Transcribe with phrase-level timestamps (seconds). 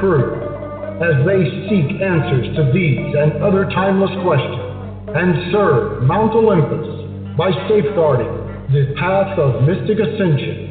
[0.00, 0.40] Crew
[1.02, 4.62] as they seek answers to these and other timeless questions
[5.14, 8.30] and serve Mount Olympus by safeguarding
[8.72, 10.70] the path of mystic ascension.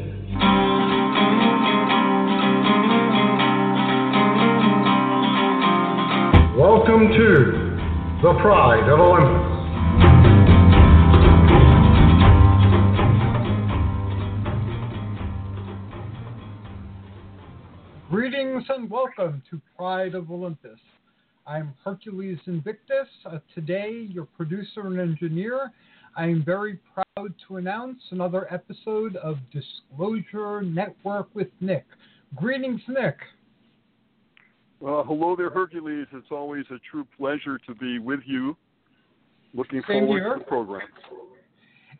[6.58, 9.53] Welcome to the Pride of Olympus.
[18.64, 20.80] Greetings and welcome to Pride of Olympus.
[21.46, 25.72] I'm Hercules Invictus, uh, today your producer and engineer.
[26.16, 31.86] I am very proud to announce another episode of Disclosure Network with Nick.
[32.36, 33.18] Greetings, Nick.
[34.80, 36.08] Well, hello there, Hercules.
[36.14, 38.56] It's always a true pleasure to be with you.
[39.54, 40.34] Looking Same forward here.
[40.36, 40.88] to the program.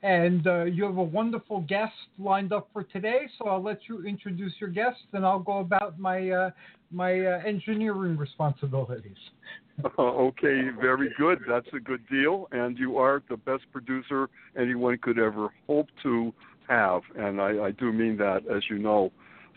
[0.04, 4.06] And uh, you have a wonderful guest lined up for today, so I'll let you
[4.06, 6.52] introduce your guest, and I'll go about my uh,
[6.92, 9.18] my uh, engineering responsibilities.
[10.00, 11.40] okay, very good.
[11.48, 12.48] That's a good deal.
[12.52, 14.30] And you are the best producer
[14.60, 16.34] anyone could ever hope to
[16.68, 17.02] have.
[17.18, 19.12] And I, I do mean that, as you know.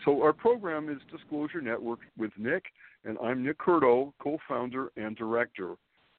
[0.05, 2.63] So, our program is Disclosure Network with Nick,
[3.03, 5.73] and I'm Nick Curto, co founder and director.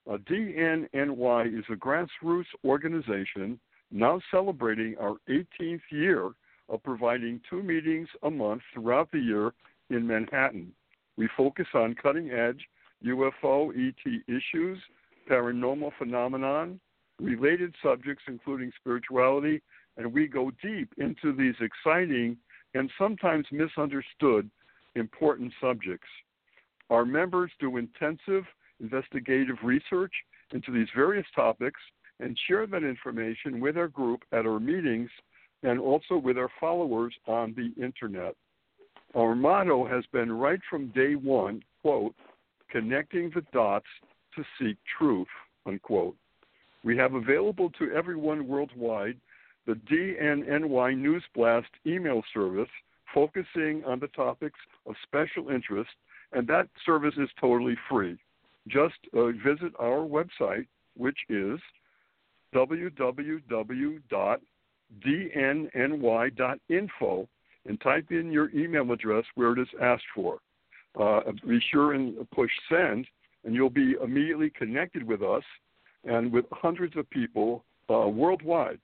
[0.09, 3.59] Uh, DNNY is a grassroots organization
[3.91, 6.31] now celebrating our 18th year
[6.69, 9.53] of providing two meetings a month throughout the year
[9.91, 10.73] in Manhattan.
[11.17, 12.61] We focus on cutting edge
[13.05, 14.79] UFO ET issues,
[15.31, 16.81] paranormal phenomenon,
[17.21, 19.63] related subjects including spirituality,
[19.97, 22.37] and we go deep into these exciting
[22.75, 24.51] and sometimes misunderstood
[24.95, 26.09] important subjects.
[26.91, 28.45] Our members do intensive
[28.81, 30.13] investigative research
[30.53, 31.81] into these various topics
[32.21, 35.11] and share that information with our group at our meetings
[35.63, 38.35] and also with our followers on the internet.
[39.15, 42.15] Our motto has been right from day one, quote,
[42.71, 43.87] connecting the dots
[44.37, 45.29] to seek truth,
[45.67, 46.17] unquote.
[46.85, 49.17] We have available to everyone worldwide
[49.67, 52.69] the DNNY News Blast email service
[53.15, 55.91] focusing on the topics of special interest,
[56.33, 58.19] and that service is totally free.
[58.69, 61.59] Just uh, visit our website, which is
[62.55, 63.99] www.dnny.info
[67.67, 70.39] and type in your email address where it is asked for.
[70.99, 73.07] Uh, be sure and push send,
[73.45, 75.45] and you'll be immediately connected with us
[76.05, 78.79] and with hundreds of people uh, worldwide.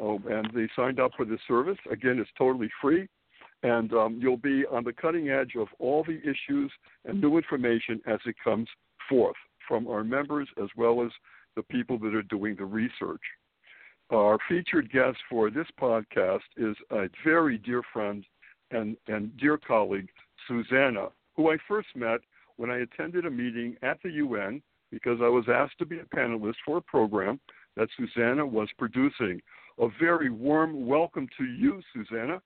[0.00, 1.78] Oh, and they signed up for this service.
[1.90, 3.08] Again, it's totally free,
[3.64, 6.70] and um, you'll be on the cutting edge of all the issues
[7.04, 8.68] and new information as it comes
[9.08, 9.36] forth
[9.66, 11.10] from our members as well as
[11.58, 13.20] the people that are doing the research.
[14.10, 18.24] Our featured guest for this podcast is a very dear friend
[18.70, 20.08] and, and dear colleague,
[20.46, 22.20] Susana, who I first met
[22.58, 26.16] when I attended a meeting at the UN because I was asked to be a
[26.16, 27.40] panelist for a program
[27.76, 29.40] that Susana was producing.
[29.80, 32.40] A very warm welcome to you, Susana.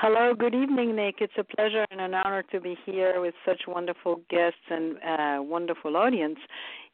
[0.00, 1.16] Hello, good evening, Nick.
[1.18, 5.42] It's a pleasure and an honor to be here with such wonderful guests and uh,
[5.42, 6.38] wonderful audience.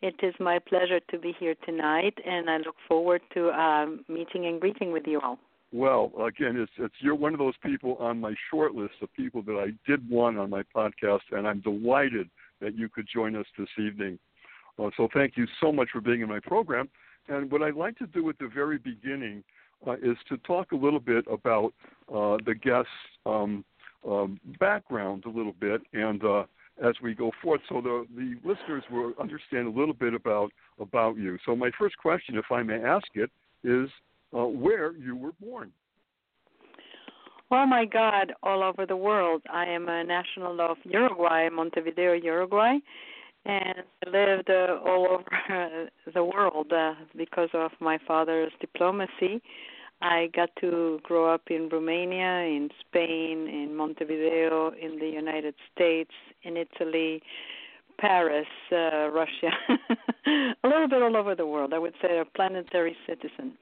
[0.00, 4.46] It is my pleasure to be here tonight, and I look forward to um, meeting
[4.46, 5.38] and greeting with you all.
[5.70, 9.42] Well, again, it's, it's you're one of those people on my short list of people
[9.42, 12.30] that I did want on my podcast, and I'm delighted
[12.62, 14.18] that you could join us this evening.
[14.78, 16.88] Uh, so thank you so much for being in my program.
[17.28, 19.44] And what I'd like to do at the very beginning
[19.86, 21.72] uh, is to talk a little bit about
[22.08, 22.90] uh, the guest's
[23.26, 23.64] um,
[24.08, 26.44] um, background a little bit and uh,
[26.82, 30.50] as we go forth, so the the listeners will understand a little bit about
[30.80, 31.38] about you.
[31.46, 33.30] So my first question, if I may ask it,
[33.62, 33.88] is
[34.36, 35.70] uh, where you were born.
[37.50, 39.42] Oh my God, all over the world.
[39.52, 42.78] I am a national of Uruguay, Montevideo, Uruguay,
[43.44, 49.40] and I lived uh, all over the world uh, because of my father's diplomacy.
[50.00, 56.10] I got to grow up in Romania, in Spain, in Montevideo, in the United States,
[56.42, 57.22] in Italy,
[57.98, 59.50] Paris, uh, Russia,
[60.26, 61.72] a little bit all over the world.
[61.72, 63.56] I would say a planetary citizen.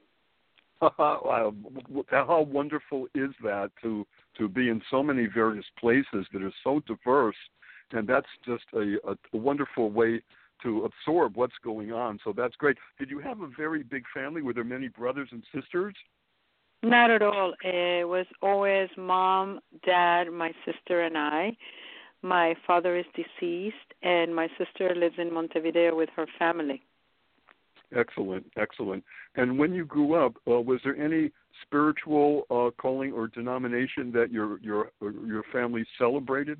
[0.97, 4.05] How wonderful is that to
[4.37, 7.35] to be in so many various places that are so diverse,
[7.91, 10.21] and that's just a, a, a wonderful way
[10.63, 12.19] to absorb what's going on.
[12.23, 12.77] So that's great.
[12.97, 14.41] Did you have a very big family?
[14.41, 15.93] Were there many brothers and sisters?
[16.83, 17.53] Not at all.
[17.63, 21.55] It was always mom, dad, my sister, and I.
[22.21, 26.83] My father is deceased, and my sister lives in Montevideo with her family.
[27.95, 29.03] Excellent, excellent.
[29.35, 31.31] And when you grew up, uh, was there any
[31.61, 36.59] spiritual uh, calling or denomination that your your your family celebrated?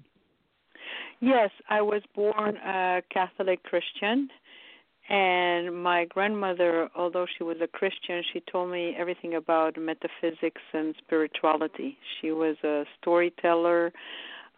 [1.20, 4.30] Yes, I was born a Catholic Christian,
[5.10, 10.96] and my grandmother, although she was a Christian, she told me everything about metaphysics and
[11.06, 11.98] spirituality.
[12.22, 13.92] She was a storyteller.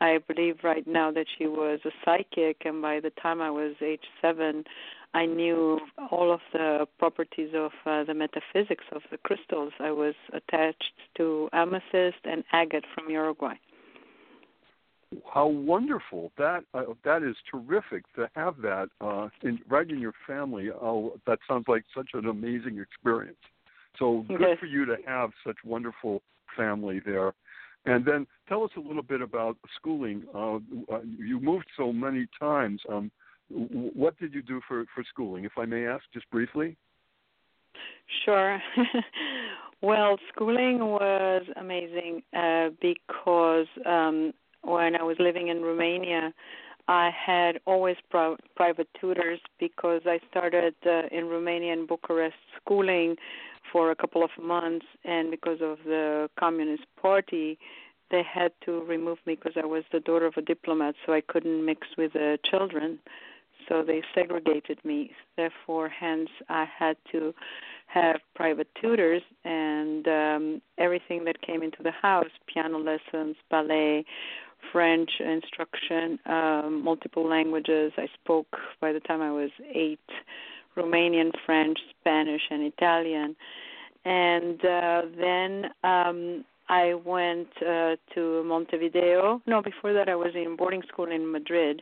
[0.02, 3.74] I believe right now that she was a psychic, and by the time I was
[3.82, 4.66] age seven,
[5.14, 5.80] I knew
[6.12, 9.72] all of the properties of uh, the metaphysics of the crystals.
[9.80, 13.56] I was attached to amethyst and agate from Uruguay.
[15.32, 16.32] How wonderful!
[16.38, 20.70] That uh, that is terrific to have that uh, in, right in your family.
[20.72, 23.38] Oh, that sounds like such an amazing experience.
[23.98, 26.22] So good for you to have such wonderful
[26.56, 27.34] family there.
[27.86, 30.24] And then tell us a little bit about schooling.
[30.34, 30.56] Uh,
[30.92, 32.82] uh you moved so many times.
[32.90, 33.12] Um,
[33.50, 36.76] what did you do for for schooling, if I may ask, just briefly?
[38.24, 38.60] Sure.
[39.82, 44.34] well, schooling was amazing uh, because um,
[44.66, 46.34] when I was living in Romania,
[46.88, 53.16] I had always private tutors because I started uh, in Romania in Bucharest schooling
[53.72, 57.58] for a couple of months, and because of the Communist Party,
[58.12, 61.22] they had to remove me because I was the daughter of a diplomat, so I
[61.22, 63.00] couldn't mix with the children
[63.68, 65.12] so they segregated me.
[65.38, 67.34] Therefore, hence, I had to
[67.88, 74.06] have private tutors and um, everything that came into the house piano lessons, ballet,
[74.72, 77.92] French instruction, um, multiple languages.
[77.98, 80.00] I spoke by the time I was eight
[80.78, 83.36] Romanian, French, Spanish, and Italian.
[84.04, 89.42] And uh, then um, I went uh, to Montevideo.
[89.48, 91.82] No, before that, I was in boarding school in Madrid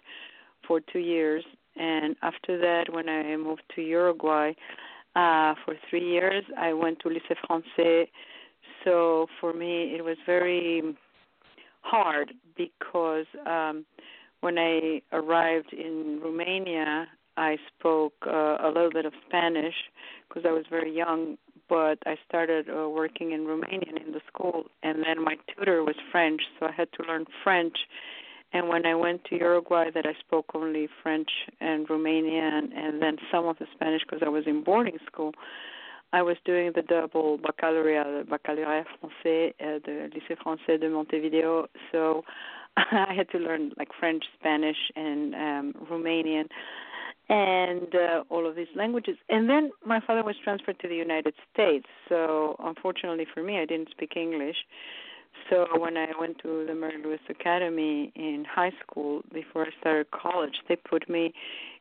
[0.67, 1.43] for two years
[1.75, 4.53] and after that, when I moved to Uruguay
[5.15, 8.07] uh, for three years, I went to Lycée Français.
[8.83, 10.95] So for me, it was very
[11.83, 13.85] hard because um,
[14.41, 17.07] when I arrived in Romania,
[17.37, 19.75] I spoke uh, a little bit of Spanish
[20.27, 21.37] because I was very young,
[21.69, 25.95] but I started uh, working in Romanian in the school, and then my tutor was
[26.11, 27.77] French, so I had to learn French
[28.53, 33.17] and when I went to Uruguay, that I spoke only French and Romanian, and then
[33.31, 35.33] some of the Spanish because I was in boarding school.
[36.13, 41.67] I was doing the double baccalaureate, baccalauréat français at the Lycée Français de Montevideo.
[41.91, 42.23] So
[42.77, 46.47] I had to learn like French, Spanish, and um, Romanian,
[47.29, 49.17] and uh, all of these languages.
[49.29, 51.87] And then my father was transferred to the United States.
[52.07, 54.57] So unfortunately for me, I didn't speak English.
[55.49, 60.11] So when I went to the Mary Louis Academy in high school before I started
[60.11, 61.33] college, they put me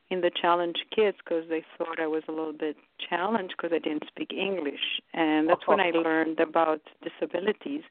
[0.09, 2.75] in the challenge kids because they thought I was a little bit
[3.09, 7.83] challenged because I didn't speak English, and that's when I learned about disabilities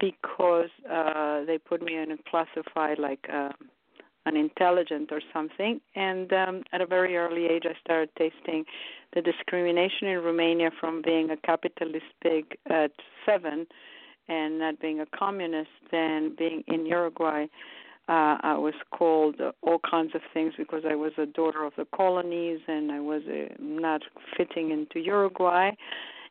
[0.00, 3.50] because uh they put me in a classified like uh,
[4.26, 5.80] intelligent or something.
[5.94, 8.64] And um at a very early age I started tasting
[9.14, 12.90] the discrimination in Romania from being a capitalist pig at
[13.24, 13.66] 7
[14.28, 17.46] and not being a communist, then being in Uruguay,
[18.08, 21.86] uh, I was called all kinds of things because I was a daughter of the
[21.94, 24.02] colonies and I was uh, not
[24.36, 25.70] fitting into Uruguay.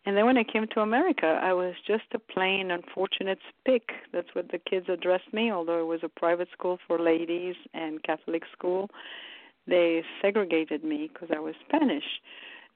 [0.06, 3.90] And then when I came to America, I was just a plain unfortunate spick.
[4.12, 8.04] That's what the kids addressed me, although it was a private school for ladies and
[8.04, 8.90] Catholic school.
[9.66, 12.04] They segregated me because I was Spanish.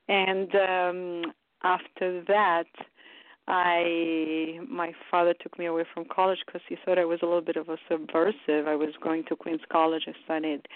[0.08, 2.68] And um after that,
[3.48, 7.42] I my father took me away from college because he thought I was a little
[7.42, 8.68] bit of a subversive.
[8.68, 10.04] I was going to Queens College.
[10.08, 10.68] I studied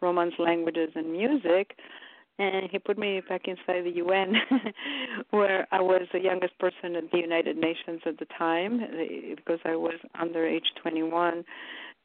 [0.00, 1.76] Romance languages and music,
[2.38, 4.34] and he put me back inside the UN,
[5.30, 8.80] where I was the youngest person at the United Nations at the time
[9.36, 11.44] because I was under age 21,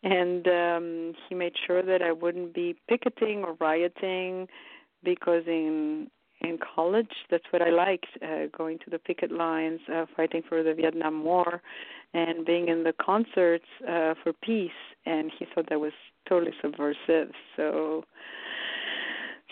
[0.04, 4.48] and um, he made sure that I wouldn't be picketing or rioting
[5.04, 6.10] because in
[6.46, 7.12] in college.
[7.30, 11.24] That's what I liked, uh, going to the picket lines, uh, fighting for the Vietnam
[11.24, 11.62] War,
[12.14, 14.72] and being in the concerts uh, for peace.
[15.06, 15.94] And he thought that was
[16.28, 17.32] totally subversive.
[17.56, 18.04] So,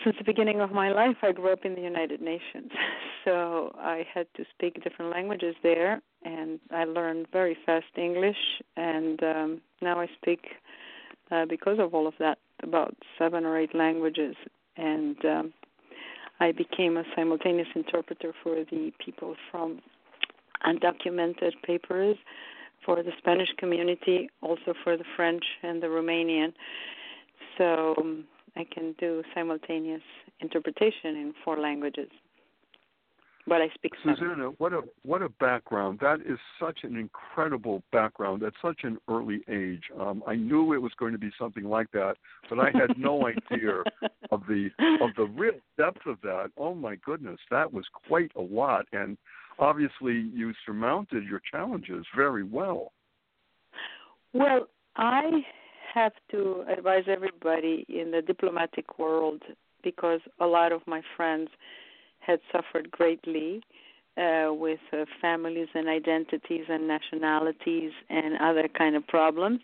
[0.02, 2.70] since the beginning of my life, I grew up in the United Nations.
[3.24, 8.36] So I had to speak different languages there, and I learned very fast English.
[8.76, 10.40] And um, now I speak,
[11.30, 14.36] uh, because of all of that, about seven or eight languages.
[14.76, 15.52] And um,
[16.40, 19.80] I became a simultaneous interpreter for the people from
[20.66, 22.16] undocumented papers,
[22.84, 26.52] for the Spanish community, also for the French and the Romanian.
[27.56, 28.24] So um,
[28.56, 30.02] I can do simultaneous
[30.40, 32.08] interpretation in four languages
[33.46, 35.98] but I speak Susana, what a what a background!
[36.00, 39.82] That is such an incredible background at such an early age.
[40.00, 42.16] Um, I knew it was going to be something like that,
[42.48, 43.82] but I had no idea
[44.30, 44.70] of the
[45.02, 46.50] of the real depth of that.
[46.56, 49.16] Oh my goodness, that was quite a lot, and
[49.58, 52.92] obviously you surmounted your challenges very well.
[54.32, 55.44] Well, I
[55.94, 59.42] have to advise everybody in the diplomatic world
[59.82, 61.48] because a lot of my friends
[62.18, 63.62] had suffered greatly
[64.16, 69.60] uh, with uh, families and identities and nationalities and other kind of problems.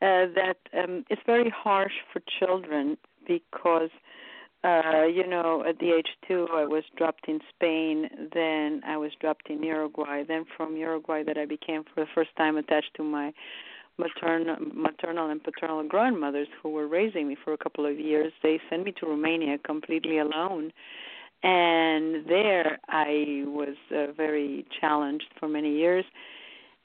[0.00, 3.90] Uh, that um, it's very harsh for children because
[4.64, 9.12] uh, you know at the age two I was dropped in Spain, then I was
[9.20, 13.04] dropped in Uruguay, then from Uruguay that I became for the first time attached to
[13.04, 13.32] my
[13.98, 18.32] maternal maternal and paternal grandmothers who were raising me for a couple of years.
[18.42, 20.72] They sent me to Romania completely alone
[21.42, 26.04] and there I was uh, very challenged for many years.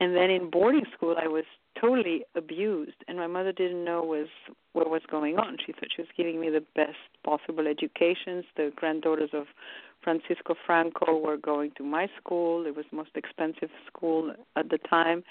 [0.03, 1.45] And then in boarding school, I was
[1.79, 4.27] totally abused, and my mother didn't know was
[4.73, 5.55] what was going on.
[5.65, 8.43] She thought she was giving me the best possible educations.
[8.57, 9.45] The granddaughters of
[10.03, 12.65] Francisco Franco were going to my school.
[12.65, 15.23] It was the most expensive school at the time,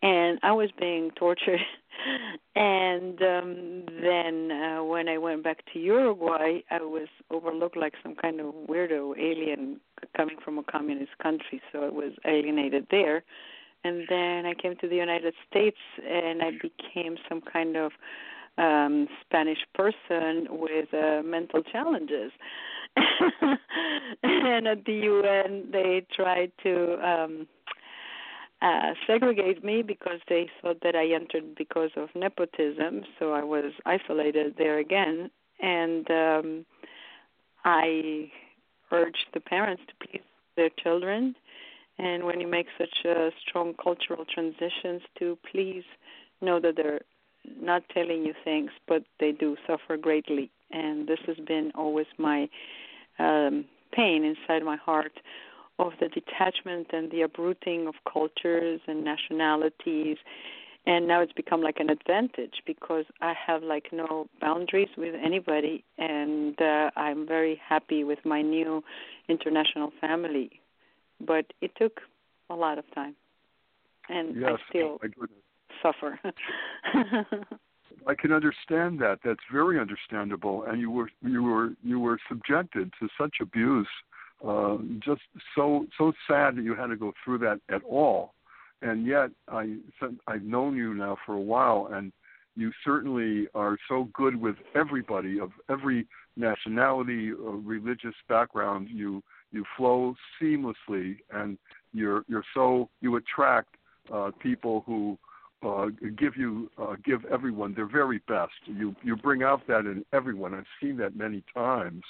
[0.00, 1.60] and I was being tortured.
[2.56, 8.14] and um then uh, when I went back to Uruguay, I was overlooked like some
[8.14, 9.78] kind of weirdo alien
[10.16, 13.24] coming from a communist country, so I was alienated there.
[13.84, 17.92] And then I came to the United States and I became some kind of
[18.58, 22.32] um Spanish person with uh, mental challenges.
[24.22, 26.74] and at the UN they tried to
[27.06, 27.46] um
[28.62, 33.72] uh, segregate me because they thought that I entered because of nepotism, so I was
[33.86, 35.30] isolated there again.
[35.60, 36.66] And um,
[37.64, 38.30] I
[38.92, 40.22] urged the parents to please
[40.56, 41.34] their children,
[42.02, 45.84] and when you make such uh, strong cultural transitions, to please
[46.40, 47.02] know that they're
[47.60, 50.50] not telling you things, but they do suffer greatly.
[50.70, 52.48] And this has been always my
[53.18, 55.12] um, pain inside my heart
[55.78, 60.16] of the detachment and the uprooting of cultures and nationalities.
[60.86, 65.84] And now it's become like an advantage because I have like no boundaries with anybody.
[65.98, 68.82] And uh, I'm very happy with my new
[69.28, 70.59] international family
[71.26, 72.00] but it took
[72.48, 73.14] a lot of time.
[74.08, 74.98] And yes, I still
[75.82, 76.18] suffer.
[78.06, 79.18] I can understand that.
[79.24, 80.64] That's very understandable.
[80.64, 83.88] And you were you were you were subjected to such abuse
[84.46, 85.20] uh, just
[85.54, 88.34] so so sad that you had to go through that at all.
[88.82, 89.76] And yet, I
[90.26, 92.12] I've known you now for a while, and
[92.56, 98.88] you certainly are so good with everybody of every nationality, or religious background.
[98.90, 99.22] You
[99.52, 101.58] you flow seamlessly, and
[101.92, 103.76] you're you're so you attract
[104.12, 105.18] uh, people who
[105.66, 108.52] uh, give you uh, give everyone their very best.
[108.66, 110.54] You you bring out that in everyone.
[110.54, 112.02] I've seen that many times,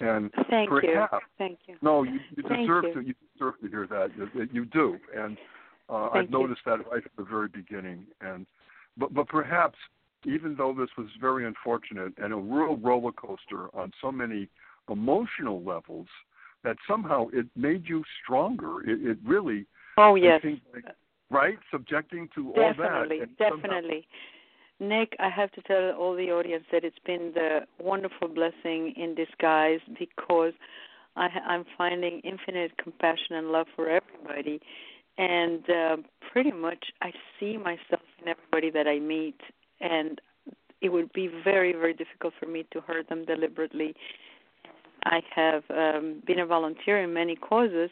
[0.00, 1.18] and Thank perhaps, you.
[1.38, 1.76] Thank you.
[1.82, 2.94] No, you, you deserve you.
[2.94, 3.00] to.
[3.00, 4.10] You deserve to hear that.
[4.16, 5.36] You, you do, and
[5.88, 8.06] uh, I've noticed that right at the very beginning.
[8.20, 8.46] And
[8.96, 9.76] but but perhaps
[10.24, 14.48] even though this was very unfortunate and a real roller coaster on so many
[14.90, 16.08] emotional levels,
[16.64, 18.88] that somehow it made you stronger.
[18.88, 19.66] It, it really.
[19.96, 20.40] Oh yes.
[20.44, 20.84] Like,
[21.30, 23.38] right, subjecting to definitely, all that.
[23.38, 24.08] Definitely, definitely,
[24.80, 29.14] Nick, I have to tell all the audience that it's been the wonderful blessing in
[29.14, 30.52] disguise because
[31.16, 34.60] I, I'm finding infinite compassion and love for everybody,
[35.16, 35.96] and uh,
[36.32, 39.40] pretty much I see myself in everybody that I meet,
[39.80, 40.20] and
[40.80, 43.94] it would be very very difficult for me to hurt them deliberately.
[45.08, 47.90] I have um, been a volunteer in many causes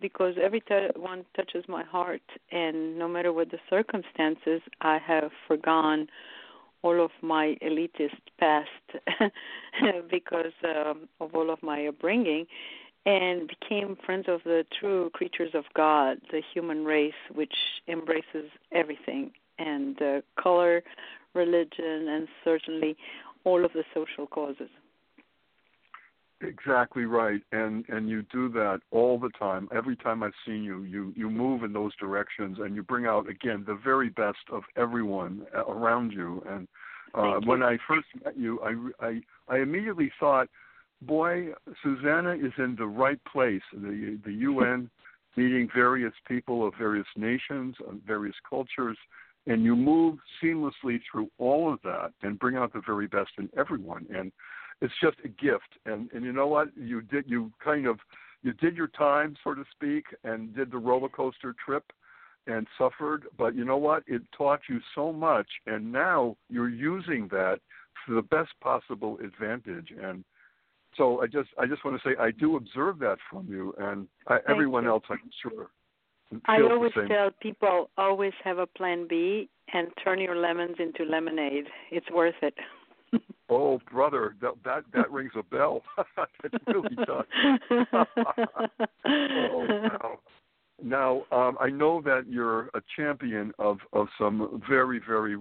[0.00, 2.22] because every t- one touches my heart,
[2.52, 6.08] and no matter what the circumstances, I have forgone
[6.82, 8.68] all of my elitist past
[10.10, 12.46] because um, of all of my upbringing
[13.06, 17.54] and became friends of the true creatures of God, the human race, which
[17.88, 20.82] embraces everything and uh, color,
[21.34, 22.96] religion, and certainly
[23.44, 24.68] all of the social causes.
[26.40, 29.68] Exactly right, and and you do that all the time.
[29.74, 33.28] Every time I've seen you, you you move in those directions, and you bring out
[33.28, 36.40] again the very best of everyone around you.
[36.48, 36.68] And
[37.12, 40.48] uh, when I first met you, I I I immediately thought,
[41.02, 41.48] boy,
[41.82, 43.62] Susana is in the right place.
[43.72, 44.88] The the UN
[45.36, 48.96] meeting various people of various nations, of various cultures,
[49.48, 53.48] and you move seamlessly through all of that and bring out the very best in
[53.58, 54.06] everyone.
[54.14, 54.30] And
[54.80, 55.78] it's just a gift.
[55.86, 56.68] And and you know what?
[56.76, 57.98] You did you kind of
[58.42, 61.84] you did your time, so to speak, and did the roller coaster trip
[62.46, 63.24] and suffered.
[63.36, 64.04] But you know what?
[64.06, 67.58] It taught you so much, and now you're using that
[68.06, 69.92] for the best possible advantage.
[70.00, 70.24] And
[70.96, 74.06] so I just I just want to say I do observe that from you, and
[74.28, 74.90] I, everyone you.
[74.90, 75.68] else I'm sure.
[76.44, 81.64] I always tell people always have a plan B and turn your lemons into lemonade.
[81.90, 82.54] It's worth it.
[83.50, 85.80] Oh, brother, that that, that rings a bell.
[86.44, 87.24] it really does.
[89.06, 90.18] oh, wow.
[90.82, 95.38] Now, um, I know that you're a champion of of some very very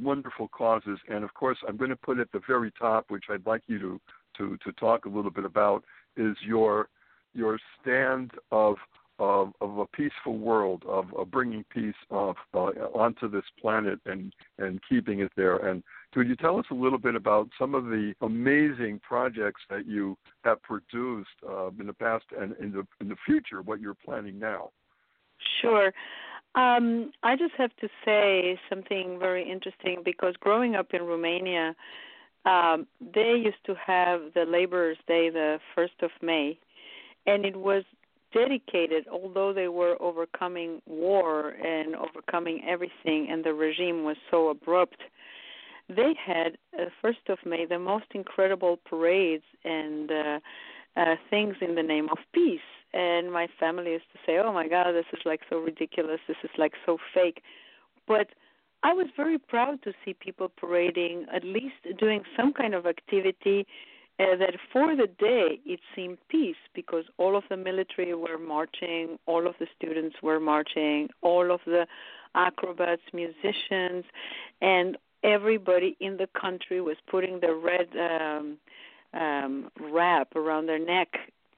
[0.00, 3.46] wonderful causes, and of course, I'm going to put at the very top, which I'd
[3.46, 4.00] like you to
[4.38, 5.84] to to talk a little bit about,
[6.16, 6.88] is your
[7.34, 8.76] your stand of
[9.22, 14.34] of, of a peaceful world, of, of bringing peace of, uh, onto this planet and
[14.58, 15.56] and keeping it there.
[15.58, 19.86] And could you tell us a little bit about some of the amazing projects that
[19.86, 23.62] you have produced uh, in the past and in the in the future?
[23.62, 24.70] What you're planning now?
[25.60, 25.92] Sure.
[26.56, 31.76] Um, I just have to say something very interesting because growing up in Romania,
[32.44, 36.58] um, they used to have the Laborers' Day the first of May,
[37.26, 37.84] and it was
[38.32, 45.00] dedicated, although they were overcoming war and overcoming everything, and the regime was so abrupt.
[45.88, 50.40] They had uh, first of May the most incredible parades and uh,
[50.96, 52.60] uh, things in the name of peace.
[52.94, 56.20] And my family used to say, "Oh my God, this is like so ridiculous.
[56.28, 57.42] This is like so fake,"
[58.06, 58.28] but
[58.82, 63.66] I was very proud to see people parading, at least doing some kind of activity
[64.18, 69.18] uh, that for the day it seemed peace because all of the military were marching,
[69.26, 71.86] all of the students were marching, all of the
[72.34, 74.04] acrobats, musicians,
[74.60, 78.58] and everybody in the country was putting the red um,
[79.14, 81.08] um, wrap around their neck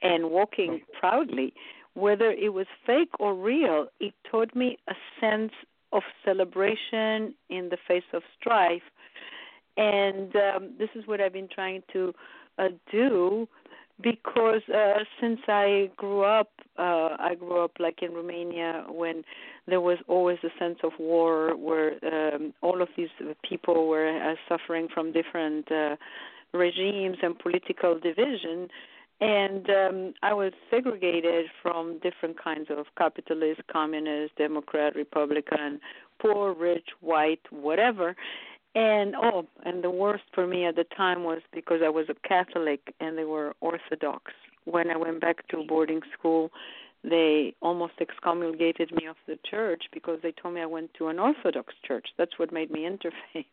[0.03, 1.55] and walking proudly.
[1.95, 5.53] Whether it was fake or real, it taught me a sense
[5.93, 8.83] of celebration in the face of strife.
[9.77, 12.12] And um, this is what I've been trying to
[12.59, 13.49] uh, do
[14.01, 19.23] because uh, since I grew up, uh, I grew up like in Romania when
[19.67, 23.09] there was always a sense of war, where um, all of these
[23.49, 25.97] people were uh, suffering from different uh,
[26.53, 28.69] regimes and political division.
[29.21, 35.81] And um, I was segregated from different kinds of capitalist, communist, Democrat, Republican,
[36.19, 38.17] poor, rich, white, whatever
[38.74, 42.28] and oh, and the worst for me at the time was because I was a
[42.28, 44.32] Catholic and they were Orthodox.
[44.64, 46.50] When I went back to boarding school,
[47.04, 51.18] they almost excommunicated me of the church because they told me I went to an
[51.18, 52.08] Orthodox church.
[52.16, 53.44] That's what made me interfaith,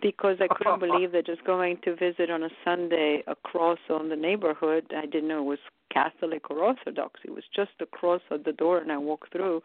[0.00, 4.08] because I couldn't believe that just going to visit on a Sunday a cross on
[4.08, 5.58] the neighborhood, I didn't know it was
[5.92, 7.20] Catholic or Orthodox.
[7.24, 9.62] It was just a cross at the door, and I walked through.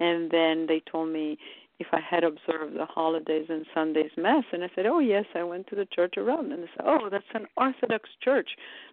[0.00, 1.38] And then they told me
[1.78, 5.42] if I had observed the holidays and Sundays mass, and I said, "Oh yes, I
[5.42, 8.48] went to the church around." And they said, "Oh, that's an Orthodox church.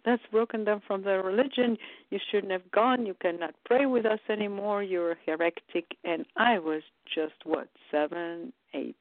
[0.05, 1.77] That's broken them from their religion.
[2.09, 3.05] You shouldn't have gone.
[3.05, 4.83] You cannot pray with us anymore.
[4.83, 8.97] You're a heretic." And I was just what seven, eight,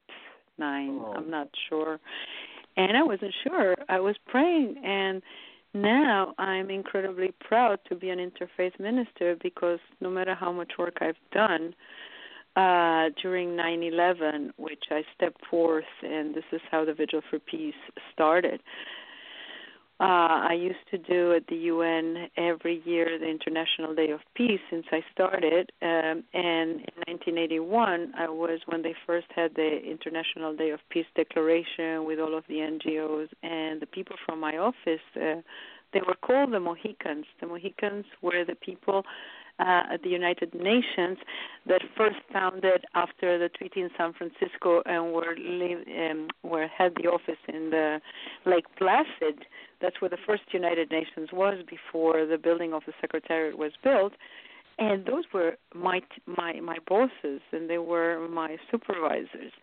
[0.57, 0.99] nine.
[1.01, 1.13] Oh.
[1.17, 1.99] I'm not sure,
[2.77, 3.75] and I wasn't sure.
[3.89, 5.21] I was praying, and
[5.73, 10.99] now I'm incredibly proud to be an interfaith minister because no matter how much work
[11.01, 11.73] I've done
[12.55, 17.73] uh, during 9/11, which I stepped forth, and this is how the Vigil for Peace
[18.13, 18.61] started.
[19.99, 24.59] Uh, I used to do at the UN every year the International Day of Peace
[24.69, 25.71] since I started.
[25.81, 31.05] Um, and in 1981, I was when they first had the International Day of Peace
[31.15, 35.05] declaration with all of the NGOs and the people from my office.
[35.15, 35.41] Uh,
[35.93, 37.25] they were called the Mohicans.
[37.39, 39.03] The Mohicans were the people
[39.59, 41.17] uh, the United Nations
[41.67, 46.93] that first founded after the treaty in San Francisco and were live, um, were had
[46.95, 48.01] the office in the
[48.45, 49.45] Lake Placid.
[49.81, 54.13] That's where the first United Nations was before the building of the Secretariat was built.
[54.79, 59.53] And those were my my my bosses, and they were my supervisors.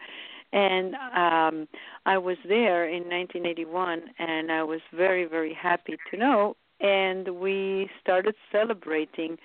[0.52, 1.68] And um,
[2.06, 6.56] I was there in 1981, and I was very very happy to know.
[6.80, 9.36] And we started celebrating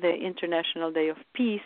[0.00, 1.60] the International Day of Peace.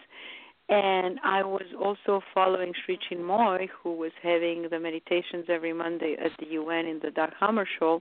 [0.69, 6.33] And I was also following Sri Chinmoy, who was having the meditations every Monday at
[6.41, 8.01] the UN in the Dag Hammarskjold.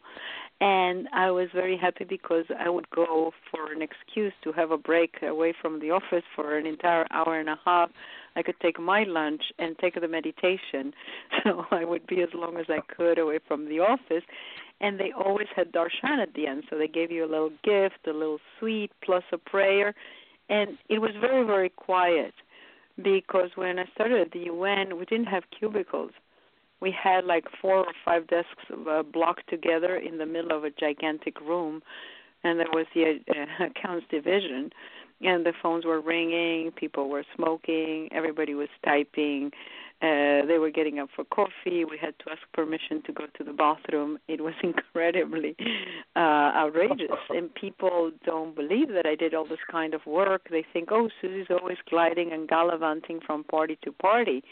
[0.62, 4.80] And I was very happy because I would go for an excuse to have a
[4.80, 7.92] break away from the office for an entire hour and a half.
[8.36, 10.94] I could take my lunch and take the meditation.
[11.44, 14.24] So I would be as long as I could away from the office
[14.82, 16.64] and they always had darshan at the end.
[16.70, 19.94] So they gave you a little gift, a little sweet, plus a prayer,
[20.50, 22.34] and it was very very quiet
[22.98, 26.12] because when I started at the UN, we didn't have cubicles.
[26.82, 30.70] We had like four or five desks uh, blocked together in the middle of a
[30.70, 31.82] gigantic room,
[32.44, 34.72] and there was the uh, accounts division,
[35.26, 39.52] and the phones were ringing, people were smoking, everybody was typing
[40.02, 41.86] uh, they were getting up for coffee.
[41.86, 44.20] We had to ask permission to go to the bathroom.
[44.28, 45.56] It was incredibly
[46.16, 50.48] uh, outrageous, and people don't believe that I did all this kind of work.
[50.52, 54.44] They think, "Oh, Susie's always gliding and gallivanting from party to party,"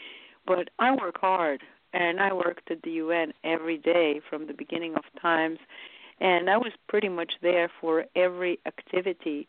[0.46, 4.94] but I work hard, and I worked at the UN every day from the beginning
[4.94, 5.58] of times,
[6.20, 9.46] and I was pretty much there for every activity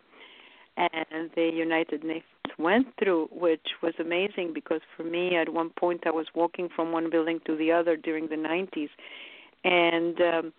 [0.78, 2.24] and the United Nations
[2.58, 6.92] went through, which was amazing because for me, at one point, I was walking from
[6.92, 8.90] one building to the other during the 90s,
[9.64, 10.54] and um,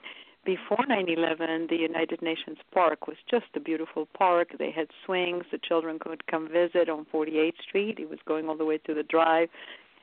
[0.44, 4.50] before 9/11, the United Nations Park was just a beautiful park.
[4.58, 5.44] They had swings.
[5.50, 7.98] The children could come visit on 48th Street.
[7.98, 9.48] It was going all the way to the drive.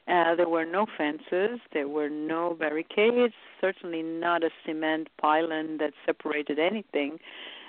[0.06, 1.62] Uh, there were no fences.
[1.72, 3.34] There were no barricades.
[3.62, 7.20] Certainly not a cement pylon that separated anything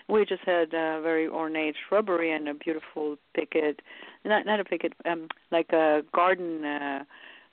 [0.08, 3.80] we just had a very ornate shrubbery and a beautiful picket
[4.24, 7.04] not not a picket um like a garden uh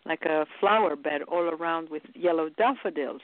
[0.05, 3.21] like a flower bed all around with yellow daffodils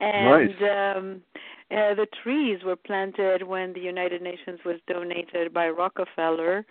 [0.00, 0.96] and nice.
[0.96, 1.22] um
[1.68, 6.64] uh, the trees were planted when the United Nations was donated by Rockefeller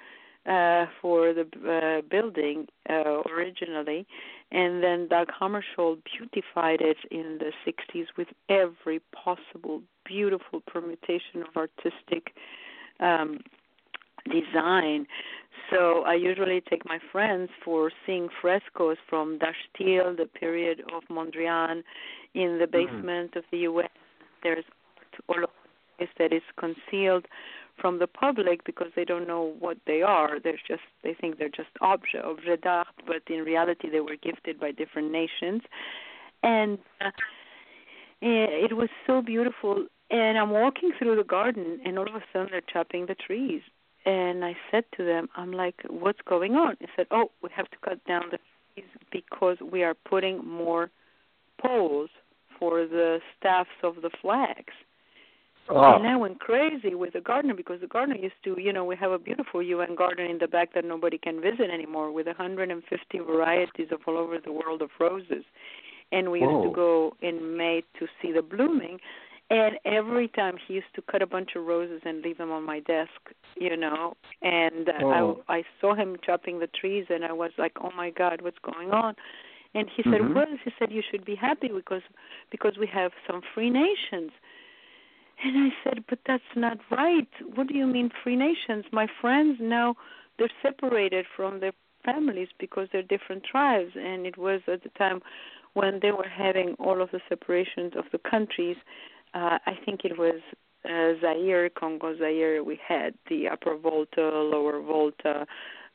[0.45, 4.05] uh, for the uh, building uh, originally,
[4.51, 11.55] and then Dag Hammarskjold beautified it in the 60s with every possible beautiful permutation of
[11.57, 12.33] artistic
[12.99, 13.39] um,
[14.31, 15.07] design.
[15.71, 21.03] So I usually take my friends for seeing frescoes from De Stijl, the period of
[21.09, 21.81] Mondrian,
[22.33, 22.71] in the mm-hmm.
[22.71, 23.39] basement mm-hmm.
[23.39, 23.87] of the UN.
[24.43, 24.65] There's
[25.27, 25.49] art all
[25.97, 27.25] this that is concealed
[27.79, 30.39] from the public because they don't know what they are.
[30.39, 34.59] They're just they think they're just object object d'art, but in reality they were gifted
[34.59, 35.61] by different nations,
[36.43, 37.11] and uh,
[38.21, 39.85] it was so beautiful.
[40.11, 43.61] And I'm walking through the garden, and all of a sudden they're chopping the trees.
[44.05, 46.75] And I said to them, I'm like, what's going on?
[46.79, 48.37] They said, oh, we have to cut down the
[48.73, 50.91] trees because we are putting more
[51.59, 52.11] poles
[52.59, 54.73] for the staffs of the flags.
[55.69, 55.95] Oh.
[55.95, 58.95] And I went crazy with the gardener because the gardener used to, you know, we
[58.97, 63.19] have a beautiful UN garden in the back that nobody can visit anymore with 150
[63.19, 65.43] varieties of all over the world of roses.
[66.11, 66.61] And we Whoa.
[66.61, 68.99] used to go in May to see the blooming.
[69.49, 72.63] And every time he used to cut a bunch of roses and leave them on
[72.63, 73.11] my desk,
[73.55, 74.15] you know.
[74.41, 75.43] And uh, oh.
[75.47, 78.57] I I saw him chopping the trees, and I was like, oh my God, what's
[78.59, 79.15] going on?
[79.75, 80.33] And he said, mm-hmm.
[80.33, 82.01] well, he said you should be happy because
[82.49, 84.31] because we have some free nations
[85.43, 87.27] and I said, But that's not right.
[87.55, 88.85] What do you mean, free nations?
[88.91, 89.95] My friends now,
[90.37, 93.91] they're separated from their families because they're different tribes.
[93.95, 95.21] And it was at the time
[95.73, 98.77] when they were having all of the separations of the countries.
[99.33, 100.39] Uh, I think it was
[100.85, 102.63] uh, Zaire, Congo, Zaire.
[102.63, 105.45] We had the Upper Volta, Lower Volta.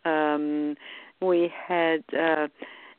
[0.05, 0.74] Um,
[1.22, 2.48] we had uh,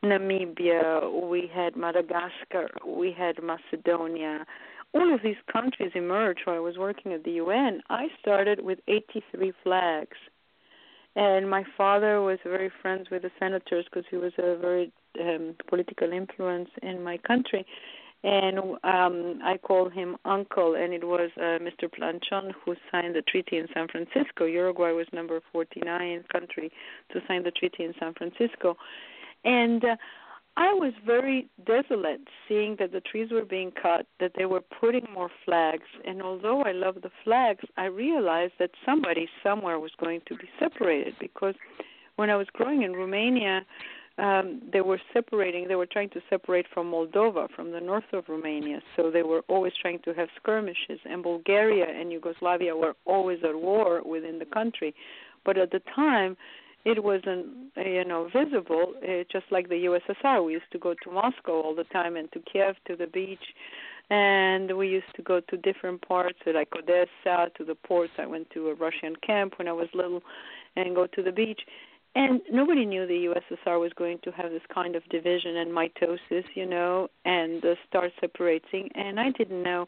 [0.03, 1.29] Namibia.
[1.29, 2.69] We had Madagascar.
[2.85, 4.45] We had Macedonia
[4.93, 7.81] all of these countries emerged while I was working at the UN.
[7.89, 10.17] I started with 83 flags.
[11.15, 15.55] And my father was very friends with the senators because he was a very um,
[15.67, 17.65] political influence in my country.
[18.23, 21.89] and um, I called him uncle, and it was uh, Mr.
[21.89, 24.45] Planchon who signed the treaty in San Francisco.
[24.45, 26.71] Uruguay was number 49 country
[27.11, 28.77] to sign the treaty in San Francisco,
[29.43, 29.95] and uh,
[30.57, 35.07] I was very desolate seeing that the trees were being cut, that they were putting
[35.13, 40.21] more flags, and although I love the flags, I realized that somebody somewhere was going
[40.27, 41.55] to be separated because
[42.17, 43.65] when I was growing in Romania,
[44.17, 45.67] um, they were separating.
[45.67, 48.81] They were trying to separate from Moldova, from the north of Romania.
[48.95, 50.99] So they were always trying to have skirmishes.
[51.05, 54.93] And Bulgaria and Yugoslavia were always at war within the country.
[55.45, 56.37] But at the time,
[56.85, 57.45] it wasn't
[57.77, 58.93] you know visible.
[59.03, 62.31] Uh, just like the USSR, we used to go to Moscow all the time and
[62.31, 63.39] to Kiev to the beach.
[64.09, 68.11] And we used to go to different parts, like Odessa, to the ports.
[68.17, 70.21] I went to a Russian camp when I was little,
[70.75, 71.61] and go to the beach
[72.13, 76.43] and nobody knew the USSR was going to have this kind of division and mitosis,
[76.55, 78.89] you know, and uh, start separating.
[78.95, 79.85] And I didn't know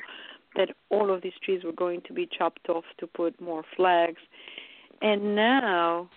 [0.55, 4.21] that all of these trees were going to be chopped off to put more flags.
[5.01, 6.09] And now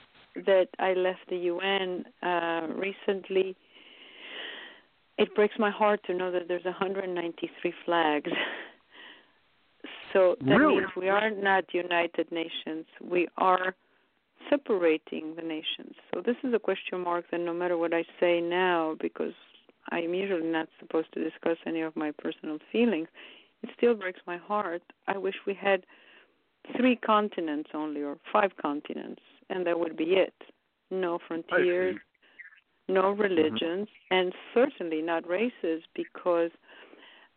[0.45, 3.57] that I left the UN uh, recently,
[5.19, 8.31] it breaks my heart to know that there's 193 flags.
[10.13, 10.81] so that really?
[10.81, 12.85] means we are not United Nations.
[13.03, 13.75] We are
[14.51, 15.95] separating the nations.
[16.13, 19.33] So this is a question mark that no matter what I say now, because
[19.91, 23.09] I'm usually not supposed to discuss any of my personal feelings,
[23.63, 24.83] it still breaks my heart.
[25.09, 25.85] I wish we had
[26.77, 30.35] three continents only or five continents and that would be it.
[30.91, 31.97] No frontiers,
[32.89, 34.15] no religions, mm-hmm.
[34.17, 36.51] and certainly not races because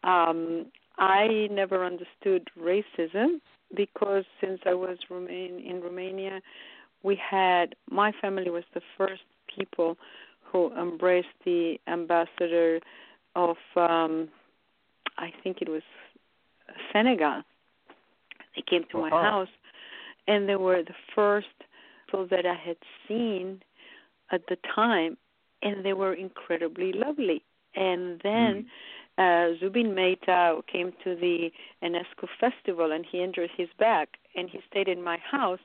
[0.04, 0.66] um
[0.98, 3.40] I never understood racism
[3.76, 6.42] because since I was Romain in Romania
[7.04, 9.24] we had my family was the first
[9.56, 9.98] people
[10.44, 12.80] who embraced the ambassador
[13.36, 14.30] of um
[15.18, 15.84] I think it was
[16.94, 17.42] Senegal.
[18.56, 19.22] They came to my Uh-huh.
[19.32, 19.54] house
[20.28, 21.48] and they were the first
[22.10, 23.62] people that I had seen
[24.32, 25.18] at the time
[25.62, 27.44] and they were incredibly lovely.
[27.76, 28.66] And then
[29.18, 31.50] uh Zubin Mehta came to the
[31.84, 35.60] UNESCO festival and he injured his back and he stayed in my house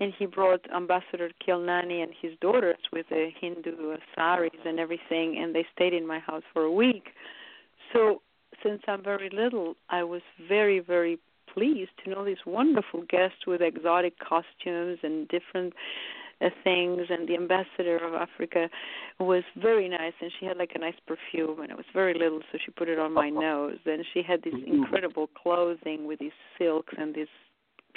[0.00, 5.54] and he brought Ambassador Kilnani and his daughters with the Hindu saris and everything, and
[5.54, 7.08] they stayed in my house for a week.
[7.92, 8.20] So
[8.62, 11.18] since I'm very little, I was very, very
[11.56, 15.72] pleased to know these wonderful guests with exotic costumes and different
[16.40, 17.02] uh, things.
[17.08, 18.68] And the ambassador of Africa
[19.18, 22.40] was very nice, and she had like a nice perfume, and I was very little,
[22.52, 23.78] so she put it on my nose.
[23.86, 27.26] And she had this incredible clothing with these silks and these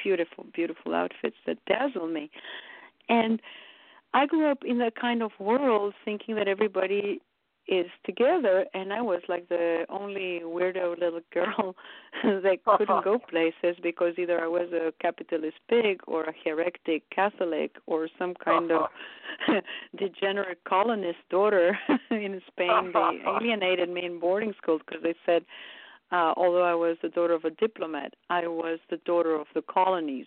[0.02, 2.30] beautiful, beautiful outfits that dazzle me.
[3.10, 3.42] And
[4.14, 7.22] I grew up in that kind of world thinking that everybody
[7.70, 11.76] is together and I was like the only weirdo little girl
[12.24, 17.76] that couldn't go places because either I was a capitalist pig or a heretic Catholic
[17.86, 18.88] or some kind of
[19.98, 21.78] degenerate colonist daughter
[22.10, 22.92] in Spain.
[22.94, 25.44] They alienated me in boarding school because they said
[26.12, 29.62] uh, although I was the daughter of a diplomat, I was the daughter of the
[29.62, 30.26] colonies,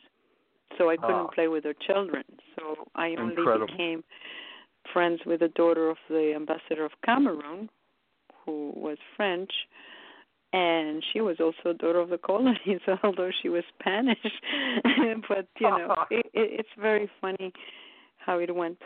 [0.79, 1.35] so I couldn't Ah.
[1.35, 2.23] play with their children.
[2.57, 3.67] So I only Incredible.
[3.67, 4.05] became
[4.93, 7.69] friends with the daughter of the ambassador of Cameroon,
[8.45, 9.51] who was French,
[10.53, 14.19] and she was also a daughter of the colonies, although she was Spanish.
[15.29, 17.53] but you know, it, it, it's very funny
[18.19, 18.79] how it went.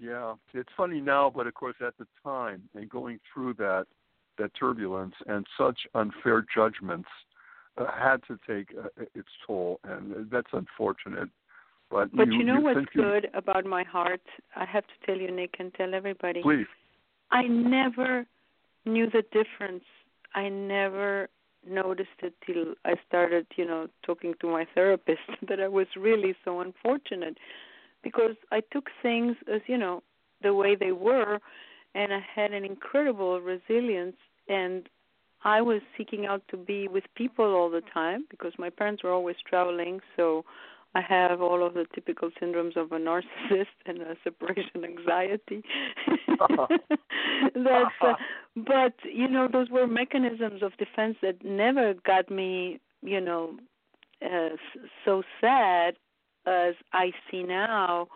[0.00, 3.86] Yeah, it's funny now, but of course at the time and going through that
[4.38, 7.08] that turbulence and such unfair judgments
[7.76, 11.28] uh, had to take uh, its toll, and that's unfortunate.
[11.90, 14.22] But But you, you know you what's you- good about my heart?
[14.56, 16.42] I have to tell you, Nick, and tell everybody.
[16.42, 16.66] Please.
[17.30, 18.26] I never
[18.84, 19.84] knew the difference.
[20.34, 21.28] I never
[21.66, 26.34] noticed it till I started, you know, talking to my therapist that I was really
[26.44, 27.36] so unfortunate
[28.02, 30.02] because I took things as, you know,
[30.42, 31.40] the way they were
[31.94, 34.16] and I had an incredible resilience
[34.48, 34.88] and
[35.44, 39.12] I was seeking out to be with people all the time because my parents were
[39.12, 40.44] always traveling, so
[40.94, 45.62] I have all of the typical syndromes of a narcissist and a separation anxiety.
[47.54, 48.14] That's, uh,
[48.56, 53.58] but you know, those were mechanisms of defense that never got me, you know,
[54.24, 54.56] uh,
[55.04, 55.94] so sad
[56.46, 58.08] as I see now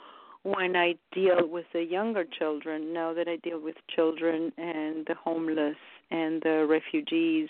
[0.43, 2.93] when I deal with the younger children.
[2.93, 5.77] Now that I deal with children and the homeless
[6.11, 7.49] and the refugees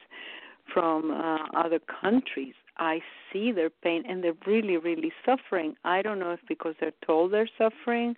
[0.72, 3.00] from uh, other countries, I
[3.32, 5.74] see their pain and they're really, really suffering.
[5.84, 8.16] I don't know if because they're told they're suffering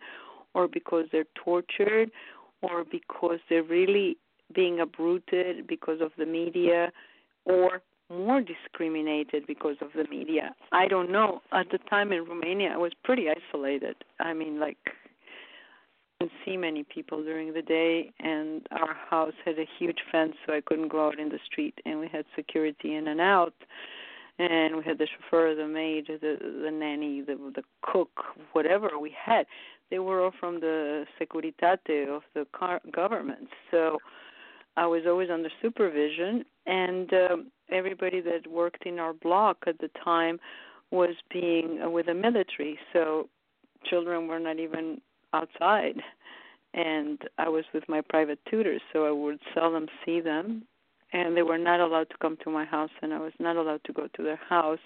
[0.54, 2.10] or because they're tortured
[2.62, 4.16] or because they're really
[4.54, 6.92] being uprooted because of the media
[7.44, 10.54] or more discriminated because of the media.
[10.72, 11.40] I don't know.
[11.52, 13.96] At the time in Romania, I was pretty isolated.
[14.20, 14.92] I mean, like, I
[16.20, 20.52] didn't see many people during the day, and our house had a huge fence, so
[20.52, 23.54] I couldn't go out in the street, and we had security in and out.
[24.38, 28.11] And we had the chauffeur, the maid, the the nanny, the the cook,
[28.53, 29.47] whatever we had.
[29.90, 33.49] They were all from the Securitate of the car- government.
[33.70, 33.99] So
[34.77, 39.90] I was always under supervision, and um, everybody that worked in our block at the
[40.03, 40.40] time
[40.90, 42.79] was being uh, with the military.
[42.92, 43.29] So
[43.88, 45.01] children were not even
[45.33, 46.01] outside,
[46.73, 50.64] and I was with my private tutors, so I would seldom see them,
[51.14, 53.83] and they were not allowed to come to my house, and I was not allowed
[53.85, 54.81] to go to their house,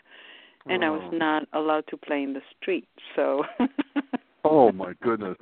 [0.67, 1.17] and I was Oh.
[1.17, 2.89] not allowed to play in the street.
[3.17, 3.45] So.
[4.45, 5.37] Oh my goodness.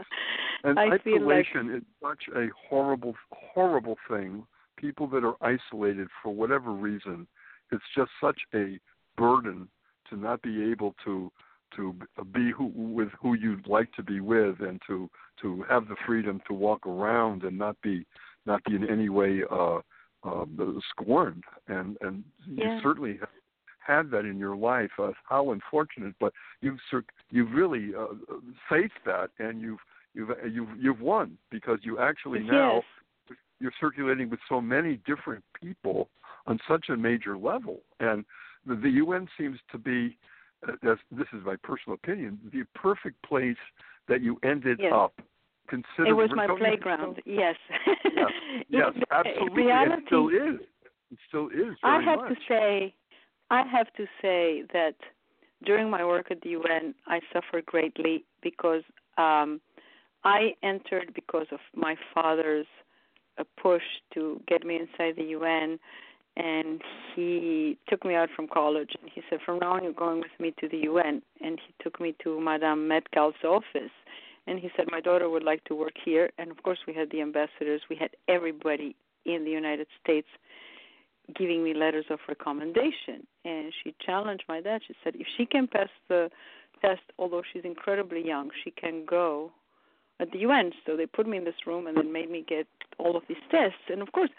[0.64, 4.46] And I feel like isolation is such a horrible, horrible thing.
[4.76, 7.28] People that are isolated for whatever reason,
[7.70, 8.80] it's just such a
[9.16, 9.68] burden
[10.08, 11.30] to not be able to
[11.76, 11.94] to
[12.32, 15.10] be who with who you'd like to be with, and to
[15.42, 18.06] to have the freedom to walk around and not be
[18.46, 19.80] not be in any way uh,
[20.26, 20.44] uh,
[20.90, 21.44] scorned.
[21.68, 22.74] And and Yeah.
[22.74, 23.28] you certainly have
[23.86, 24.90] had that in your life.
[24.98, 26.14] Uh, how unfortunate!
[26.18, 26.80] But you've
[27.30, 28.06] you've really uh,
[28.68, 29.80] faced that, and you've
[30.14, 32.82] you've you've you've won because you actually now
[33.60, 36.08] you're circulating with so many different people
[36.46, 38.24] on such a major level, and
[38.66, 40.16] the, the UN seems to be.
[40.66, 42.40] Uh, this is my personal opinion.
[42.50, 43.58] The perfect place
[44.08, 44.92] that you ended Yes.
[44.92, 45.20] up.
[45.68, 47.20] Consider It was my you playground.
[47.24, 47.56] Yes.
[48.04, 48.30] Yes,
[48.68, 49.62] yes, absolutely.
[49.64, 50.60] reality, it still is.
[51.10, 51.76] It still is.
[51.82, 52.28] I have much.
[52.30, 52.94] to say,
[53.50, 54.94] I have to say that
[55.64, 58.82] during my work at the UN, I suffered greatly because
[59.18, 59.60] um,
[60.24, 62.66] I entered because of my father's
[63.38, 63.82] uh, push
[64.14, 65.78] to get me inside the UN,
[66.36, 66.82] and
[67.14, 70.38] he took me out from college and he said, "From now on, you're going with
[70.38, 73.92] me to the UN." And he took me to Madame Metcalfe's office,
[74.46, 77.10] and he said, "My daughter would like to work here." And of course, we had
[77.10, 80.28] the ambassadors, we had everybody in the United States
[81.34, 83.26] giving me letters of recommendation.
[83.44, 84.82] And she challenged my dad.
[84.86, 86.30] She said, if she can pass the
[86.80, 89.50] test, although she's incredibly young, she can go
[90.20, 90.72] at the UN.
[90.86, 92.66] So they put me in this room and then made me get
[92.98, 93.90] all of these tests.
[93.90, 94.30] And of course,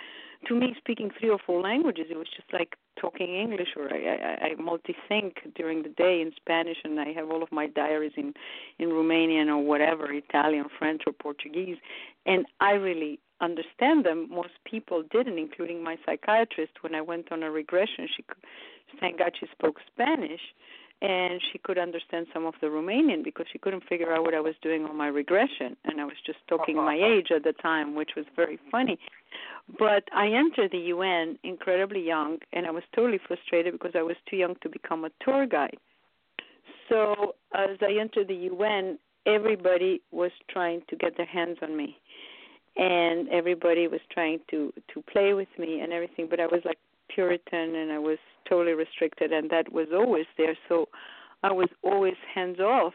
[0.47, 3.99] to me, speaking three or four languages, it was just like talking English, or I,
[3.99, 8.13] I, I multi-think during the day in Spanish, and I have all of my diaries
[8.17, 8.33] in
[8.79, 11.77] in Romanian or whatever, Italian, French, or Portuguese,
[12.25, 14.27] and I really understand them.
[14.29, 16.73] Most people didn't, including my psychiatrist.
[16.81, 18.23] When I went on a regression, she
[18.99, 20.41] thank God she spoke Spanish,
[21.01, 24.39] and she could understand some of the Romanian because she couldn't figure out what I
[24.39, 27.13] was doing on my regression, and I was just talking my uh-huh.
[27.13, 28.97] age at the time, which was very funny.
[29.77, 34.15] But I entered the UN incredibly young, and I was totally frustrated because I was
[34.29, 35.77] too young to become a tour guide.
[36.89, 41.97] So as I entered the UN, everybody was trying to get their hands on me
[42.77, 46.77] and everybody was trying to to play with me and everything but i was like
[47.13, 50.57] puritan and i was totally restricted and that was always there.
[50.67, 50.87] So
[51.43, 52.93] i was always hands off.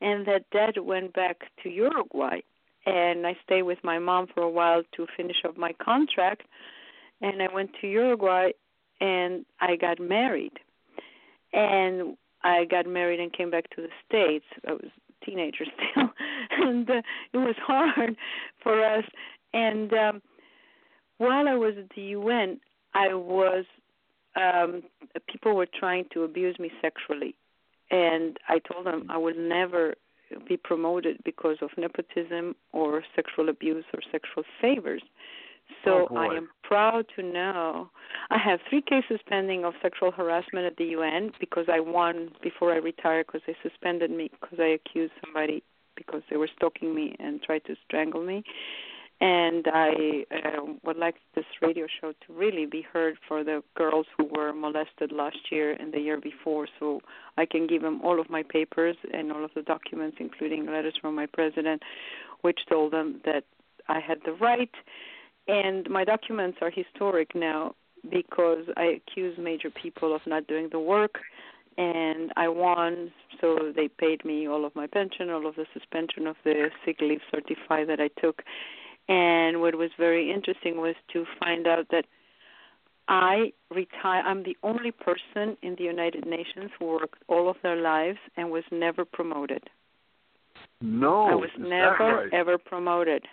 [0.00, 2.40] And that dad went back to uruguay
[2.86, 6.42] and i stayed with my mom for a while to finish up my contract.
[7.20, 8.50] And i went to uruguay
[9.00, 10.58] and i got married.
[11.52, 14.46] And i got married and came back to the states.
[14.66, 14.90] I was
[15.24, 16.08] teenager still.
[16.50, 18.16] And uh, it was hard
[18.62, 19.04] for us.
[19.52, 20.22] And um
[21.18, 22.60] while i was at the un
[22.94, 23.64] i was
[24.40, 24.82] um
[25.28, 27.34] people were trying to abuse me sexually
[27.90, 29.94] and i told them i would never
[30.46, 35.02] be promoted because of nepotism or sexual abuse or sexual favors
[35.84, 36.16] so Oh.
[36.16, 37.90] I am proud to know
[38.30, 42.72] I have three cases pending of sexual harassment at the UN because I won before
[42.72, 45.62] I retired because they suspended me because I accused somebody
[45.96, 48.44] because they were stalking me and tried to strangle me.
[49.20, 54.06] And I uh, would like this radio show to really be heard for the girls
[54.16, 57.00] who were molested last year and the year before, so
[57.36, 60.94] I can give them all of my papers and all of the documents, including letters
[61.00, 61.82] from my president,
[62.42, 63.42] which told them that
[63.88, 64.70] I had the right
[65.48, 67.74] and my documents are historic now
[68.10, 71.18] because I accused major people of not doing the work
[71.78, 73.10] and I won
[73.40, 76.98] so they paid me all of my pension, all of the suspension of the sick
[77.00, 78.42] leave certified that I took.
[79.08, 82.04] And what was very interesting was to find out that
[83.08, 87.76] I retire I'm the only person in the United Nations who worked all of their
[87.76, 89.62] lives and was never promoted.
[90.82, 92.32] No, I was never right?
[92.32, 93.24] ever promoted.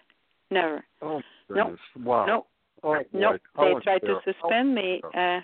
[0.49, 0.83] Never.
[1.01, 2.25] Oh, No, wow.
[2.25, 2.45] No.
[2.83, 5.39] Oh, nope, they tried to suspend me uh,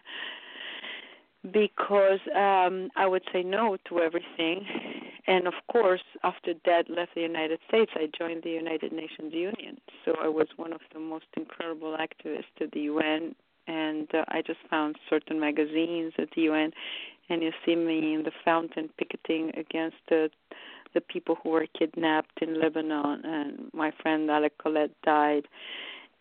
[1.52, 4.66] because um I would say no to everything.
[5.28, 9.80] And of course, after Dad left the United States, I joined the United Nations Union.
[10.06, 13.36] So I was one of the most incredible activists at the UN.
[13.68, 16.72] And uh, I just found certain magazines at the UN,
[17.30, 20.30] and you see me in the fountain picketing against the
[20.94, 23.22] the people who were kidnapped in Lebanon.
[23.24, 25.48] And my friend Alec Collett died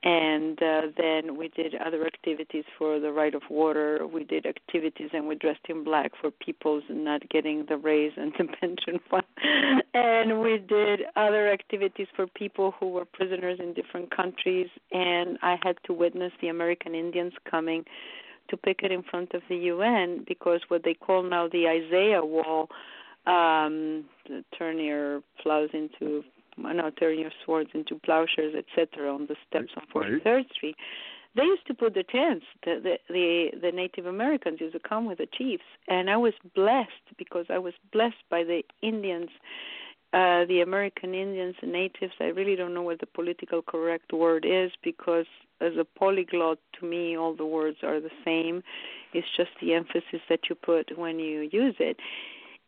[0.02, 4.06] and uh, then we did other activities for the right of water.
[4.06, 8.32] We did activities and we dressed in black for people's not getting the raise and
[8.38, 9.24] the pension fund.
[9.92, 14.68] and we did other activities for people who were prisoners in different countries.
[14.90, 17.84] And I had to witness the American Indians coming
[18.48, 22.68] to picket in front of the UN because what they call now the Isaiah Wall
[23.26, 24.04] um,
[24.56, 26.24] turn your plows into
[26.62, 30.46] no, turn your swords into plowshares, etc., on the steps on 43rd right.
[30.52, 30.76] Street.
[31.36, 32.44] They used to put the tents.
[32.64, 36.32] The, the the the Native Americans used to come with the chiefs, and I was
[36.54, 39.30] blessed because I was blessed by the Indians,
[40.12, 42.14] uh, the American Indians, the natives.
[42.20, 45.26] I really don't know what the political correct word is because
[45.60, 48.62] as a polyglot, to me, all the words are the same.
[49.12, 51.98] It's just the emphasis that you put when you use it.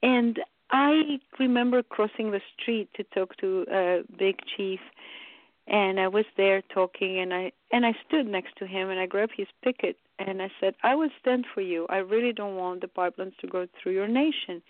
[0.05, 0.39] And
[0.73, 4.81] I remember crossing the street to talk to a big chief
[5.69, 9.07] and I was there talking and I and I stood next to him and I
[9.07, 11.87] grabbed his picket and I said, I will stand for you.
[11.91, 14.63] I really don't want the pipelines to go through your nation.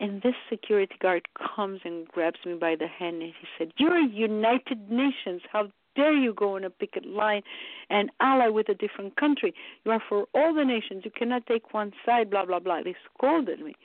[0.00, 4.00] And this security guard comes and grabs me by the hand and he said, You're
[4.00, 5.42] United Nations.
[5.50, 7.42] How dare you go on a picket line
[7.88, 9.54] and ally with a different country?
[9.84, 11.02] You are for all the nations.
[11.04, 12.82] You cannot take one side, blah, blah, blah.
[12.82, 13.76] They scolded me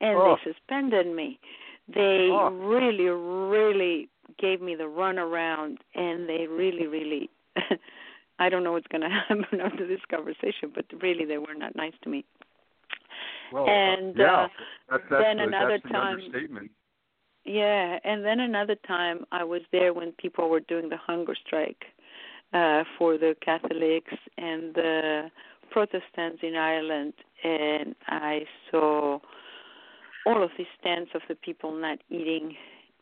[0.00, 0.36] and oh.
[0.44, 1.38] they suspended me.
[1.92, 2.50] They oh.
[2.50, 7.30] really, really gave me the runaround, and they really, really.
[8.38, 11.76] I don't know what's going to happen after this conversation, but really, they were not
[11.76, 12.24] nice to me.
[13.52, 14.48] Well, and yeah, uh,
[14.90, 16.70] that's, that's then the, another that's time.
[17.44, 21.84] Yeah, and then another time I was there when people were doing the hunger strike
[22.52, 25.30] uh for the Catholics and the
[25.70, 28.40] Protestants in Ireland and I
[28.70, 29.20] saw
[30.26, 32.56] all of these stands of the people not eating.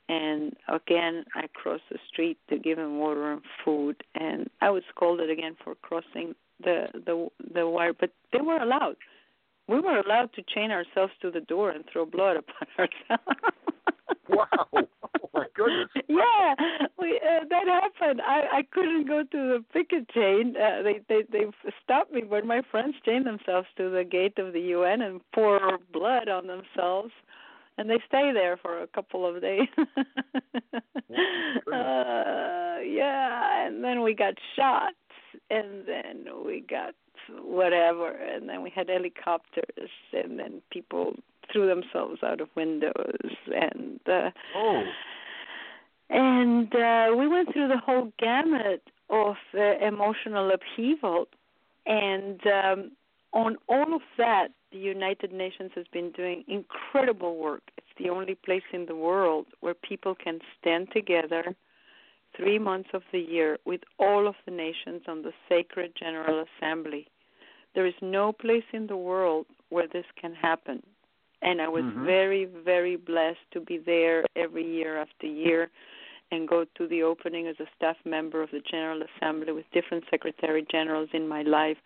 [0.09, 4.03] And again I crossed the street to give them water and food.
[4.15, 8.97] And I was scolded again for crossing the the the wire but they were allowed
[9.69, 13.39] we were allowed to chain ourselves to the door and throw blood upon ourselves.
[14.29, 14.67] Wow.
[14.73, 15.89] Oh my goodness.
[16.09, 16.55] Yeah.
[16.99, 18.21] We uh, that happened.
[18.23, 20.55] I i couldn't go to the picket chain.
[20.57, 21.47] Uh, they they they
[21.83, 25.79] stopped me but my friends chained themselves to the gate of the un and pour
[25.93, 27.13] blood on themselves
[27.77, 29.69] and they stay there for a couple of days.
[31.73, 34.93] Uh yeah and then we got shot
[35.51, 36.95] and then we got
[37.43, 41.15] whatever and then we had helicopters and then people
[41.53, 42.93] threw themselves out of windows
[43.55, 44.83] and uh oh.
[46.11, 51.27] and uh we went through the whole gamut of uh, emotional upheaval
[51.87, 52.91] and um
[53.33, 57.63] on all of that the united nations has been doing incredible work.
[57.77, 61.55] It's the only place in the world where people can stand together
[62.37, 67.09] three months of the year with all of the nations on the sacred general assembly
[67.79, 70.83] there is no place in the world where this can happen
[71.43, 72.05] and I was mm-hmm.
[72.05, 75.71] very, very blessed to be there every year after year
[76.33, 80.05] and go to the opening as a staff member of the General Assembly with different
[80.11, 81.77] Secretary Generals in my life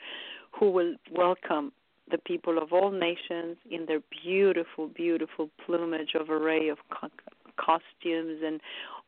[0.59, 1.73] who will welcome
[2.11, 7.09] the people of all nations in their beautiful, beautiful plumage of array of co-
[7.57, 8.61] costumes and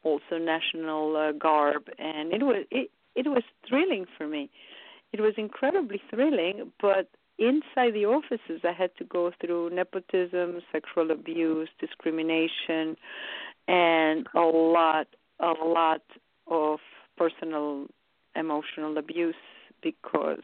[0.03, 4.51] also national uh, garb, and it was it it was thrilling for me.
[5.15, 7.07] It was incredibly thrilling, but
[7.39, 12.97] inside the offices I had to go through nepotism, sexual abuse, discrimination
[13.69, 15.07] and a lot
[15.39, 16.03] a lot
[16.49, 16.81] of
[17.17, 17.87] personal
[18.35, 19.37] emotional abuse
[19.85, 20.43] because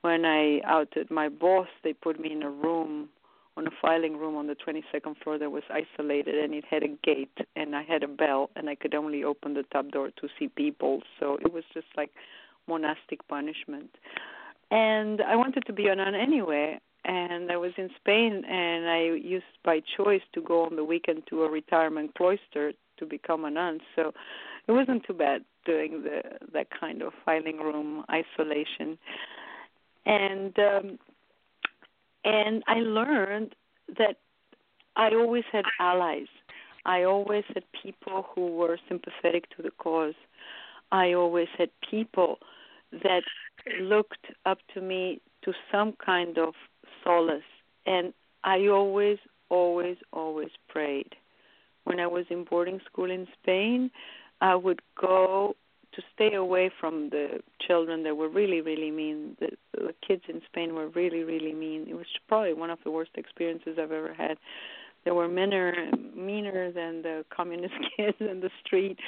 [0.00, 3.10] when I outed my boss they put me in a room
[3.58, 6.88] on a filing room on the 22nd floor that was isolated and it had a
[7.04, 10.28] gate and I had a bell and I could only open the top door to
[10.38, 11.02] see people.
[11.20, 12.10] So it was just like
[12.68, 13.90] monastic punishment
[14.70, 16.80] and I wanted to be a nun anyway.
[17.04, 21.24] And I was in Spain, and I used by choice to go on the weekend
[21.28, 23.80] to a retirement cloister to become a nun.
[23.94, 24.12] So
[24.66, 26.22] it wasn't too bad doing the
[26.54, 28.98] that kind of filing room isolation.
[30.06, 30.98] And um,
[32.24, 33.54] and I learned
[33.98, 34.16] that
[34.96, 36.28] I always had allies.
[36.86, 40.14] I always had people who were sympathetic to the cause.
[40.94, 42.38] I always had people
[43.02, 43.24] that
[43.80, 46.54] looked up to me to some kind of
[47.02, 47.42] solace.
[47.84, 48.14] And
[48.44, 49.18] I always,
[49.48, 51.16] always, always prayed.
[51.82, 53.90] When I was in boarding school in Spain,
[54.40, 55.56] I would go
[55.94, 59.36] to stay away from the children that were really, really mean.
[59.40, 61.86] The, the kids in Spain were really, really mean.
[61.88, 64.38] It was probably one of the worst experiences I've ever had.
[65.04, 65.74] They were meaner,
[66.16, 68.98] meaner than the communist kids in the street,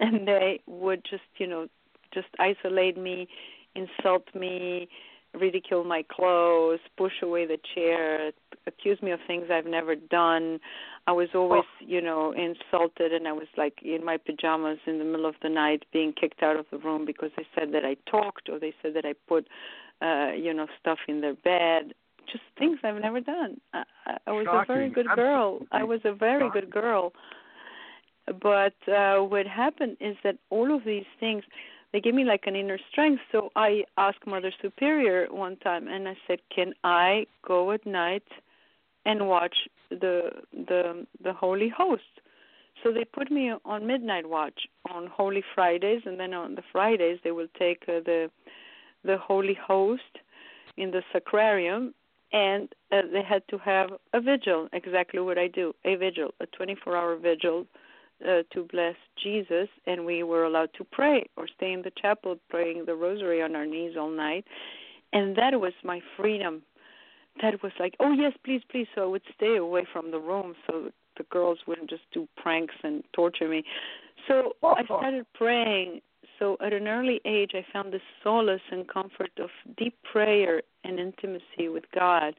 [0.00, 1.68] and they would just, you know,
[2.12, 3.28] just isolate me,
[3.74, 4.88] insult me,
[5.34, 8.32] ridicule my clothes, push away the chair,
[8.66, 10.60] accuse me of things I've never done.
[11.06, 11.84] I was always, oh.
[11.86, 15.48] you know, insulted and I was like in my pajamas in the middle of the
[15.48, 18.74] night being kicked out of the room because they said that I talked or they
[18.82, 19.48] said that I put
[20.02, 21.94] uh, you know, stuff in their bed.
[22.30, 23.60] Just things I've never done.
[23.74, 23.84] I,
[24.26, 24.62] I was Shocking.
[24.62, 25.60] a very good girl.
[25.62, 25.78] Absolutely.
[25.80, 26.60] I was a very Shocking.
[26.60, 27.12] good girl.
[28.40, 31.42] But uh what happened is that all of these things
[31.92, 33.22] they gave me like an inner strength.
[33.32, 38.28] So I asked Mother Superior one time, and I said, "Can I go at night
[39.04, 39.56] and watch
[39.90, 42.02] the the the Holy Host?"
[42.82, 44.60] So they put me on midnight watch
[44.90, 48.30] on Holy Fridays, and then on the Fridays they will take uh, the
[49.04, 50.12] the Holy Host
[50.76, 51.92] in the sacrarium,
[52.32, 54.68] and uh, they had to have a vigil.
[54.72, 57.66] Exactly what I do, a vigil, a 24-hour vigil
[58.26, 62.36] uh, to bless Jesus, and we were allowed to pray or stay in the chapel
[62.48, 64.44] praying the rosary on our knees all night.
[65.12, 66.62] And that was my freedom.
[67.42, 68.86] That was like, oh yes, please, please.
[68.94, 72.74] So I would stay away from the room so the girls wouldn't just do pranks
[72.82, 73.64] and torture me.
[74.28, 76.00] So I started praying.
[76.42, 80.98] So at an early age, I found the solace and comfort of deep prayer and
[80.98, 82.34] intimacy with God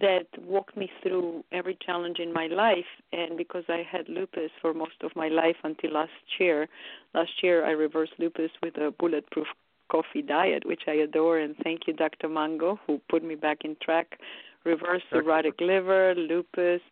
[0.00, 2.86] that walked me through every challenge in my life.
[3.12, 6.68] And because I had lupus for most of my life until last year
[7.12, 9.48] last year I reversed lupus with a bulletproof
[9.90, 11.40] coffee diet which I adore.
[11.40, 12.28] And thank you Dr.
[12.28, 14.20] Mango who put me back in track.
[14.64, 16.82] Reverse cirrhotic liver lupus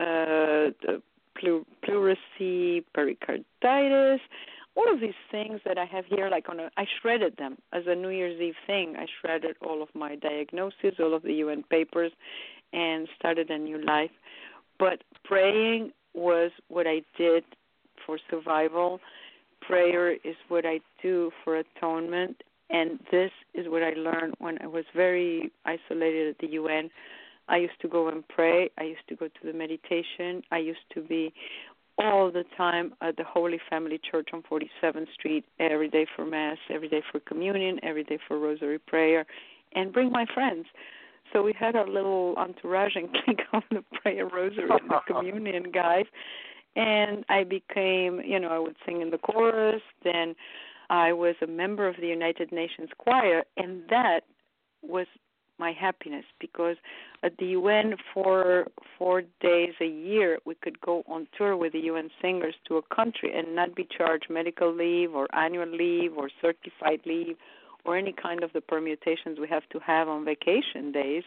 [0.00, 1.02] uh the
[1.84, 4.20] pleurisy pericarditis
[4.76, 7.84] all of these things that I have here, like on a, I shredded them as
[7.86, 8.96] a New Year's Eve thing.
[8.98, 12.12] I shredded all of my diagnoses, all of the UN papers,
[12.72, 14.10] and started a new life.
[14.78, 17.44] But praying was what I did
[18.04, 19.00] for survival.
[19.60, 24.66] Prayer is what I do for atonement, and this is what I learned when I
[24.66, 26.90] was very isolated at the UN.
[27.48, 28.70] I used to go and pray.
[28.78, 30.42] I used to go to the meditation.
[30.50, 31.32] I used to be
[31.98, 36.58] all the time at the Holy Family Church on 47th Street every day for Mass,
[36.70, 39.26] every day for communion, every day for Rosary prayer,
[39.74, 40.66] and bring my friends.
[41.32, 45.70] So we had our little entourage and click on the prayer rosary and the communion
[45.72, 46.04] guys.
[46.76, 49.82] And I became, you know, I would sing in the chorus.
[50.02, 50.34] Then
[50.90, 54.20] I was a member of the United Nations Choir, and that
[54.82, 55.06] was
[55.58, 56.76] my happiness because
[57.22, 58.66] at the UN for
[58.98, 62.94] four days a year we could go on tour with the UN singers to a
[62.94, 67.36] country and not be charged medical leave or annual leave or certified leave
[67.84, 71.22] or any kind of the permutations we have to have on vacation days.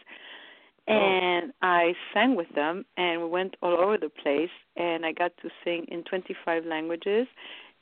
[0.88, 0.92] Oh.
[0.92, 5.32] And I sang with them and we went all over the place and I got
[5.42, 7.26] to sing in 25 languages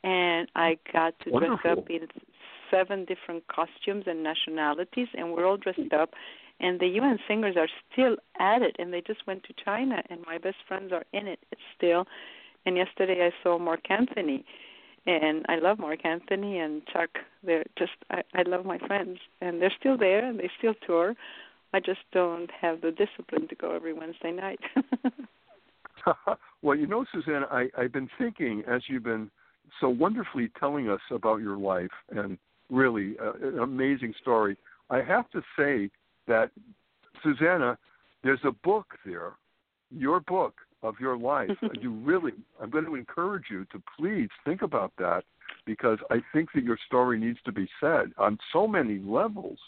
[0.03, 1.57] and I got to Wonderful.
[1.63, 2.07] dress up in
[2.71, 6.11] seven different costumes and nationalities, and we're all dressed up.
[6.59, 10.21] And the UN singers are still at it, and they just went to China, and
[10.27, 11.41] my best friends are in it
[11.77, 12.07] still.
[12.65, 14.45] And yesterday I saw Mark Anthony,
[15.07, 17.11] and I love Mark Anthony and Chuck.
[17.45, 21.15] They're just I, I love my friends, and they're still there, and they still tour.
[21.75, 24.61] I just don't have the discipline to go every Wednesday night.
[26.63, 29.31] well, you know, Suzanne, I, I've been thinking as you've been
[29.81, 32.39] so wonderfully telling us about your life and
[32.71, 34.57] really uh, an amazing story.
[34.91, 35.91] I have to say
[36.27, 36.51] that,
[37.23, 37.79] Susana,
[38.23, 39.35] there's a book there,
[39.91, 41.51] your book of your life.
[41.81, 45.25] you really, I'm going to encourage you to please think about that
[45.65, 49.59] because I think that your story needs to be said on so many levels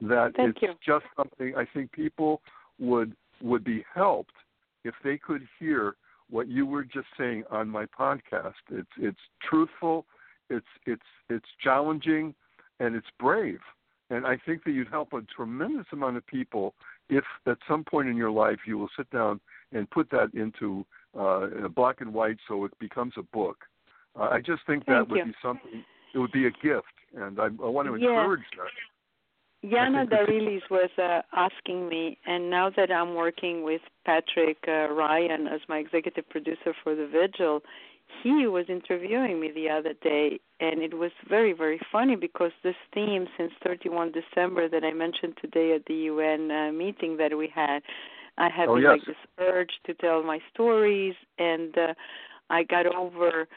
[0.00, 0.74] that Thank it's you.
[0.84, 2.40] just something I think people
[2.78, 4.34] would would be helped
[4.84, 5.96] if they could hear
[6.30, 8.54] what you were just saying on my podcast.
[8.70, 10.06] It's it's truthful,
[10.50, 12.34] it's it's it's challenging,
[12.80, 13.60] and it's brave.
[14.10, 16.74] And I think that you'd help a tremendous amount of people
[17.08, 19.40] if at some point in your life you will sit down
[19.72, 20.84] and put that into
[21.18, 23.58] uh, black and white so it becomes a book.
[24.18, 25.24] Uh, I just think that Thank would you.
[25.26, 25.84] be something.
[26.12, 28.10] It would be a gift, and I, I want to Yeah.
[28.10, 28.70] encourage that.
[29.62, 35.46] Yana Darilis was uh, asking me, and now that I'm working with Patrick uh, Ryan
[35.46, 37.62] as my executive producer for the Vigil,
[38.22, 42.74] he was interviewing me the other day, and it was very, very funny because this
[42.92, 47.50] theme since 31 December that I mentioned today at the UN uh, meeting that we
[47.54, 47.80] had,
[48.38, 48.90] I had oh, yes.
[48.92, 51.94] like this urge to tell my stories, and uh,
[52.48, 53.48] I got over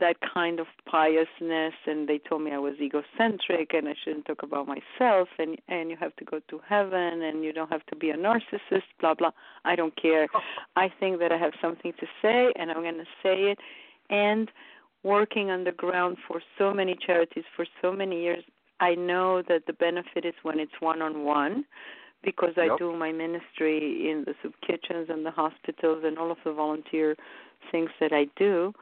[0.00, 4.42] that kind of piousness and they told me I was egocentric and I shouldn't talk
[4.42, 7.96] about myself and and you have to go to heaven and you don't have to
[7.96, 9.32] be a narcissist blah blah
[9.64, 10.28] I don't care
[10.76, 13.58] I think that I have something to say and I'm going to say it
[14.12, 14.50] and
[15.02, 18.44] working on the ground for so many charities for so many years
[18.80, 21.64] I know that the benefit is when it's one on one
[22.22, 22.78] because I Yep.
[22.78, 27.16] do my ministry in the soup kitchens and the hospitals and all of the volunteer
[27.72, 28.72] things that I do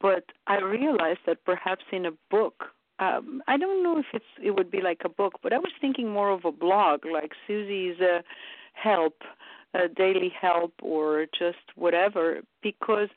[0.00, 2.64] but I realized that perhaps in a book,
[2.98, 5.72] um, I don't know if it's it would be like a book, but I was
[5.80, 8.22] thinking more of a blog, like Susie's uh,
[8.74, 9.22] help,
[9.74, 12.42] uh, daily help, or just whatever.
[12.62, 13.08] Because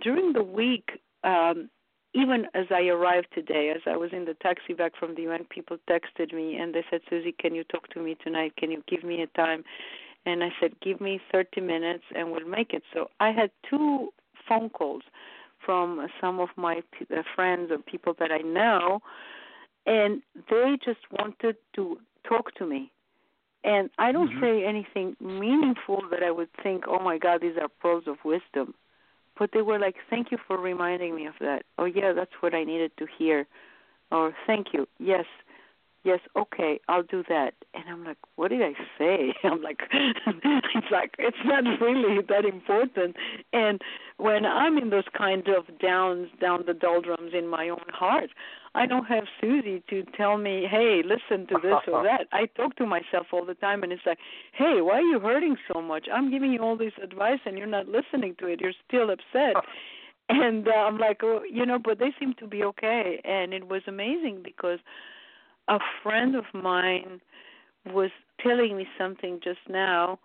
[0.00, 1.70] during the week, um,
[2.14, 5.44] even as I arrived today, as I was in the taxi back from the UN,
[5.44, 8.54] people texted me and they said, "Susie, can you talk to me tonight?
[8.56, 9.64] Can you give me a time?"
[10.26, 14.12] And I said, "Give me 30 minutes, and we'll make it." So I had two
[14.46, 15.02] phone calls
[15.58, 19.00] from some of my p- uh, friends or people that I know,
[19.86, 22.90] and they just wanted to talk to me.
[23.64, 24.40] And I don't Mhm.
[24.40, 28.74] say anything meaningful that I would think, oh my God, these are pearls of wisdom.
[29.42, 31.64] But they were like, thank you for reminding me of that.
[31.76, 33.44] Oh, yeah, that's what I needed to hear.
[34.12, 34.86] Or thank you.
[35.00, 35.24] Yes,
[36.04, 37.54] yes, okay, I'll do that.
[37.74, 39.34] And I'm like, what did I say?
[39.44, 43.16] I'm like, it's like it's not really that important.
[43.52, 43.80] And
[44.18, 48.30] when I'm in those kind of downs, down the doldrums in my own heart,
[48.74, 52.26] I don't have Susie to tell me, hey, listen to this or that.
[52.32, 54.18] I talk to myself all the time, and it's like,
[54.52, 56.06] hey, why are you hurting so much?
[56.12, 58.60] I'm giving you all this advice, and you're not listening to it.
[58.60, 59.62] You're still upset.
[60.28, 63.20] And uh, I'm like, oh, you know, but they seem to be okay.
[63.24, 64.78] And it was amazing because
[65.68, 67.20] a friend of mine
[67.86, 68.10] was
[68.40, 70.18] telling me something just now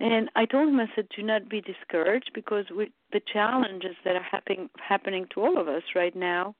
[0.00, 4.16] and I told him, I said, do not be discouraged because we, the challenges that
[4.16, 6.54] are happening happening to all of us right now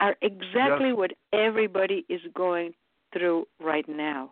[0.00, 0.96] are exactly Yes.
[0.96, 2.72] what everybody is going
[3.12, 4.30] through right now,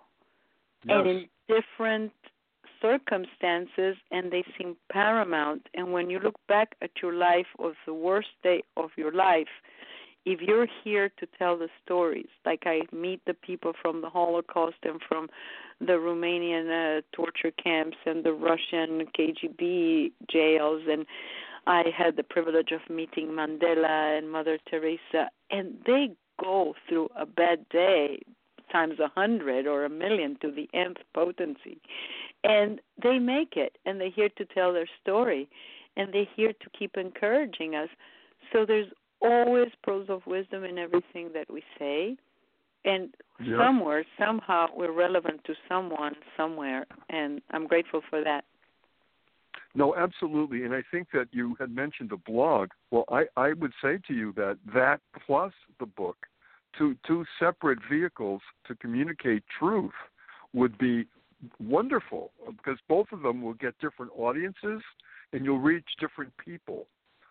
[0.84, 0.97] Yes.
[0.97, 2.12] and in different
[2.80, 5.66] circumstances, and they seem paramount.
[5.74, 9.49] And when you look back at your life of the worst day of your life,
[10.27, 14.79] if you're here to tell the stories, like I meet the people from the Holocaust
[14.83, 15.29] and from
[15.81, 21.07] the Romanian uh, torture camps and the Russian KGB jails, and
[21.68, 26.11] I had the privilege of meeting Mandela and Mother Teresa, and they
[26.43, 28.18] go through a bad day
[28.70, 31.79] times a hundred or a million to the nth potency,
[32.43, 35.49] and they make it, and they're here to tell their story,
[35.97, 37.89] and they're here to keep encouraging us.
[38.53, 38.89] So there's
[39.20, 42.16] always pearls of wisdom in everything that we say
[42.84, 43.58] and Yep.
[43.58, 48.44] somewhere somehow we're relevant to someone somewhere and i'm grateful for that
[49.74, 50.64] No, absolutely.
[50.64, 52.70] And I think that you had mentioned a blog.
[52.90, 56.16] Well, I, I would say to you that that plus the book,
[56.78, 59.92] two, two separate vehicles to communicate truth,
[60.54, 61.06] would be
[61.60, 64.80] wonderful because both of them will get different audiences
[65.32, 66.86] and you'll reach different people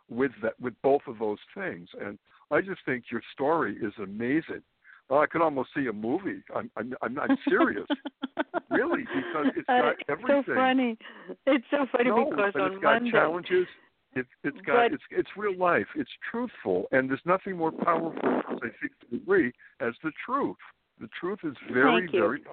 [0.10, 1.90] with that with both of those things.
[2.00, 2.18] And
[2.52, 4.62] I just think your story is amazing.
[5.10, 6.44] Oh, I could almost see a movie.
[6.56, 7.88] I'm I'm, I'm not serious,
[8.70, 10.38] really, because it's got it's everything.
[10.38, 10.98] It's so funny
[11.46, 13.68] it's so funny no, because but on it's got monday challenges.
[14.16, 15.88] It's it's got But- it's it's real life.
[15.96, 20.58] It's truthful, and there's nothing more powerful, as I think to agree, as the truth.
[21.00, 22.20] The truth is very Thank you.
[22.22, 22.44] very.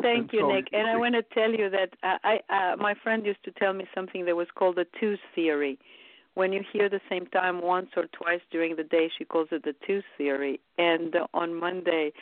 [0.00, 0.68] Thank you, Nick.
[0.72, 3.72] And I want to tell you that uh, I, uh, my friend used to tell
[3.72, 5.78] me something that was called the tooth theory.
[6.34, 9.62] When you hear the same time once or twice during the day, she calls it
[9.64, 10.60] the two theory.
[10.78, 12.12] And on Monday,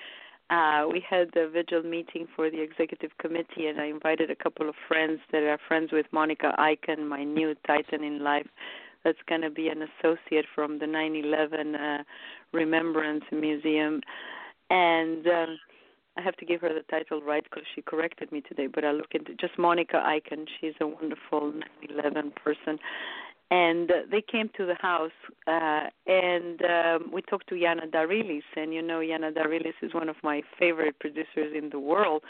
[0.50, 4.68] uh, we had the vigil meeting for the executive committee, and I invited a couple
[4.68, 8.46] of friends that are friends with Monica Iken, my new titan in life.
[9.02, 12.04] That's going to be an associate from the 9/11 uh,
[12.52, 14.02] Remembrance Museum,
[14.68, 15.58] and um,
[16.18, 18.66] I have to give her the title right because she corrected me today.
[18.66, 20.46] But I look into just Monica Iken.
[20.60, 21.52] She's a wonderful
[21.88, 22.78] 9/11 person,
[23.52, 28.72] and they came to the house uh, and um, we talked to Yana Darilis, and
[28.72, 32.22] you know Yana Darilis is one of my favorite producers in the world.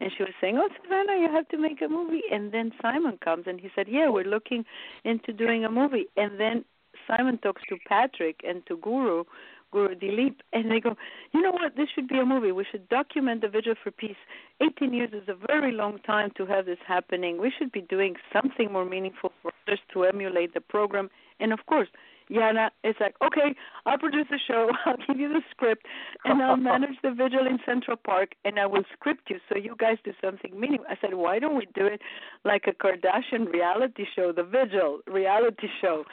[0.00, 3.18] And she was saying, "Oh, Savannah, you have to make a movie." And then Simon
[3.22, 4.64] comes and he said, "Yeah, we're looking
[5.04, 6.64] into doing a movie." And then
[7.06, 9.24] Simon talks to Patrick and to Guru,
[9.70, 10.96] Guru Dilip, and they go,
[11.32, 11.76] you know what?
[11.76, 12.52] This should be a movie.
[12.52, 14.16] We should document the Vigil for Peace.
[14.60, 17.40] 18 years is a very long time to have this happening.
[17.40, 21.10] We should be doing something more meaningful for others to emulate the program.
[21.38, 21.88] And of course,
[22.30, 23.54] Yana is like, okay,
[23.86, 25.86] I'll produce the show, I'll give you the script,
[26.24, 29.74] and I'll manage the vigil in Central Park, and I will script you so you
[29.78, 30.86] guys do something meaningful.
[30.88, 32.00] I said, why don't we do it
[32.44, 36.04] like a Kardashian reality show, The Vigil reality show?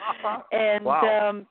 [0.52, 1.30] And wow.
[1.30, 1.46] um,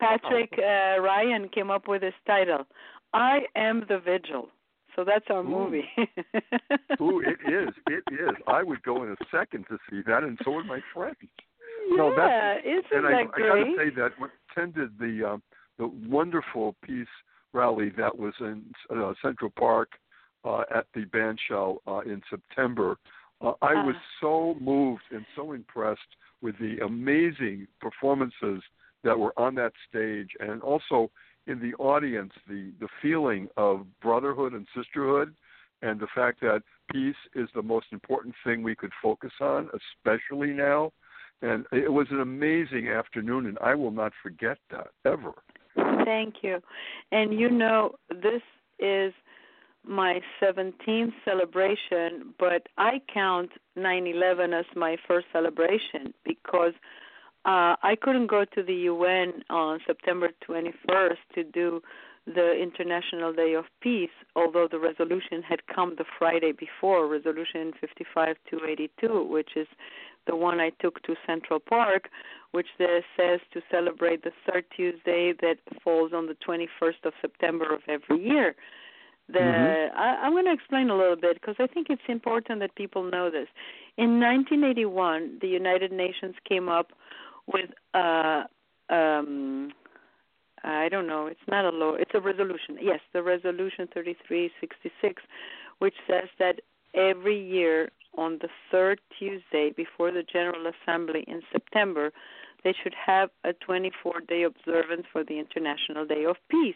[0.00, 2.66] Patrick uh, Ryan came up with this title,
[3.12, 4.48] I Am the Vigil.
[4.96, 5.44] So that's our Ooh.
[5.44, 5.84] movie.
[7.00, 7.72] Ooh, it is.
[7.86, 8.30] It is.
[8.48, 11.16] I would go in a second to see that, and so would my friends.
[11.22, 14.90] yeah, No, that's- isn't and I, that I got to say that when I attended
[14.98, 15.42] the um,
[15.78, 17.06] the wonderful peace
[17.52, 19.90] rally that was in uh, Central Park
[20.44, 22.96] uh, at the band shell uh, in September,
[23.40, 24.02] uh, I was Ah.
[24.20, 26.00] so moved and so impressed
[26.42, 28.60] with the amazing performances
[29.04, 31.10] that were on that stage, and also
[31.46, 35.34] in the audience, the the feeling of brotherhood and sisterhood,
[35.82, 40.50] and the fact that peace is the most important thing we could focus on, especially
[40.50, 40.92] now.
[41.40, 45.32] And it was an amazing afternoon, and I will not forget that ever.
[46.04, 46.60] Thank you.
[47.12, 48.42] And you know, this
[48.80, 49.12] is
[49.86, 56.72] my 17th celebration, but I count 9/11 as my first celebration because
[57.44, 61.82] uh, I couldn't go to the UN on September 21st to do
[62.26, 69.22] the International Day of Peace, although the resolution had come the Friday before, Resolution 55282,
[69.24, 69.66] which is
[70.26, 72.10] the one I took to Central Park,
[72.50, 77.72] which there says to celebrate the third Tuesday that falls on the 21st of September
[77.72, 78.54] of every year.
[79.28, 79.90] The Mhm.
[79.94, 83.02] I, I'm going to explain a little bit because I think it's important that people
[83.02, 83.48] know this.
[83.96, 86.92] In 1981, the United Nations came up
[87.52, 88.44] with uh,
[88.90, 89.72] um,
[90.64, 91.26] I don't know.
[91.26, 91.94] It's not a law.
[91.94, 92.78] It's a resolution.
[92.80, 95.22] Yes, the resolution 3366,
[95.78, 96.60] which says that
[96.94, 102.10] every year on the third Tuesday before the General Assembly in September,
[102.64, 106.74] they should have a 24-day observance for the International Day of Peace.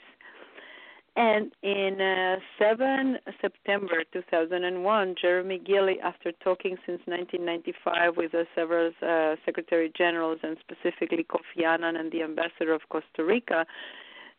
[1.15, 8.93] And in uh, 7 September 2001, Jeremy Gilley, after talking since 1995 with the several
[9.03, 13.67] uh, Secretary Generals and specifically Kofi Annan and the Ambassador of Costa Rica,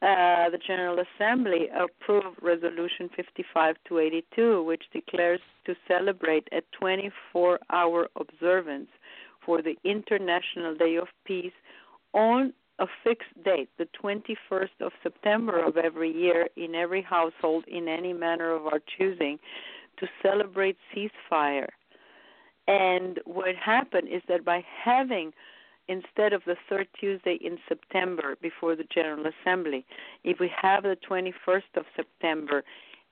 [0.01, 8.89] uh, the General Assembly approved Resolution 55282, which declares to celebrate a 24 hour observance
[9.45, 11.53] for the International Day of Peace
[12.13, 17.87] on a fixed date, the 21st of September of every year, in every household, in
[17.87, 19.37] any manner of our choosing,
[19.99, 21.67] to celebrate ceasefire.
[22.67, 25.33] And what happened is that by having,
[25.87, 29.85] instead of the third Tuesday in September before the General Assembly,
[30.23, 32.63] if we have the 21st of September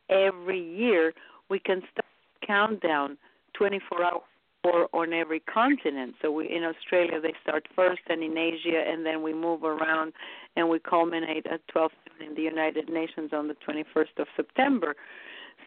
[0.10, 1.14] every year,
[1.50, 2.06] we can start
[2.46, 3.18] countdown
[3.54, 4.22] 24 hours
[4.64, 6.16] or on every continent.
[6.22, 10.14] So we, in Australia they start first, and in Asia, and then we move around,
[10.56, 11.92] and we culminate at 12
[12.28, 14.96] in the United Nations on the 21st of September.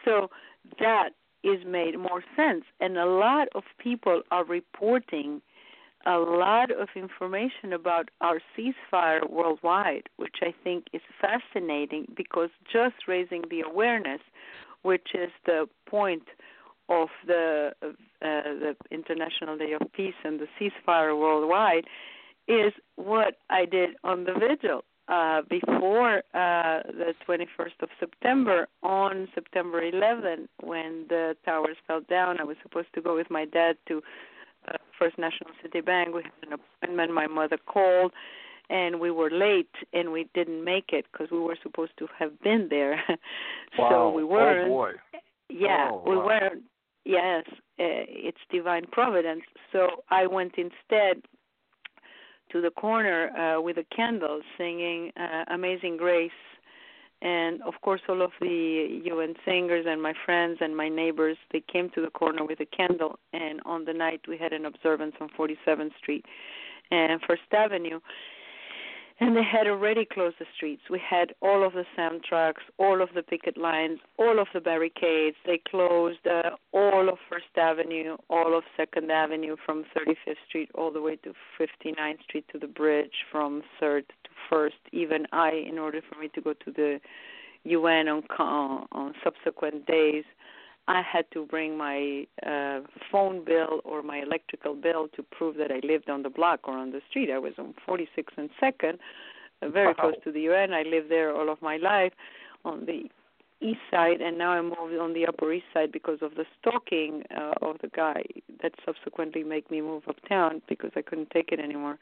[0.04, 0.30] So
[0.78, 1.10] that
[1.42, 5.42] is made more sense, and a lot of people are reporting
[6.06, 13.08] a lot of information about our ceasefire worldwide, which I think is fascinating because just
[13.08, 14.20] raising the awareness,
[14.82, 16.24] which is the point
[16.88, 17.88] of the uh,
[18.20, 21.84] the International Day of Peace and the ceasefire worldwide
[22.48, 28.68] is what I did on the vigil uh, before uh, the 21st of September.
[28.82, 33.44] On September 11, when the towers fell down, I was supposed to go with my
[33.46, 34.02] dad to
[34.68, 36.14] uh, First National City Bank.
[36.14, 37.12] We had an appointment.
[37.14, 38.12] My mother called.
[38.70, 42.40] And we were late, and we didn't make it because we were supposed to have
[42.40, 42.98] been there.
[43.78, 43.88] Wow.
[43.90, 44.68] so we weren't.
[44.70, 44.92] Oh boy.
[45.50, 46.26] Yeah, Oh, we wow.
[46.26, 46.62] weren't.
[47.04, 49.42] Yes, uh, it's divine providence.
[49.72, 51.22] So I went instead
[52.50, 56.30] to the corner uh, with a candle, singing uh, "Amazing Grace,"
[57.20, 61.62] and of course, all of the UN singers and my friends and my neighbors they
[61.70, 63.18] came to the corner with a candle.
[63.32, 66.24] And on the night, we had an observance on 47th Street
[66.90, 68.00] and First Avenue
[69.20, 70.82] and they had already closed the streets.
[70.90, 74.60] We had all of the sound trucks, all of the picket lines, all of the
[74.60, 75.36] barricades.
[75.46, 80.90] They closed uh, all of First Avenue, all of Second Avenue from 35th Street all
[80.90, 84.76] the way to 59th Street to the bridge from Third to First.
[84.92, 87.00] Even I, in order for me to go to the
[87.64, 90.24] UN on on, on subsequent days,
[90.86, 92.80] I had to bring my uh,
[93.10, 96.76] phone bill or my electrical bill to prove that I lived on the block or
[96.76, 97.30] on the street.
[97.30, 98.98] I was on 46th and Second,
[99.62, 99.94] uh, very Wow.
[99.94, 100.74] close to the UN.
[100.74, 102.12] I lived there all of my life
[102.64, 103.10] on the
[103.60, 107.22] east side, and now I moved on the upper east side because of the stalking
[107.34, 108.22] uh, of the guy
[108.62, 111.98] that subsequently made me move uptown because I couldn't take it anymore.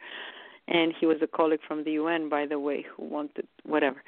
[0.69, 4.03] And he was a colleague from the UN, by the way, who wanted whatever.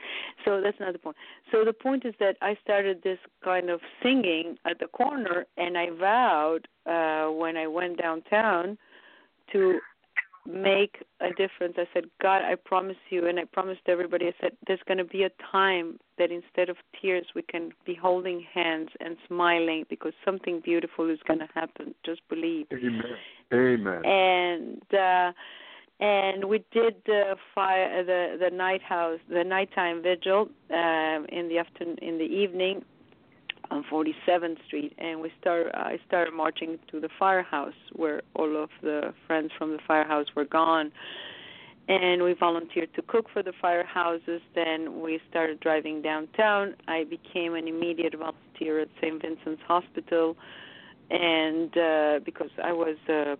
[0.44, 1.16] So that's not the point.
[1.50, 5.76] So the point is that I started this kind of singing at the corner, and
[5.76, 8.78] I vowed uh, when I went downtown
[9.52, 9.80] to
[10.46, 11.74] make a difference.
[11.76, 15.04] I said, God, I promise you, and I promised everybody, I said, there's going to
[15.04, 20.12] be a time that instead of tears, we can be holding hands and smiling because
[20.24, 21.94] something beautiful is going to happen.
[22.04, 22.66] Just believe.
[22.72, 23.02] Amen.
[23.52, 24.04] Amen.
[24.04, 25.32] And uh,
[26.00, 31.58] and we did the fire, the the night house, the nighttime vigil um, in the
[31.58, 32.84] afternoon, in the evening
[33.70, 35.68] on 47th Street, and we start.
[35.74, 40.44] I started marching to the firehouse where all of the friends from the firehouse were
[40.44, 40.90] gone,
[41.88, 44.40] and we volunteered to cook for the firehouses.
[44.54, 46.74] Then we started driving downtown.
[46.88, 49.22] I became an immediate volunteer at St.
[49.22, 50.36] Vincent's Hospital,
[51.10, 53.36] and uh, because I was a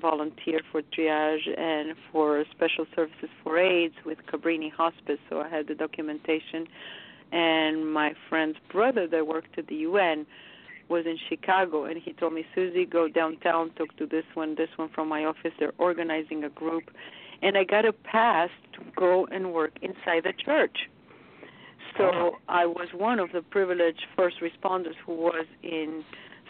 [0.00, 5.68] volunteer for triage and for special services for AIDS with Cabrini Hospice, so I had
[5.68, 6.66] the documentation
[7.32, 10.26] and my friend's brother that worked at the UN
[10.88, 14.70] was in Chicago, and he told me, Susie, go downtown, talk to this one, this
[14.76, 15.52] one from my office.
[15.58, 16.90] They're organizing a group,
[17.42, 20.88] and I got a pass to go and work inside the church.
[21.98, 22.30] So oh.
[22.48, 26.04] I was one of the privileged first responders who was in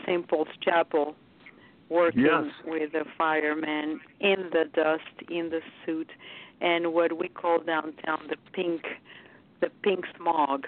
[0.04, 0.28] St.
[0.28, 1.16] Paul's Chapel
[1.88, 2.52] working Yes.
[2.64, 6.10] with the firemen in the dust, in the suit,
[6.60, 8.82] and what we call downtown the pink
[9.60, 10.66] the pink smog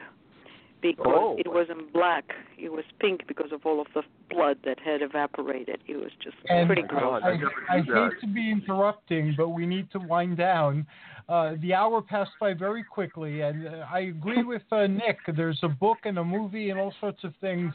[0.81, 1.37] because Oh.
[1.39, 5.81] it wasn't black it was pink because of all of the blood that had evaporated
[5.87, 9.51] it was just And pretty gross I I, never I hate to be interrupting, but
[9.51, 10.87] we need to wind down.
[11.31, 15.19] Uh, the hour passed by very quickly, and uh, I agree with uh, Nick.
[15.37, 17.73] There's a book and a movie and all sorts of things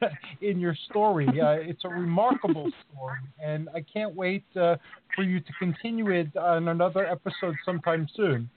[0.40, 1.28] in your story.
[1.28, 4.74] Uh, it's a remarkable story, and I can't wait uh,
[5.14, 8.50] for you to continue it on another episode sometime soon.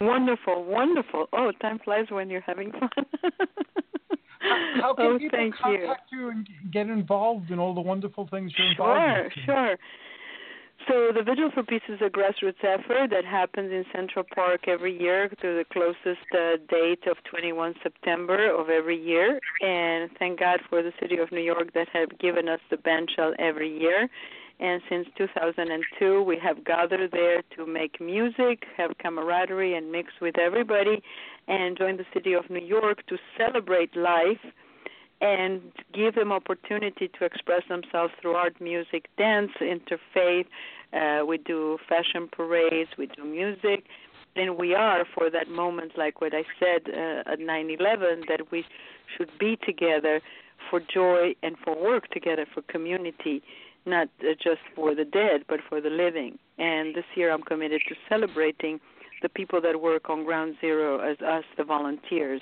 [0.00, 2.88] wonderful wonderful oh time flies when you're having fun
[4.80, 6.30] How can oh people thank you contact you.
[6.30, 9.30] and get involved in all the wonderful things you're involved Sure, in?
[9.44, 9.76] sure.
[10.88, 14.98] So the Vigil for Peace is a grassroots effort that happens in Central Park every
[14.98, 19.38] year to the closest uh, date of 21 September of every year.
[19.60, 23.10] And thank God for the City of New York that have given us the bench
[23.16, 24.08] shell every year.
[24.60, 30.38] And since 2002, we have gathered there to make music, have camaraderie, and mix with
[30.38, 31.02] everybody,
[31.48, 34.40] and join the City of New York to celebrate life
[35.20, 35.60] and
[35.92, 40.46] give them opportunity to express themselves through art, music, dance, interfaith.
[40.92, 43.84] Uh, we do fashion parades, we do music,
[44.36, 48.64] and we are for that moment, like what I said uh, at 9/11, that we
[49.16, 50.20] should be together
[50.70, 53.42] for joy and for work together for community,
[53.86, 56.38] not uh, just for the dead, but for the living.
[56.58, 58.80] And this year, I'm committed to celebrating
[59.22, 62.40] the people that work on Ground Zero as us, the volunteers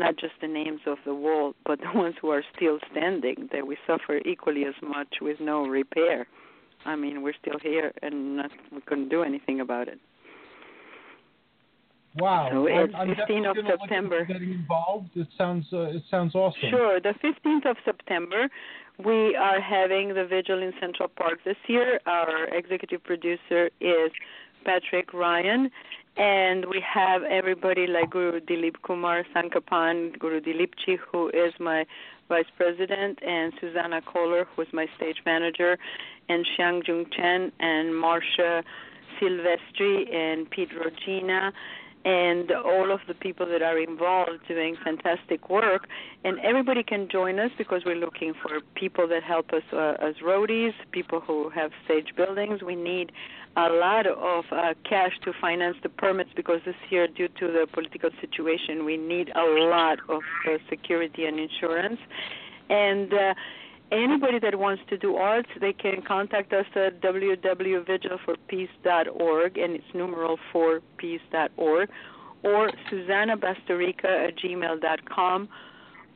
[0.00, 3.66] not just the names of the wall, but the ones who are still standing, that
[3.66, 6.26] we suffer equally as much with no repair.
[6.84, 10.00] I mean, we're still here and not, we couldn't do anything about it.
[12.16, 12.48] Wow.
[12.50, 14.24] So I'm- I'm 15 definitely of gonna look into September.
[14.24, 15.16] Getting involved.
[15.16, 16.70] It sounds uh, it sounds awesome.
[16.70, 16.98] Sure.
[16.98, 18.48] The 15th of September,
[19.04, 22.00] we are having the vigil in Central Park this year.
[22.06, 24.10] Our executive producer is
[24.64, 25.70] Patrick Ryan,
[26.16, 31.86] and we have everybody like Guru Dilip Kumar Sankapan, Guru Dilipchi, who is my
[32.28, 35.78] vice president, and Susanna Kohler, who is my stage manager,
[36.28, 38.62] and Xiang Jung Chen, and Marcia
[39.20, 41.52] Silvestri, and Pete Regina,
[42.04, 45.86] and all of the people that are involved doing fantastic work.
[46.24, 50.14] And everybody can join us because we're looking for people that help us uh, as
[50.24, 52.62] roadies, people who have stage buildings.
[52.62, 53.12] We need
[53.56, 57.66] a lot of uh, cash to finance the permits because this year, due to the
[57.70, 62.00] political situation, we need a lot of uh, security and insurance.
[62.70, 63.34] And uh,
[63.92, 70.38] anybody that wants to do arts, they can contact us at www.vigilforpeace.org, and it's numeral
[70.52, 71.88] for peace.org,
[72.42, 75.48] or Susana Bastarrica at gmail.com,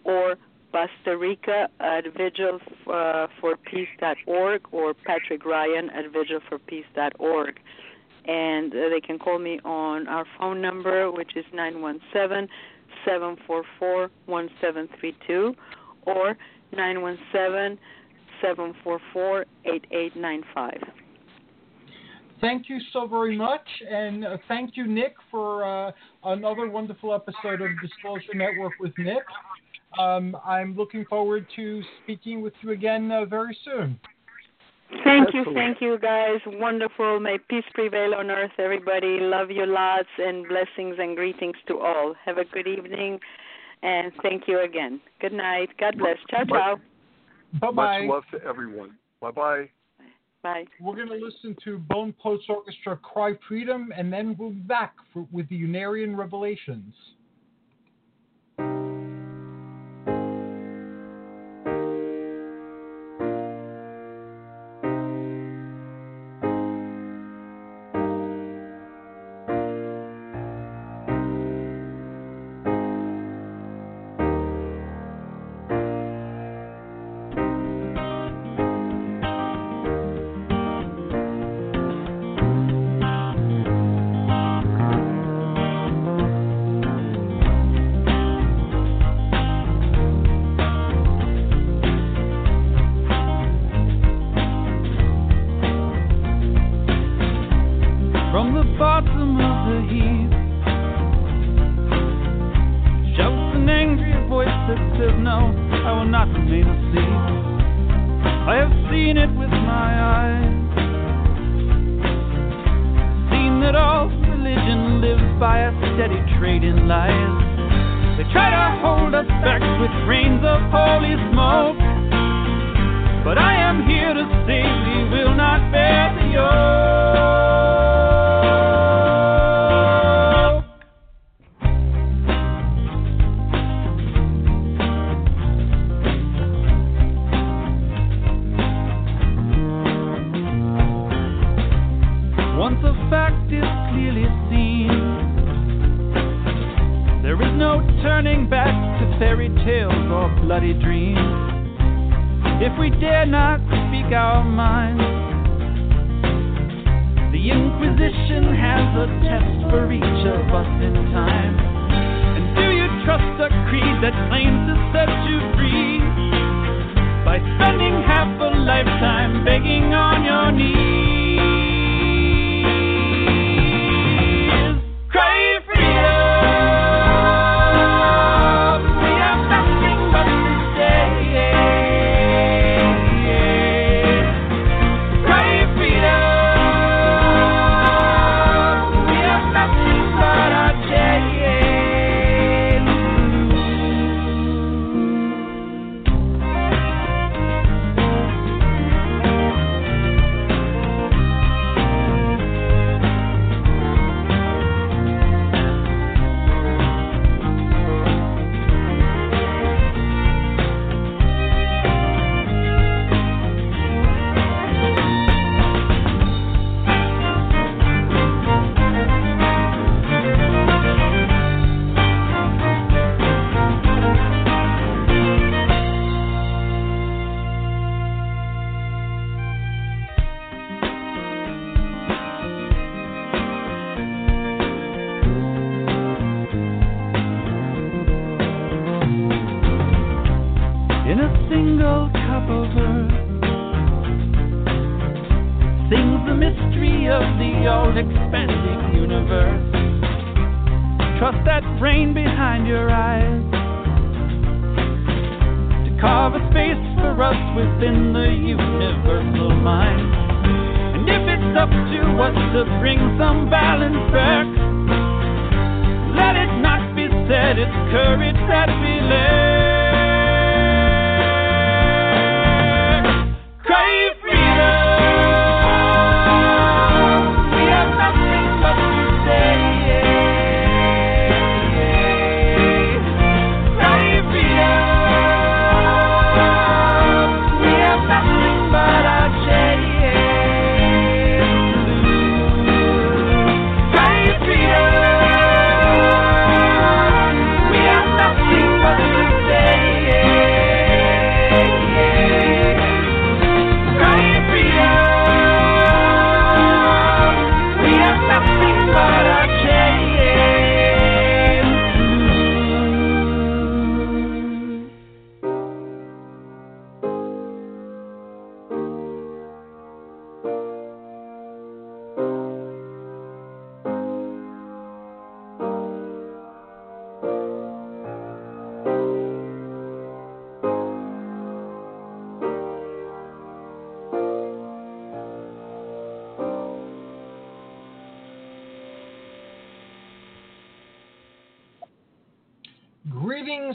[0.04, 0.36] or
[0.72, 7.60] Basterica at vigilforpeace.org, or Patrick Ryan at vigilforpeace.org.
[8.26, 12.48] And uh, they can call me on our phone number, which is 917
[13.04, 15.54] 744 1732,
[16.06, 16.36] or
[16.76, 17.78] 917
[18.40, 21.04] 744 8895.
[22.40, 25.92] Thank you so very much, and uh, thank you, Nick, for uh,
[26.24, 29.24] another wonderful episode of Disclosure Network with Nick.
[29.98, 33.98] Um, I'm looking forward to speaking with you again uh, very soon.
[35.04, 36.40] Thank you, thank you, guys.
[36.46, 37.18] Wonderful.
[37.18, 39.18] May peace prevail on earth, everybody.
[39.20, 42.14] Love you lots, and blessings and greetings to all.
[42.24, 43.20] Have a good evening
[43.84, 44.98] and thank you again.
[45.20, 45.68] Good night.
[45.78, 46.16] God bless.
[46.30, 46.80] Ciao, ciao.
[47.60, 48.06] Bye bye.
[48.06, 48.96] Much love to everyone.
[49.20, 49.68] Bye bye.
[50.42, 50.64] Bye.
[50.80, 54.94] We're going to listen to Bone Post Orchestra Cry Freedom, and then we'll be back
[55.12, 56.94] for, with the Unarian Revelations.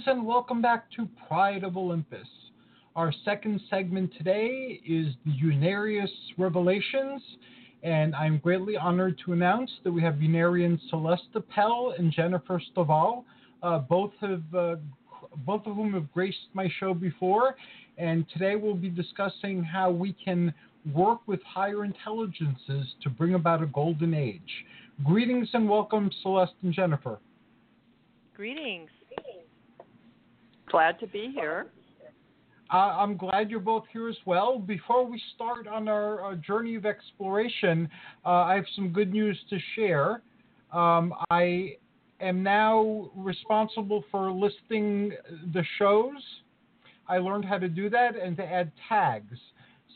[0.10, 2.28] And welcome back to Pride of Olympus.
[2.96, 7.22] Our second segment today is the Unarius Revelations,
[7.84, 13.24] and I'm greatly honored to announce that we have Unarian Celeste Appel and Jennifer Stovall.
[13.62, 14.78] Uh, both have uh,
[15.46, 17.56] both of whom have graced my show before,
[18.00, 20.52] and today we'll be discussing how we can
[20.92, 24.66] work with higher intelligences to bring about a golden age.
[25.06, 27.20] Greetings and welcome, Celeste and Jennifer.
[28.36, 28.90] Greetings.
[30.72, 31.68] Glad to be here.
[32.72, 34.60] Uh, I'm glad you're both here as well.
[34.60, 37.90] Before we start on our, our journey of exploration,
[38.24, 40.22] uh, I have some good news to share.
[40.72, 41.78] Um, I
[42.22, 45.14] am now responsible for listing
[45.52, 46.22] the shows.
[47.08, 49.40] I learned how to do that and to add tags.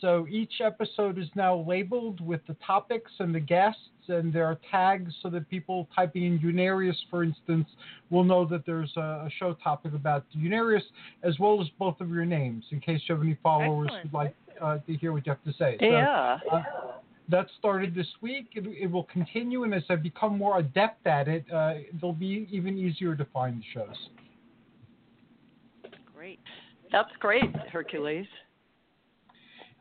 [0.04, 3.80] So each episode is now labeled with the topics and the guests,
[4.10, 7.70] and there are tags so that people typing in Unarius, for instance,
[8.10, 10.82] will know that there's a, show topic about Unarius,
[11.24, 14.04] as well as both of your names, in case you have any followers Excellent.
[14.04, 15.78] who'd like uh, to hear what you have to say.
[15.80, 16.38] Yeah.
[16.44, 16.64] So, uh,
[17.30, 18.48] that started this week.
[18.56, 22.46] It, it, will continue, and as I become more adept at it, uh, it'll be
[22.52, 24.10] even easier to find the shows.
[26.14, 26.42] Great.
[26.92, 28.28] That's great, Hercules.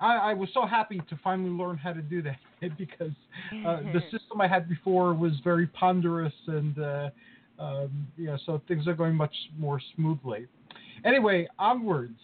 [0.02, 2.38] I, I, was so happy to finally learn how to do that
[2.76, 3.12] because
[3.66, 7.10] uh, the system I had before was very ponderous and uh,
[7.58, 10.46] um, yeah, so things are going much more smoothly.
[11.04, 12.18] Anyway, onwards.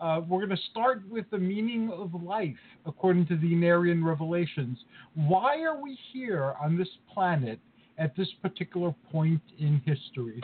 [0.00, 2.56] Uh, we're going to start with the meaning of life
[2.86, 4.76] according to the Unarian revelations.
[5.14, 7.60] Why are we here on this planet
[7.98, 10.42] at this particular point in history?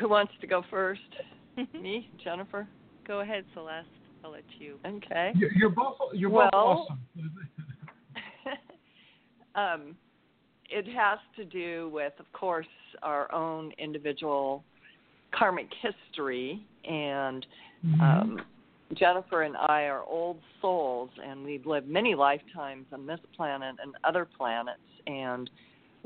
[0.00, 1.02] Who wants to go first?
[1.80, 2.66] Me, Jennifer.
[3.06, 3.86] Go ahead, Celeste.
[4.24, 4.76] I'll let you.
[4.84, 5.32] Okay.
[5.36, 5.96] You're, you're both.
[6.12, 7.00] You're well, both awesome.
[9.54, 9.96] um,
[10.70, 12.66] it has to do with, of course,
[13.02, 14.62] our own individual
[15.32, 17.46] karmic history, and
[17.84, 18.00] mm-hmm.
[18.00, 18.40] um,
[18.94, 23.94] Jennifer and I are old souls, and we've lived many lifetimes on this planet and
[24.04, 25.50] other planets, and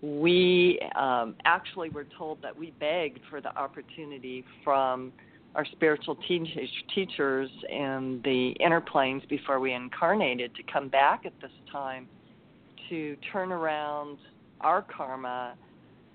[0.02, 5.12] we um, actually were told that we begged for the opportunity from
[5.54, 11.32] our spiritual te- teachers in the inner planes before we incarnated to come back at
[11.40, 12.08] this time
[12.88, 14.18] to turn around
[14.60, 15.54] our karma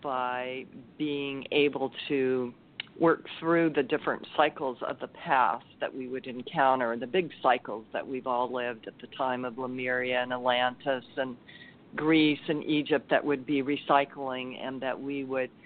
[0.02, 0.66] by
[0.98, 2.54] being able to
[3.00, 7.86] work through the different cycles of the past that we would encounter, the big cycles
[7.94, 11.36] that we've all lived at the time of Lemuria and Atlantis and
[11.96, 15.52] Greece and Egypt that would be recycling and that we would–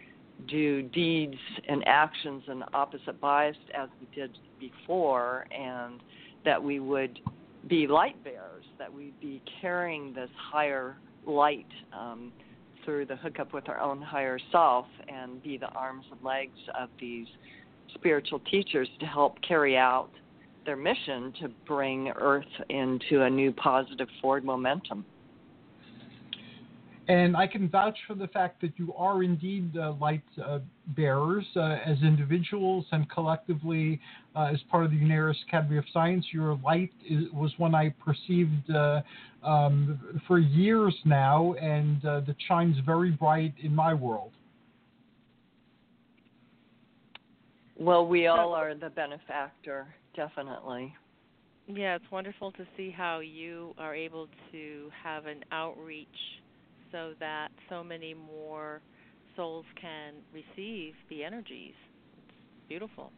[0.48, 1.38] do deeds
[1.68, 6.02] and actions and opposite biased as we did before, and
[6.46, 7.20] that we would
[7.68, 11.68] be light bearers, that we'd be carrying this higher light
[11.98, 12.32] um,
[12.84, 16.89] through the hookup with our own higher self and be the arms and legs of
[17.00, 17.28] these
[17.94, 20.10] spiritual teachers to help carry out
[20.66, 25.06] their mission to bring Earth into a new positive forward momentum.
[27.08, 31.45] And I can vouch for the fact that you are indeed uh, light uh, bearers
[31.56, 33.99] uh, as individuals and collectively
[34.36, 36.26] uh, as part of the Unarius Academy of Science.
[36.32, 39.02] Your light is, was one I perceived uh,
[39.43, 44.32] um, for years now, and uh, that shines very bright in my world.
[47.78, 50.95] Well, we all are the benefactor, definitely.
[51.68, 56.08] Yeah, it's wonderful to see how you are able to have an outreach
[56.92, 58.82] so that so many more
[59.36, 61.74] souls can receive the energies.
[62.18, 62.38] It's
[62.68, 63.12] beautiful.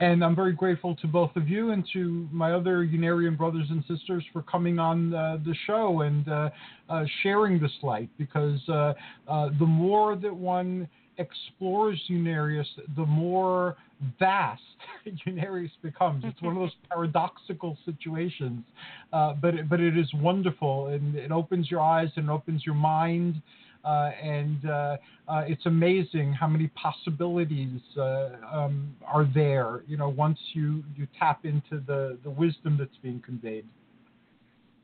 [0.00, 3.82] And I'm very grateful to both of you and to my other Unarian brothers and
[3.88, 6.50] sisters for coming on uh, the show and uh,
[6.88, 8.92] uh, sharing this light because uh,
[9.28, 10.88] uh, the more that one
[11.18, 12.66] explores Unarius,
[12.96, 13.76] the more
[14.18, 14.62] vast
[15.26, 16.24] Unarius becomes.
[16.24, 18.64] It's one of those paradoxical situations,
[19.12, 22.74] uh, but it, but it is wonderful and it opens your eyes and opens your
[22.74, 23.40] mind.
[23.84, 24.96] Uh, and uh,
[25.28, 29.82] uh it's amazing how many possibilities uh, um, are there.
[29.86, 33.64] You know, once you, you tap into the, the wisdom that's being conveyed.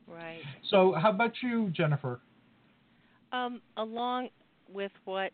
[0.07, 0.41] Right.
[0.69, 2.19] So, how about you, Jennifer?
[3.31, 4.29] Um, along
[4.71, 5.31] with what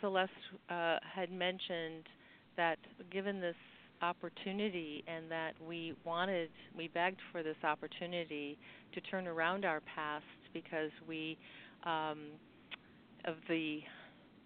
[0.00, 0.32] Celeste
[0.70, 2.08] uh, had mentioned
[2.56, 2.78] that
[3.10, 3.56] given this
[4.02, 8.58] opportunity and that we wanted, we begged for this opportunity
[8.92, 11.36] to turn around our past because we,
[11.84, 12.18] um,
[13.24, 13.80] of the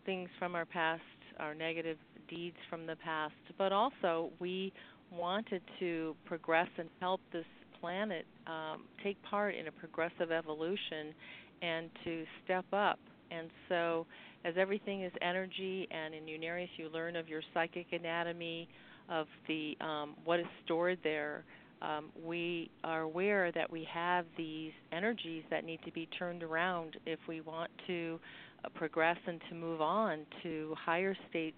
[0.07, 1.03] things from our past,
[1.39, 1.99] our negative
[2.29, 4.73] deeds from the past, but also we
[5.11, 7.45] wanted to progress and help this
[7.81, 11.13] planet um, take part in a progressive evolution
[11.61, 12.99] and to step up.
[13.31, 14.07] And so,
[14.45, 18.69] as everything is energy, and in Unarius you learn of your psychic anatomy,
[19.09, 21.45] of the um, what is stored there.
[21.81, 26.97] Um, we are aware that we have these energies that need to be turned around
[27.07, 28.21] if we want to
[28.65, 31.57] uh, progress and to move on to higher states,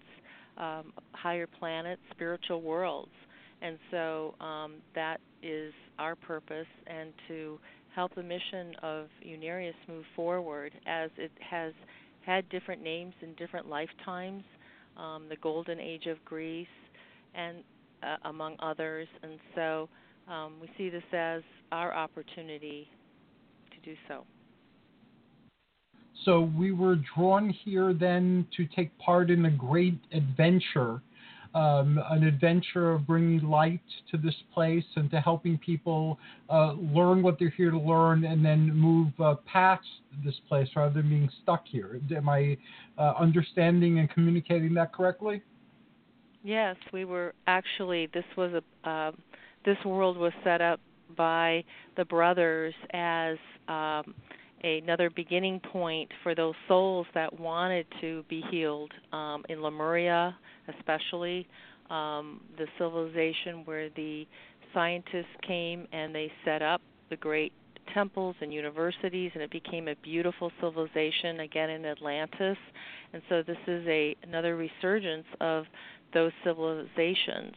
[0.57, 3.11] um, higher planets, spiritual worlds.
[3.61, 7.59] And so um, that is our purpose, and to
[7.95, 11.71] help the mission of Unarius move forward as it has
[12.25, 14.43] had different names in different lifetimes
[14.97, 16.67] um, the Golden Age of Greece,
[17.33, 17.57] and
[18.03, 19.07] uh, among others.
[19.23, 19.89] And so
[20.27, 21.41] um, we see this as
[21.71, 22.89] our opportunity
[23.71, 24.23] to do so.
[26.23, 31.01] So we were drawn here then to take part in a great adventure
[31.55, 36.19] um, an adventure of bringing light to this place and to helping people
[36.49, 39.85] uh, learn what they're here to learn and then move uh, past
[40.23, 41.99] this place rather than being stuck here.
[42.15, 42.57] Am I
[42.97, 45.41] uh, understanding and communicating that correctly?
[46.43, 48.07] Yes, we were actually.
[48.13, 48.87] This was a.
[48.87, 49.11] Uh,
[49.65, 50.79] this world was set up
[51.17, 51.63] by
[51.97, 53.37] the brothers as
[53.67, 54.13] um,
[54.63, 60.35] another beginning point for those souls that wanted to be healed um, in Lemuria,
[60.77, 61.47] especially
[61.89, 64.25] um, the civilization where the
[64.73, 67.53] scientists came and they set up the great
[67.93, 72.57] temples and universities and it became a beautiful civilization again in Atlantis.
[73.13, 75.65] And so this is a another resurgence of
[76.13, 77.53] those civilizations.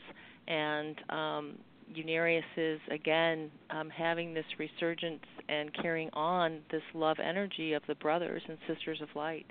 [0.47, 1.59] And um,
[1.97, 7.95] Unarius is again um, having this resurgence and carrying on this love energy of the
[7.97, 9.47] brothers and sisters of light.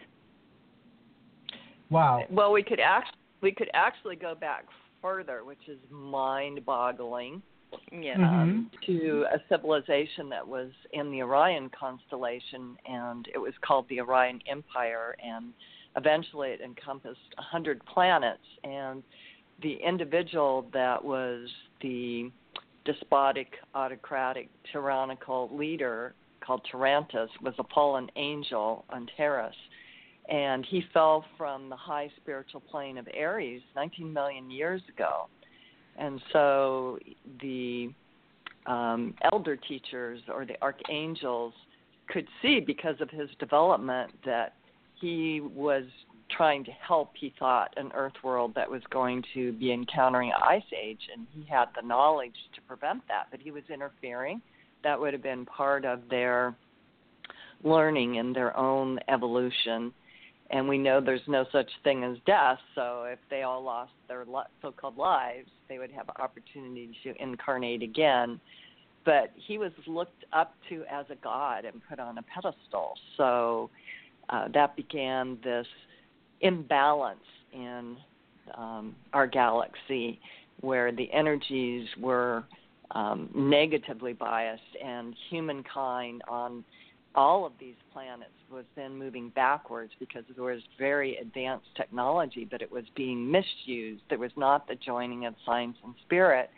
[1.90, 2.24] Wow.
[2.30, 4.66] Well, we could actually we could actually go back
[5.02, 7.42] further, which is mind-boggling.
[7.92, 8.16] Yeah.
[8.16, 8.94] Um, Mm-hmm.
[8.94, 14.40] to a civilization that was in the Orion constellation, and it was called the Orion
[14.50, 15.52] Empire, and
[15.98, 18.44] eventually it encompassed a hundred planets.
[18.64, 19.04] And
[19.62, 21.50] the individual that was
[21.82, 22.32] the
[22.86, 29.56] despotic, autocratic, tyrannical leader called Tyrantus was a fallen angel on Terrace
[30.30, 35.28] and he fell from the high spiritual plane of Eros 19 million years ago.
[35.98, 37.00] And so
[37.42, 37.90] the
[38.66, 41.54] um, elder teachers or the archangels
[42.10, 44.54] could see because of his development that
[45.00, 45.84] he was
[46.30, 50.62] trying to help, he thought, an earth world that was going to be encountering ice
[50.78, 54.42] age, and he had the knowledge to prevent that, but he was interfering.
[54.84, 56.56] That would have been part of their
[57.64, 59.94] learning and their own evolution
[60.50, 62.60] and we know there's no such thing as death.
[62.76, 64.26] So if they all lost their
[64.62, 68.40] so-called lives, they would have opportunity to incarnate again.
[69.04, 72.94] But he was looked up to as a god and put on a pedestal.
[73.18, 73.70] So
[74.30, 75.68] uh, that began this
[76.42, 77.20] imbalance
[77.54, 77.98] in
[78.58, 80.20] um, our galaxy,
[80.62, 82.44] where the energies were
[82.92, 86.64] um, negatively biased, and humankind on
[87.16, 92.62] all of these planets was then moving backwards because there was very advanced technology, but
[92.62, 94.04] it was being misused.
[94.10, 96.50] There was not the joining of science and spirit,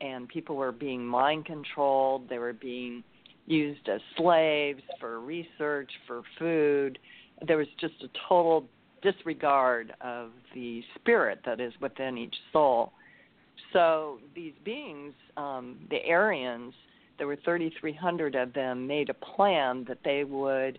[0.00, 2.28] and people were being mind controlled.
[2.28, 3.02] They were being
[3.46, 6.98] used as slaves for research, for food.
[7.46, 8.68] There was just a total
[9.02, 12.92] disregard of the spirit that is within each soul.
[13.72, 16.74] So these beings, um, the Aryans,
[17.18, 20.78] there were 3,300 of them, made a plan that they would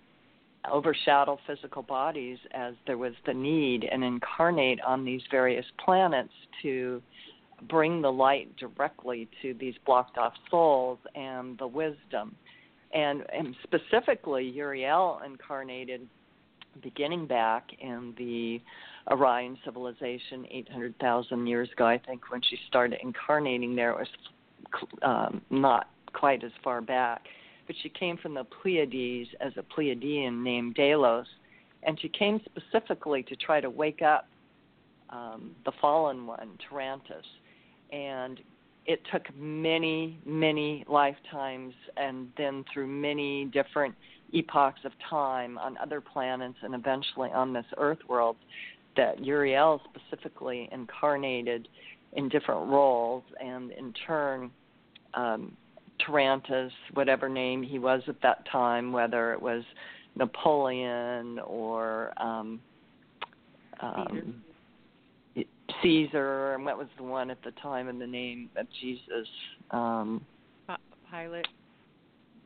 [0.71, 7.01] overshadow physical bodies as there was the need and incarnate on these various planets to
[7.69, 12.35] bring the light directly to these blocked off souls and the wisdom.
[12.93, 16.07] And, and specifically, Uriel incarnated
[16.77, 18.61] beginning back in the
[19.11, 23.91] Orion civilization 800,000 years ago, I think, when she started incarnating there.
[23.91, 24.07] It was
[25.01, 27.25] um, not quite as far back.
[27.67, 31.27] But she came from the Pleiades as a Pleiadian named Delos,
[31.83, 34.27] and she came specifically to try to wake up
[35.09, 37.23] um, the fallen one, Tyrantus.
[37.91, 38.39] And
[38.85, 43.93] it took many, many lifetimes and then through many different
[44.33, 48.35] epochs of time on other planets and eventually on this earth world
[48.95, 51.67] that Uriel specifically incarnated
[52.13, 54.51] in different roles and in turn
[55.13, 55.55] um,
[56.05, 59.63] Tyrantus, whatever name he was at that time, whether it was
[60.15, 62.59] Napoleon or um,
[63.81, 64.41] um,
[65.81, 69.27] Caesar, and what was the one at the time in the name of Jesus?
[69.71, 70.25] Um,
[71.11, 71.47] Pilate.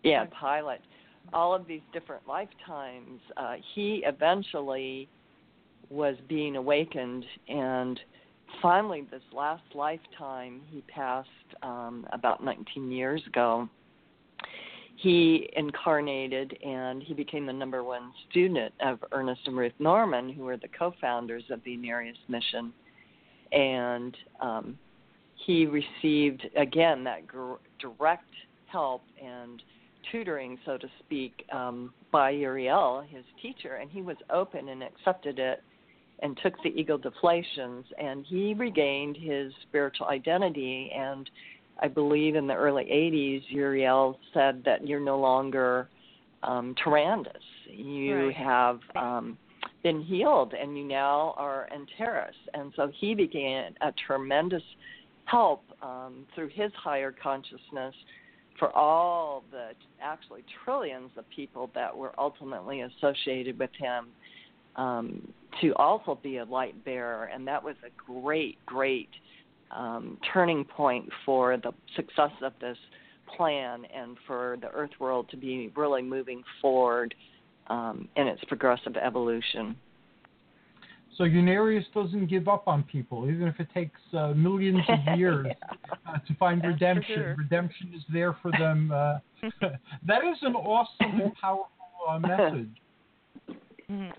[0.03, 0.81] Yeah, Pilate.
[1.33, 5.07] All of these different lifetimes, uh, he eventually
[5.89, 7.99] was being awakened and
[8.61, 11.27] finally this last lifetime he passed
[11.63, 13.67] um, about 19 years ago
[15.01, 20.43] he incarnated and he became the number one student of ernest and ruth norman who
[20.43, 22.71] were the co-founders of the Unarius mission.
[23.51, 24.77] And um,
[25.45, 28.29] he received again that gr- direct
[28.67, 29.61] help and
[30.11, 35.39] tutoring so to speak um, by uriel his teacher and he was open and accepted
[35.39, 35.63] it
[36.21, 40.91] and took the ego deflations, and he regained his spiritual identity.
[40.95, 41.29] And
[41.81, 45.89] I believe in the early 80s, Uriel said that you're no longer
[46.43, 47.33] um, Tyrannus.
[47.67, 48.35] You right.
[48.35, 49.37] have um,
[49.83, 52.35] been healed, and you now are Antares.
[52.53, 54.63] And so he began a tremendous
[55.25, 57.95] help um, through his higher consciousness
[58.59, 59.69] for all the
[60.01, 64.07] actually trillions of people that were ultimately associated with him
[64.75, 69.09] um, to also be a light bearer, and that was a great, great
[69.71, 72.77] um, turning point for the success of this
[73.35, 77.13] plan and for the Earth world to be really moving forward
[77.67, 79.75] um, in its progressive evolution.
[81.17, 85.47] So Unarius doesn't give up on people, even if it takes uh, millions of years
[85.49, 86.13] yeah.
[86.13, 87.15] uh, to find That's redemption.
[87.15, 87.35] sure.
[87.37, 88.91] Redemption is there for them.
[88.91, 89.19] Uh,
[90.07, 91.67] that is an awesome, powerful
[92.09, 92.69] uh, message.
[93.89, 94.13] Mhm.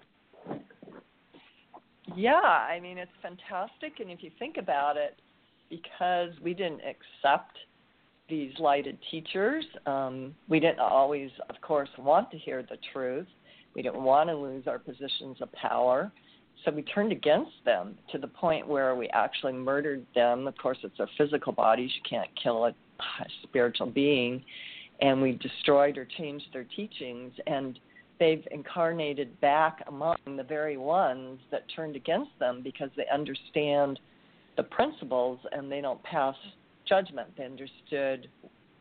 [2.15, 5.21] Yeah, I mean it's fantastic, and if you think about it,
[5.71, 7.57] because we didn't accept
[8.29, 13.27] these lighted teachers, um, we didn't always, of course, want to hear the truth.
[13.75, 16.13] We didn't want to lose our positions of power,
[16.65, 20.47] so we turned against them to the point where we actually murdered them.
[20.47, 22.75] Of course, it's their physical bodies; you can't kill a,
[23.43, 24.45] spiritual being,
[25.01, 27.79] and we destroyed or changed their teachings and
[28.23, 33.99] they've incarnated back among the very ones that turned against them because they understand
[34.57, 36.37] the principles and they don't pass
[36.89, 37.29] judgment.
[37.37, 38.29] They understood,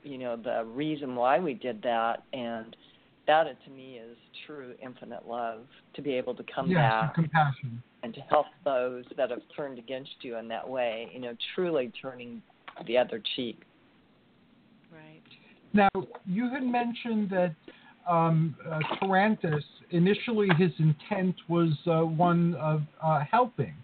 [0.04, 2.76] you know, the reason why we did that, and
[3.28, 5.62] that to me is true infinite love
[5.94, 7.82] to be able to come yes, back compassion.
[8.04, 11.10] and to help those that have turned against you in that way.
[11.14, 12.42] You know, truly turning
[12.88, 13.62] the other cheek.
[14.92, 15.22] Right.
[15.74, 15.90] Now,
[16.26, 17.56] you had mentioned that
[18.10, 23.76] um, uh, Tyrantus, initially his intent was uh, one of uh, helping,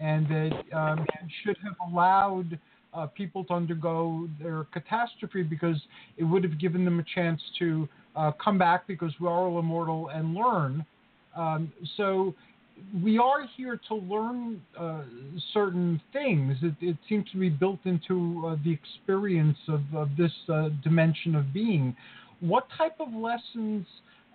[0.00, 2.58] and that um, he should have allowed
[2.94, 5.80] uh, people to undergo their catastrophe because
[6.16, 9.58] it would have given them a chance to uh, come back because we are all
[9.58, 10.84] immortal and learn.
[11.36, 12.34] Um, so
[13.02, 15.02] we are here to learn uh,
[15.52, 16.56] certain things.
[16.62, 21.34] It, it, seems to be built into uh, the experience of, of this uh, dimension
[21.34, 21.96] of being.
[22.40, 23.86] What type of lessons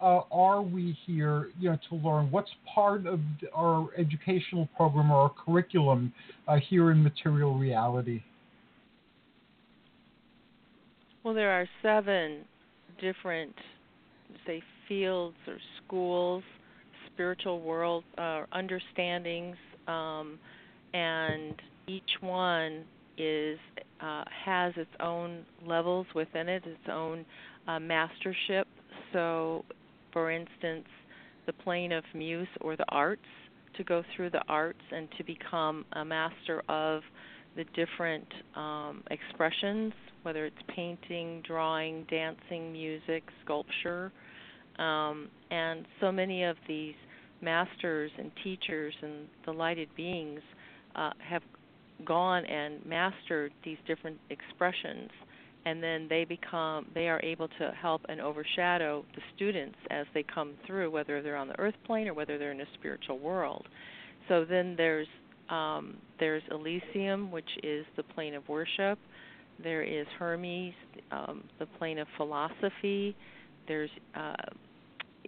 [0.01, 2.31] uh, are we here, you know, to learn?
[2.31, 3.19] What's part of
[3.53, 6.13] our educational program or our curriculum
[6.47, 8.23] uh, here in material reality?
[11.23, 12.45] Well, there are seven
[13.01, 13.53] different,
[14.45, 16.43] say, fields or schools,
[17.13, 19.55] spiritual world uh, understandings,
[19.87, 20.39] um,
[20.93, 21.55] and
[21.87, 22.83] each one
[23.17, 23.59] is
[24.01, 27.25] uh, has its own levels within it, its own
[27.67, 28.65] uh, mastership.
[29.11, 29.65] So,
[30.13, 30.87] for instance,
[31.45, 33.21] the plane of muse or the arts,
[33.77, 37.01] to go through the arts and to become a master of
[37.55, 39.93] the different um, expressions,
[40.23, 44.11] whether it's painting, drawing, dancing, music, sculpture.
[44.77, 46.95] Um, and so many of these
[47.41, 50.41] masters and teachers and the lighted beings
[50.95, 51.41] uh, have
[52.05, 55.09] gone and mastered these different expressions
[55.65, 60.23] and then they become they are able to help and overshadow the students as they
[60.23, 63.67] come through whether they're on the earth plane or whether they're in a spiritual world
[64.27, 65.07] so then there's
[65.49, 68.99] um, there's elysium which is the plane of worship
[69.61, 70.73] there is hermes
[71.11, 73.15] um, the plane of philosophy
[73.67, 74.33] there's uh,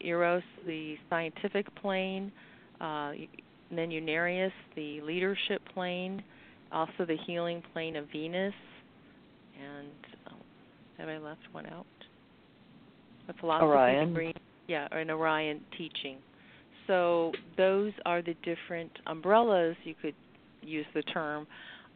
[0.02, 2.31] eros the scientific plane
[2.80, 3.11] uh,
[3.76, 6.22] then Unarius, the leadership plane,
[6.72, 8.53] also the healing plane of Venus,
[9.61, 9.88] and
[10.30, 10.35] oh,
[10.98, 11.85] have I left one out?
[13.27, 14.10] The philosophy Orion.
[14.10, 14.34] degree,
[14.68, 16.18] yeah, an Orion teaching.
[16.88, 20.16] So those are the different umbrellas you could
[20.62, 21.48] use the term,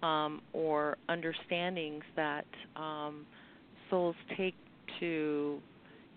[0.03, 2.45] um, or understandings that
[2.75, 3.25] um,
[3.89, 4.55] souls take
[4.99, 5.59] to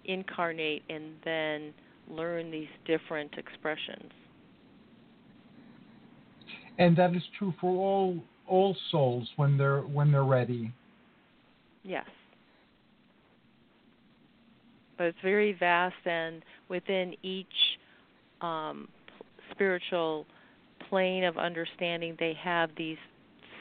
[0.05, 1.75] incarnate and then
[2.11, 4.11] learn these different expressions.
[6.79, 10.73] And that is true for all all souls when they're when they're ready.
[11.83, 12.07] Yes.
[14.99, 17.47] but it's very vast, and within each
[18.41, 18.89] um,
[19.51, 20.27] spiritual
[20.89, 22.97] plane of understanding, they have these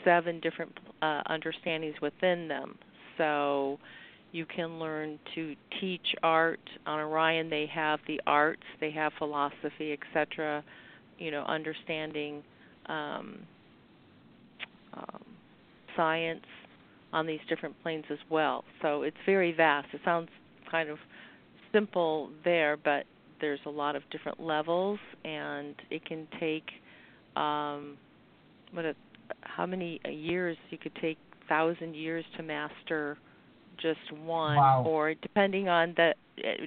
[0.03, 0.71] seven different
[1.01, 2.77] uh, understandings within them.
[3.17, 3.79] So
[4.31, 7.49] you can learn to teach art on Orion.
[7.49, 10.63] They have the arts, they have philosophy, etc.
[11.17, 12.43] You know, understanding
[12.87, 13.39] um,
[14.93, 15.23] um,
[15.95, 16.45] science
[17.13, 18.63] on these different planes as well.
[18.81, 19.87] So it's very vast.
[19.93, 20.29] It sounds
[20.69, 20.97] kind of
[21.71, 23.05] simple there, but
[23.41, 26.65] there's a lot of different levels, and it can take
[27.35, 27.97] um,
[28.71, 28.95] what a,
[29.41, 33.17] how many years you could take thousand years to master
[33.81, 34.83] just one, wow.
[34.85, 36.13] or depending on the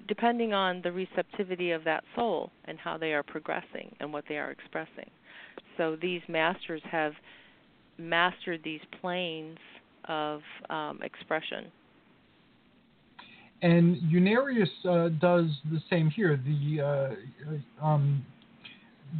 [0.08, 4.36] depending on the receptivity of that soul and how they are progressing and what they
[4.36, 5.08] are expressing.
[5.76, 7.12] So these masters have
[7.98, 9.58] mastered these planes
[10.08, 11.70] of um, expression.
[13.62, 16.40] And Unarius uh, does the same here.
[16.44, 18.24] The uh, um,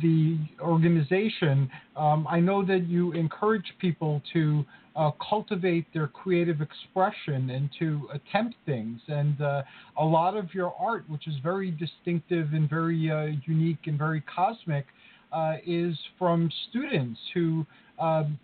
[0.01, 4.65] the organization, um, I know that you encourage people to
[4.97, 9.01] uh, cultivate their creative expression and to attempt things.
[9.09, 9.63] And uh,
[9.99, 14.23] a lot of your art, which is very distinctive and very uh, unique and very
[14.23, 14.87] cosmic,
[15.33, 17.67] uh, is from students who
[17.99, 18.39] um,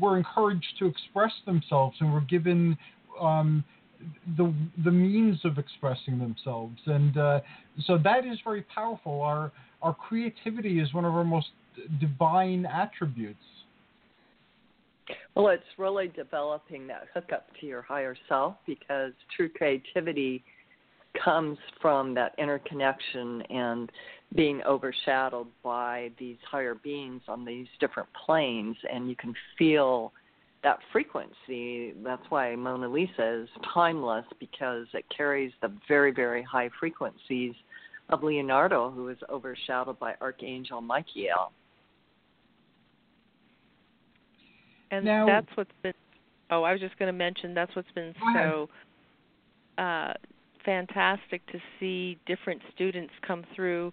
[0.00, 2.76] were encouraged to express themselves and were given
[3.20, 3.64] um,
[4.36, 4.52] the
[4.84, 7.40] the means of expressing themselves, and uh,
[7.84, 9.22] so that is very powerful.
[9.22, 9.52] Our
[9.82, 11.48] our creativity is one of our most
[12.00, 13.38] divine attributes.
[15.34, 20.44] Well, it's really developing that hookup to your higher self because true creativity
[21.24, 23.90] comes from that interconnection and
[24.34, 30.12] being overshadowed by these higher beings on these different planes, and you can feel
[30.62, 31.94] that frequency.
[32.04, 37.54] That's why Mona Lisa is timeless because it carries the very, very high frequencies
[38.08, 41.52] of Leonardo, who is overshadowed by Archangel Michael.
[44.90, 45.94] And now, that's what's been.
[46.50, 48.68] Oh, I was just going to mention that's what's been so
[49.78, 50.12] uh,
[50.64, 53.92] fantastic to see different students come through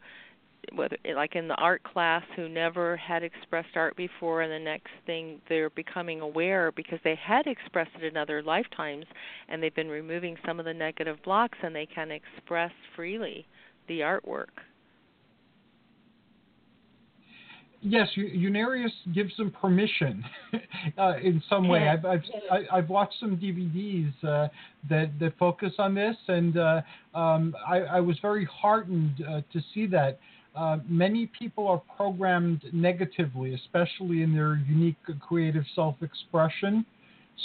[0.73, 4.91] whether like in the art class who never had expressed art before and the next
[5.05, 9.05] thing they're becoming aware because they had expressed it in other lifetimes
[9.49, 13.45] and they've been removing some of the negative blocks and they can express freely
[13.87, 14.47] the artwork.
[17.81, 20.25] Yes, Unarius gives them permission
[20.97, 21.87] uh, in some way.
[21.87, 22.21] I've I've,
[22.73, 24.47] I've watched some DVDs uh,
[24.89, 26.81] that that focus on this, and uh,
[27.13, 30.19] um, I, I, was very heartened uh, to see that
[30.57, 36.85] uh, many people are programmed negatively, especially in their unique creative self expression.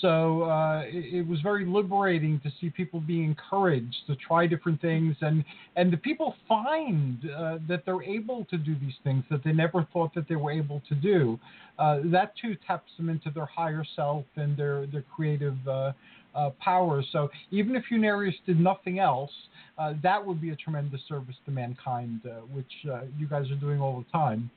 [0.00, 4.80] So uh, it, it, was very liberating to see people being encouraged to try different
[4.80, 5.44] things, and
[5.76, 9.86] and the people find uh, that they're able to do these things that they never
[9.92, 11.38] thought that they were able to do.
[11.78, 15.58] Uh, that too taps them into their higher self and their their creative
[16.34, 17.06] uh, powers.
[17.12, 19.30] So even if Unarius did nothing else,
[19.78, 23.56] uh, that would be a tremendous service to mankind, uh, which uh, you guys are
[23.56, 24.50] doing all the time.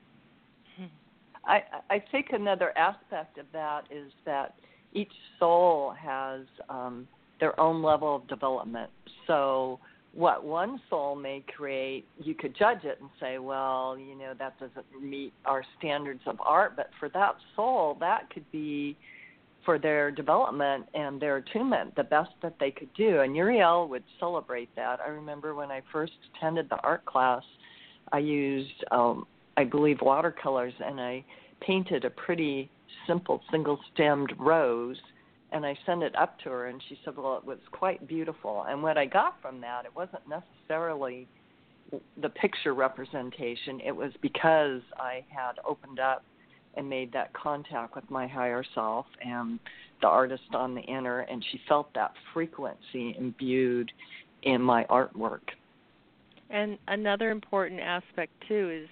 [1.46, 4.54] I, I think another aspect of that is that
[4.92, 7.06] each soul has um,
[7.40, 8.90] their own level of development.
[9.26, 9.78] So,
[10.12, 14.58] what one soul may create, you could judge it and say, well, you know, that
[14.58, 16.74] doesn't meet our standards of art.
[16.74, 18.96] But for that soul, that could be
[19.66, 23.20] for their development and their attunement the best that they could do.
[23.20, 25.00] And Uriel would celebrate that.
[25.04, 27.42] I remember when I first attended the art class,
[28.12, 29.26] I used, um,
[29.58, 31.24] I believe, watercolors and I
[31.60, 32.70] painted a pretty
[33.06, 34.96] simple single stemmed rose
[35.52, 38.64] and I sent it up to her and she said, Well, it was quite beautiful.
[38.68, 41.26] And what I got from that, it wasn't necessarily
[42.20, 46.24] the picture representation, it was because I had opened up
[46.76, 49.58] and made that contact with my higher self and
[50.02, 53.90] the artist on the inner, and she felt that frequency imbued
[54.42, 55.40] in my artwork.
[56.50, 58.88] And another important aspect too is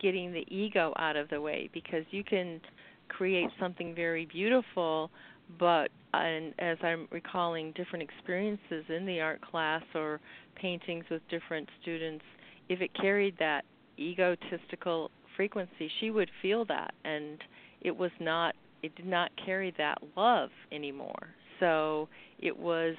[0.00, 2.60] getting the ego out of the way because you can
[3.08, 5.10] create something very beautiful,
[5.58, 10.20] but and as I'm recalling different experiences in the art class or
[10.54, 12.24] paintings with different students,
[12.68, 13.64] if it carried that
[13.98, 17.38] egotistical frequency, she would feel that, and
[17.80, 18.54] it was not.
[18.82, 21.28] It did not carry that love anymore.
[21.58, 22.08] So
[22.38, 22.96] it was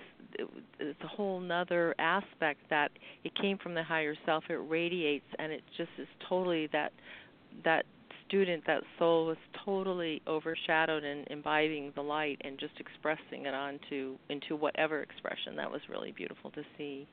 [0.80, 2.91] it's a whole nother aspect that
[3.24, 4.44] it came from the higher self.
[4.49, 6.91] It radiates, and it just is totally that
[7.64, 7.86] that
[8.28, 14.18] student, that soul was totally overshadowed and imbibing the light and just expressing it onto
[14.30, 15.56] into whatever expression.
[15.56, 17.07] That was really beautiful to see.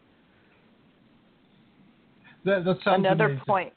[2.44, 3.44] That, that sounds another amazing.
[3.46, 3.72] point.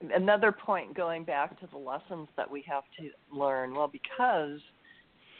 [0.00, 3.74] Another point going back to the lessons that we have to learn.
[3.74, 4.60] Well, because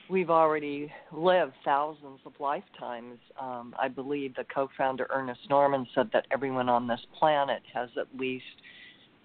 [0.09, 3.18] we've already lived thousands of lifetimes.
[3.40, 8.06] Um, I believe the co-founder Ernest Norman said that everyone on this planet has at
[8.18, 8.44] least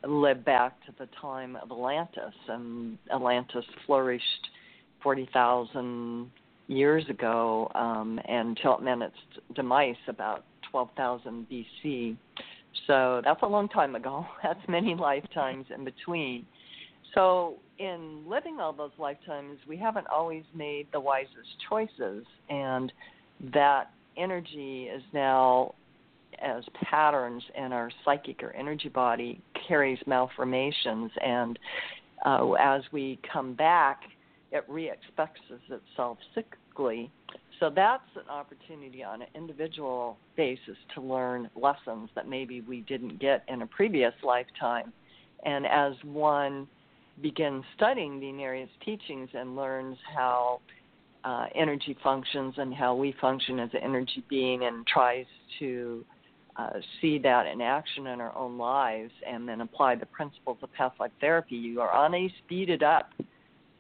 [0.06, 4.50] lived back to the time of Atlantis, and Atlantis flourished
[5.02, 6.30] forty thousand
[6.68, 9.16] years ago, um, and till it met its
[9.56, 12.18] demise about twelve thousand BC.
[12.88, 14.26] So that's a long time ago.
[14.44, 16.46] That's many lifetimes in between.
[17.14, 22.92] So, in living all those lifetimes, we haven't always made the wisest choices, and
[23.54, 25.76] that energy is now,
[26.42, 31.60] as patterns in our psychic or energy body, carries malformations, and
[32.26, 34.02] uh, as we come back,
[34.52, 37.10] it re-expresses itself cyclically.
[37.60, 43.20] So that's an opportunity on an individual basis to learn lessons that maybe we didn't
[43.20, 44.92] get in a previous lifetime.
[45.46, 46.68] And as one
[47.22, 50.62] begins studying the Unarius teachings and learns how
[51.24, 55.26] uh, energy functions and how we function as an energy being and tries
[55.60, 56.04] to
[56.56, 56.70] uh,
[57.02, 61.00] see that in action in our own lives and then apply the principles of past
[61.00, 63.10] life therapy, you are on a speeded up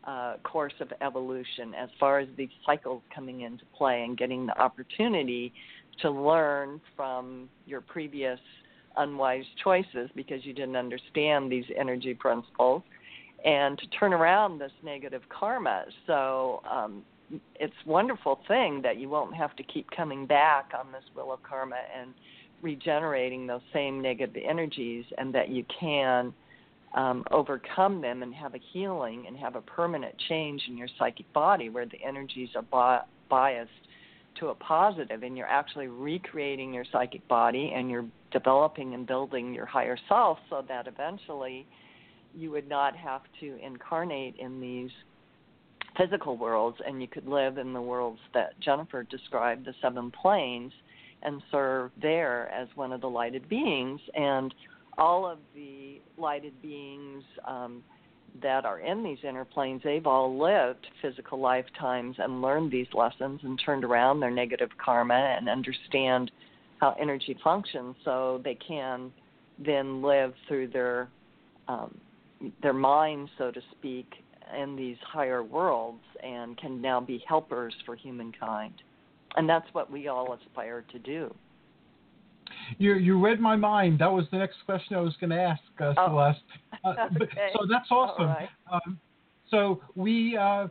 [0.06, 4.58] uh, course of evolution as far as these cycles coming into play and getting the
[4.60, 5.54] opportunity
[6.02, 8.40] to learn from your previous
[8.98, 12.84] unwise choices because you didn't understand these energy principles
[13.46, 15.86] and to turn around this negative karma.
[16.08, 17.04] So um,
[17.56, 21.34] it's a wonderful thing that you won't have to keep coming back on this wheel
[21.34, 22.14] of karma and
[22.62, 26.34] regenerating those same negative energies, and that you can
[26.94, 31.32] um, overcome them and have a healing and have a permanent change in your psychic
[31.34, 33.72] body where the energies are bi- biased
[34.40, 39.54] to a positive and you're actually recreating your psychic body and you're developing and building
[39.54, 41.66] your higher self so that eventually
[42.36, 44.90] you would not have to incarnate in these
[45.98, 50.72] physical worlds and you could live in the worlds that Jennifer described, the seven planes,
[51.22, 54.02] and serve there as one of the lighted beings.
[54.16, 54.54] And
[54.98, 57.84] all of the lighted beings um,
[58.42, 63.42] that are in these inner planes, they've all lived physical lifetimes and learned these lessons
[63.44, 66.32] and turned around their negative karma and understand
[66.80, 69.12] how energy functions so they can
[69.64, 71.08] then live through their
[71.68, 71.98] um,
[72.62, 74.12] their minds, so to speak,
[74.60, 78.74] in these higher worlds and can now be helpers for humankind.
[79.36, 81.34] And that's what we all aspire to do.
[82.78, 84.00] You you read my mind.
[84.00, 86.08] That was the next question I was going to ask, uh, oh.
[86.08, 86.40] Celeste.
[86.84, 87.50] Uh, okay.
[87.54, 88.28] so that's awesome.
[88.28, 88.50] Right.
[88.70, 89.00] Um,
[89.50, 90.68] so we uh,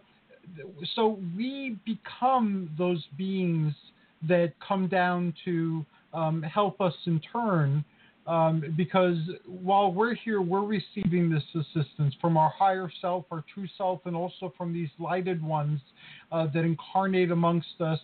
[0.95, 3.73] so we become those beings
[4.29, 7.83] that come down to um, help us in turn
[8.27, 13.67] um, because while we're here, we're receiving this assistance from our higher self, our true
[13.77, 15.81] self, and also from these lighted ones
[16.31, 17.99] uh, that incarnate amongst us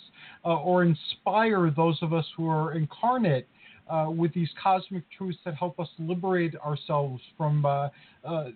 [0.44, 3.46] uh, or inspire those of us who are incarnate.
[3.88, 7.88] Uh, with these cosmic truths that help us liberate ourselves from uh,
[8.22, 8.48] uh,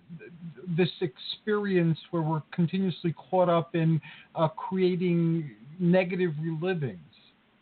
[0.76, 3.98] this experience where we're continuously caught up in
[4.34, 6.98] uh, creating negative relivings.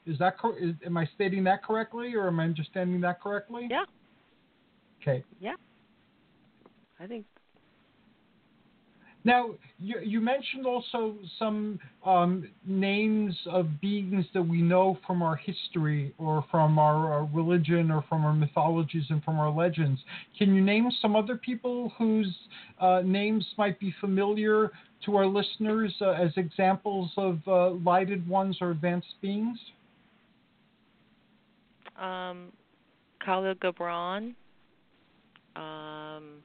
[0.07, 3.69] Is that cor- is, am I stating that correctly, or am I understanding that correctly?
[3.71, 3.85] Yeah.
[5.01, 5.23] Okay.
[5.39, 5.55] Yeah.
[6.99, 7.27] I think.
[9.25, 15.37] Now you, you mentioned also some um, names of beings that we know from our
[15.37, 20.01] history, or from our, our religion, or from our mythologies, and from our legends.
[20.39, 22.35] Can you name some other people whose
[22.81, 24.71] uh, names might be familiar
[25.05, 29.59] to our listeners uh, as examples of uh, lighted ones or advanced beings?
[32.01, 32.53] um,
[33.25, 34.35] Khalil Gibran,
[35.55, 36.43] um,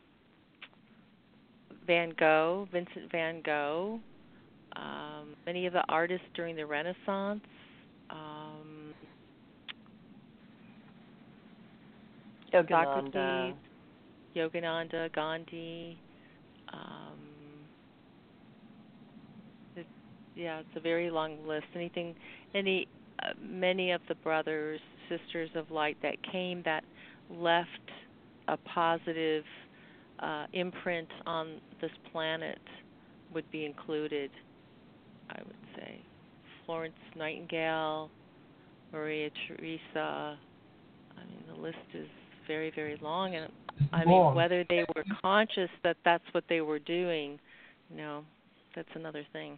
[1.86, 4.00] Van Gogh, Vincent Van Gogh,
[4.76, 7.42] um, many of the artists during the Renaissance.
[8.10, 8.94] Um,
[12.54, 13.12] Yogananda.
[13.12, 13.56] Socrates,
[14.36, 15.98] Yogananda, Gandhi.
[16.74, 17.20] Um,
[19.76, 19.86] it,
[20.36, 21.66] yeah, it's a very long list.
[21.76, 22.16] Anything,
[22.54, 22.88] any,
[23.24, 24.80] uh, many of the brothers,
[25.10, 26.84] sisters of light that came that
[27.30, 27.70] left
[28.48, 29.44] a positive
[30.20, 32.60] uh, imprint on this planet
[33.34, 34.32] would be included.
[35.30, 36.02] I would say
[36.66, 38.12] Florence Nightingale,
[38.94, 40.38] Maria Theresa.
[41.18, 42.08] I mean, the list is
[42.48, 43.52] very, very long, and
[43.92, 47.40] I mean, whether they were conscious that that's what they were doing,
[47.90, 48.24] you know,
[48.76, 49.58] that's another thing.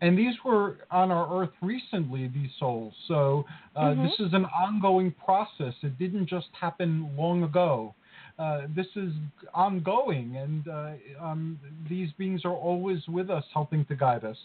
[0.00, 2.94] And these were on our Earth recently, these souls.
[3.08, 3.44] So
[3.74, 4.04] uh, Mhm.
[4.04, 5.74] this is an ongoing process.
[5.82, 7.94] It didn't just happen long ago.
[8.38, 9.12] Uh, this is
[9.52, 11.58] ongoing, and uh, um,
[11.88, 14.36] these beings are always with us, helping to guide us.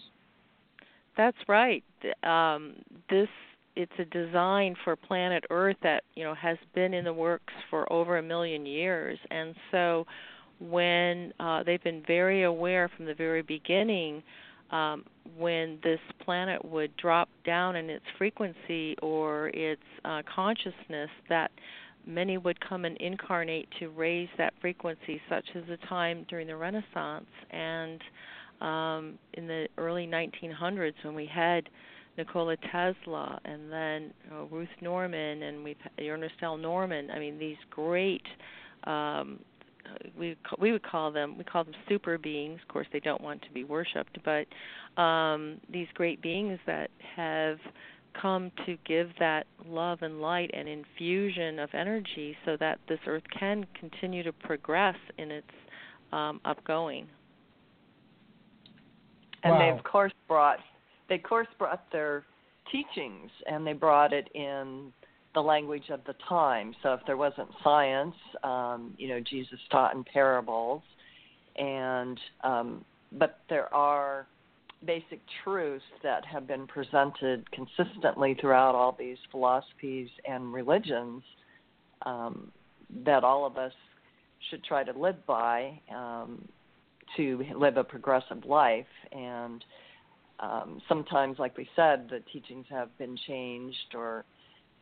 [1.15, 1.83] That's right.
[2.23, 2.73] Um,
[3.09, 3.27] this
[3.75, 7.91] it's a design for planet Earth that you know has been in the works for
[7.93, 10.05] over a million years, and so
[10.59, 14.23] when uh, they've been very aware from the very beginning
[14.71, 15.03] um,
[15.37, 21.51] when this planet would drop down in its frequency or its uh, consciousness that
[22.05, 26.55] many would come and incarnate to raise that frequency such as the time during the
[26.55, 28.01] renaissance and
[28.61, 31.69] um, in the early 1900s when we had
[32.17, 36.57] Nikola Tesla and then uh, Ruth Norman and we've Ernest L.
[36.57, 37.09] Norman.
[37.09, 38.23] I mean, these great
[38.85, 39.39] um,
[40.17, 42.59] we we would call them we call them super beings.
[42.61, 47.57] Of course, they don't want to be worshipped, but um, these great beings that have
[48.19, 53.23] come to give that love and light and infusion of energy so that this earth
[53.37, 55.47] can continue to progress in its
[56.11, 57.05] um, upgoing.
[59.43, 60.59] and they of course brought
[61.09, 62.23] they of course brought their
[62.71, 64.91] teachings and they brought it in
[65.33, 66.75] the language of the time.
[66.83, 70.81] So if there wasn't science um you know jesus taught in parables.
[71.57, 74.27] And um but there are
[74.85, 81.23] basic truths that have been presented consistently throughout all these philosophies and religions
[82.05, 82.51] um
[83.05, 83.73] that all of us
[84.49, 86.47] should try to live by um
[87.17, 88.85] to live a progressive life.
[89.11, 89.63] And
[90.39, 94.25] um, sometimes like we said the teachings have been changed or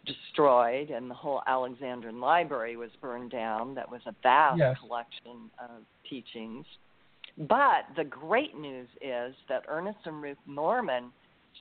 [0.05, 3.75] destroyed and the whole alexandrian library was burned down.
[3.75, 4.77] That was a vast Yes.
[4.79, 6.65] collection of teachings
[7.37, 11.11] but the great news is that ernest and ruth norman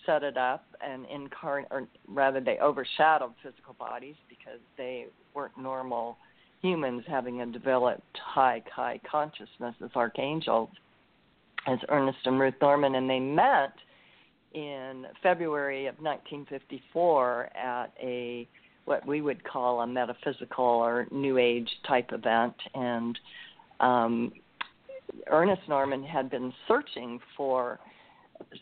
[0.07, 6.17] set it up and incarnate or rather they overshadowed physical bodies because they weren't normal
[6.63, 10.69] humans having a developed high high consciousness as archangels
[11.67, 12.95] as Ernest and Ruth Norman.
[12.95, 13.73] And they met
[14.53, 18.49] in February of 1954 at a
[18.87, 22.55] what we would call a metaphysical or new age type event.
[22.75, 23.19] And
[23.81, 24.33] um
[25.29, 27.79] Ernest Norman had been searching for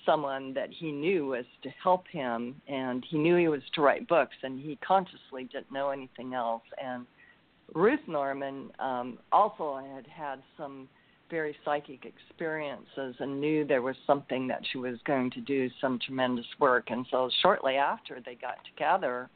[0.05, 4.09] someone that he knew was to help him and he knew he was to write
[4.09, 7.07] books and he consciously didn't know anything else and
[7.75, 10.89] Ruth Norman um, also had had some
[11.31, 15.99] very psychic experiences and knew there was something that she was going to do some
[16.05, 16.85] tremendous work.
[16.89, 19.29] And so shortly after they got together,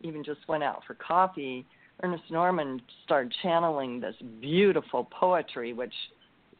[0.00, 1.64] even just went out for coffee,
[2.02, 5.94] Ernest Norman started channeling this beautiful poetry, which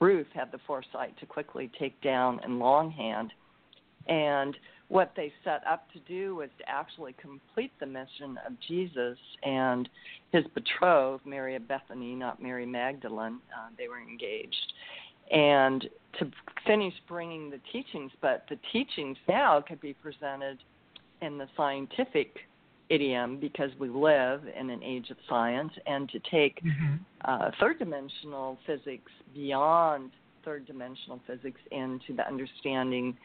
[0.01, 3.33] Ruth had the foresight to quickly take down in longhand.
[4.09, 4.57] And
[4.89, 9.89] what they set up to do was to actually complete the mission of Jesus and
[10.33, 13.41] his betrothed, Mary of Bethany, not Mary Magdalene.
[13.53, 14.73] Uh, they were engaged.
[15.33, 15.89] And
[16.21, 16.31] to
[16.67, 20.59] finish bringing the teachings, but the teachings now could be presented
[21.21, 22.37] in the scientific
[22.89, 26.63] idiom because we live in an age of science, and to take
[27.25, 30.11] uh, third dimensional physics beyond
[30.45, 33.17] third dimensional physics into the understanding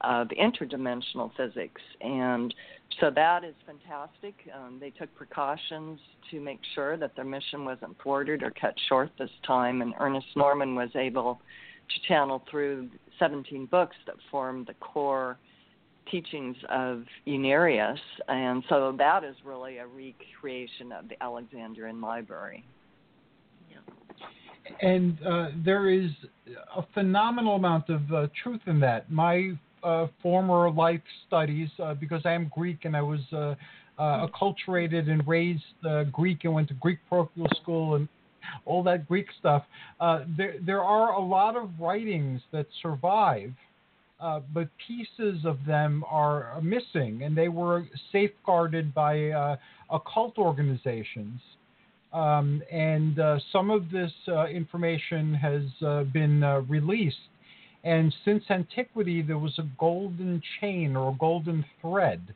[0.00, 1.80] of interdimensional physics.
[2.00, 2.54] And
[3.00, 4.34] so that is fantastic.
[4.54, 5.98] Um, they took precautions
[6.30, 9.82] to make sure that their mission wasn't thwarted or cut short this time.
[9.82, 11.40] And Ernest Norman was able
[11.88, 12.88] to channel through
[13.18, 15.38] 17 books that form the core
[16.10, 17.98] teachings of Unarius.
[18.28, 22.64] And so that is really a recreation of the Alexandrian Library.
[23.70, 23.78] Yeah.
[24.80, 26.10] and uh, there is
[26.76, 29.10] a phenomenal amount of uh, truth in that.
[29.10, 29.52] My
[29.82, 33.54] uh, former life studies, uh, because I am Greek and I was uh,
[33.98, 35.62] uh, acculturated and raised
[36.10, 38.08] Greek and went to Greek parochial school and
[38.64, 39.64] all that Greek stuff.
[40.36, 43.52] There, there are a lot of writings that survive.
[44.20, 49.56] Uh, but pieces of them are missing, and they were safeguarded by uh,
[49.90, 51.40] occult organizations.
[52.12, 57.16] Um, and uh, some of this uh, information has uh, been uh, released.
[57.82, 62.34] And since antiquity, there was a golden chain or a golden thread.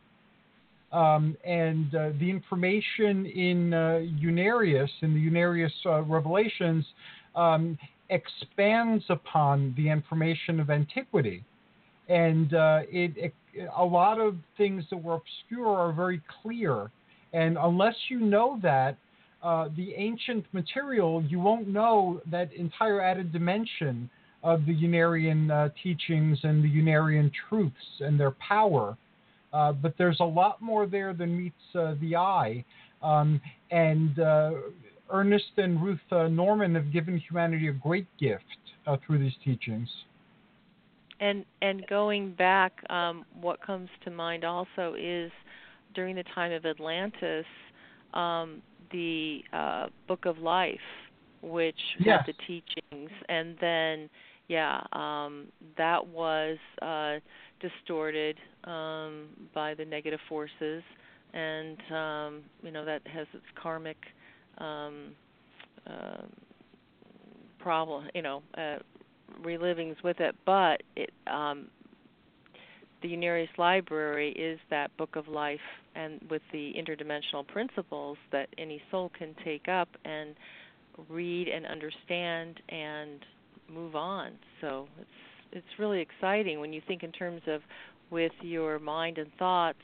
[0.90, 6.84] Um, and the information in Unarius, in the Unarius revelations,
[7.34, 7.78] um,
[8.10, 11.44] expands upon the information of antiquity.
[12.08, 13.34] And uh, it, it,
[13.76, 16.90] a lot of things that were obscure are very clear.
[17.32, 18.96] And unless you know that,
[19.42, 24.10] uh, the ancient material, you won't know that entire added dimension
[24.42, 28.96] of the Unarian uh, teachings and the Unarian truths and their power.
[29.52, 32.64] Uh, but there's a lot more there than meets uh, the eye.
[33.02, 33.40] Um,
[33.70, 34.50] and uh,
[35.10, 38.44] Ernest and Ruth uh, Norman have given humanity a great gift
[39.06, 39.88] through these teachings.
[41.20, 45.32] And and going back, um, what comes to mind also is
[45.94, 47.46] during the time of Atlantis,
[48.14, 48.62] um,
[48.92, 50.78] the uh, Book of Life
[51.42, 52.20] which yes.
[52.26, 54.10] had the teachings, and then
[54.48, 55.46] yeah, um,
[55.76, 57.16] that was uh,
[57.60, 60.82] distorted um, by the negative forces,
[61.34, 63.98] and um, you know that has its karmic
[64.58, 65.10] um,
[65.86, 66.22] uh,
[67.58, 68.78] problem, you know, uh,
[69.42, 70.34] relivings with it.
[70.44, 71.68] But it, um,
[73.02, 75.60] the Unarius Library is that book of life,
[75.94, 80.34] and with the interdimensional principles that any soul can take up and
[81.08, 83.24] read and understand and
[83.72, 84.32] move on.
[84.60, 85.10] So it's
[85.50, 87.62] it's really exciting when you think in terms of
[88.10, 89.78] with your mind and thoughts,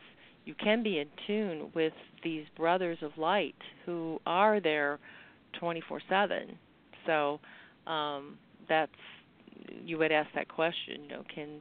[0.44, 3.54] you can be in tune with these brothers of light
[3.86, 4.98] who are there
[5.60, 6.56] 24/7.
[7.06, 7.40] So
[7.90, 8.38] um,
[8.68, 8.92] that's
[9.84, 11.04] you would ask that question.
[11.04, 11.60] You know, can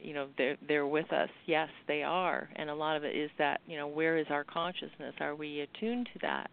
[0.00, 1.28] you know they're they're with us?
[1.46, 4.44] Yes, they are, and a lot of it is that you know where is our
[4.44, 5.14] consciousness?
[5.20, 6.50] Are we attuned to that?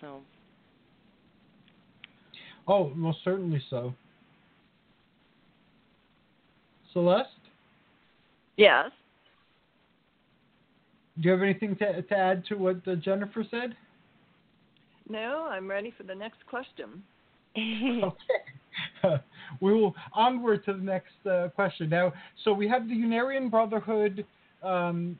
[0.00, 0.20] So
[2.68, 3.94] Oh, most certainly so.
[6.92, 7.28] Celeste?
[8.56, 8.90] Yes.
[11.20, 13.76] Do you have anything to, to add to what uh, Jennifer said?
[15.08, 17.02] No, I'm ready for the next question.
[17.56, 18.42] okay.
[19.60, 21.88] we will onward to the next uh, question.
[21.88, 22.12] Now,
[22.44, 24.24] so we have the Unarian Brotherhood,
[24.62, 25.18] um,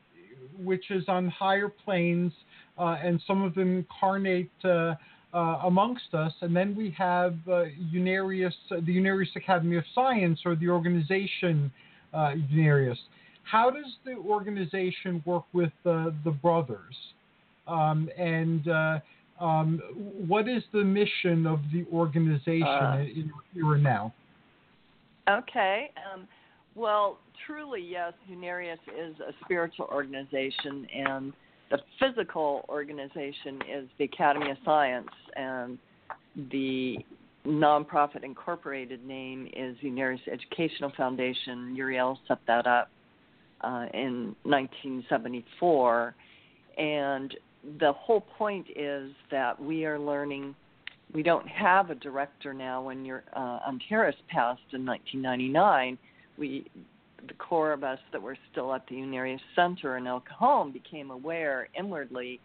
[0.63, 2.31] which is on higher planes,
[2.77, 4.95] uh, and some of them incarnate uh,
[5.33, 10.55] uh, amongst us, and then we have uh, Unarius, the Unarius Academy of Science, or
[10.55, 11.71] the organization
[12.13, 12.97] uh, Unarius.
[13.43, 16.95] How does the organization work with the brothers?
[17.67, 18.67] Um, and
[19.39, 19.81] um,
[20.27, 24.13] what is the mission of the organization uh, in here and now?
[25.29, 25.91] Okay.
[26.13, 26.27] Um,
[26.75, 31.33] well, truly, yes, Unarius is a spiritual organization, and
[31.69, 35.77] the physical organization is the Academy of Science, and
[36.51, 36.97] the
[37.45, 41.75] nonprofit incorporated name is Unarius Educational Foundation.
[41.75, 42.89] Uriel set that up
[43.61, 46.15] uh, in 1974,
[46.77, 47.35] and
[47.79, 50.55] the whole point is that we are learning.
[51.13, 52.81] We don't have a director now.
[52.81, 55.97] When your uh, Antares passed in 1999,
[56.37, 56.69] we
[57.27, 61.11] the core of us that were still at the Unarius Center in El Cajon became
[61.11, 62.39] aware inwardly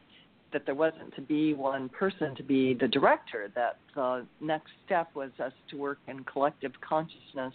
[0.53, 5.09] that there wasn't to be one person to be the director, that the next step
[5.15, 7.55] was us to work in collective consciousness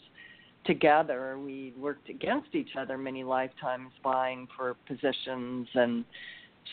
[0.65, 1.37] together.
[1.37, 6.05] We worked against each other many lifetimes, vying for positions and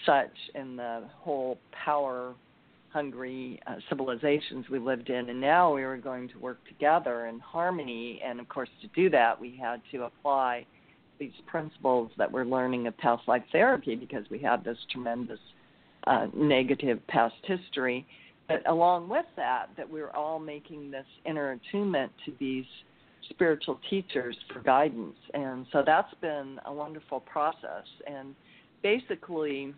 [0.07, 2.35] such in the whole power
[2.95, 7.41] hungry uh, civilizations we lived in, and now we were going to work together in
[7.41, 8.23] harmony.
[8.25, 10.65] And of course, to do that, we had to apply
[11.19, 15.41] these principles that we're learning of past life therapy because we had this tremendous
[16.07, 18.07] uh, negative past history.
[18.47, 22.67] But along with that, that we we're all making this inner attunement to these
[23.31, 25.17] spiritual teachers for guidance.
[25.33, 27.87] And so that's been a wonderful process.
[28.07, 28.35] And
[28.83, 29.75] basically,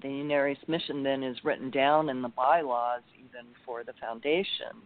[0.00, 4.76] the Unarius mission then is written down in the bylaws, even for the foundation,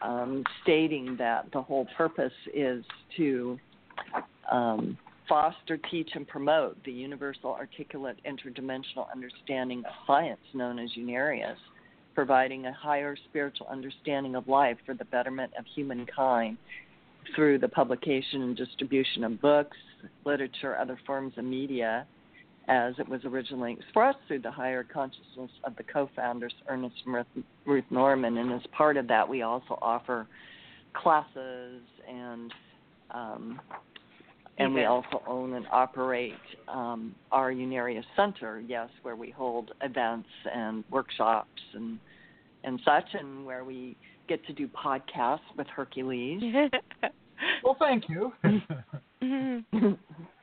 [0.00, 2.84] um, stating that the whole purpose is
[3.16, 3.58] to
[4.50, 4.96] um,
[5.28, 11.56] foster, teach, and promote the universal, articulate, interdimensional understanding of science known as Unarius,
[12.14, 16.56] providing a higher spiritual understanding of life for the betterment of humankind
[17.36, 19.76] through the publication and distribution of books,
[20.24, 22.06] literature, other forms of media
[22.68, 27.26] as it was originally expressed through the higher consciousness of the co-founders Ernest and Ruth,
[27.66, 28.36] Ruth Norman.
[28.36, 30.26] And as part of that, we also offer
[30.94, 32.52] classes and
[33.10, 33.60] um,
[34.58, 36.34] and we also own and operate
[36.66, 41.98] um, our Unarius Center, yes, where we hold events and workshops and
[42.64, 43.96] and such, and where we
[44.28, 46.42] get to do podcasts with Hercules.
[47.64, 48.32] well, thank you.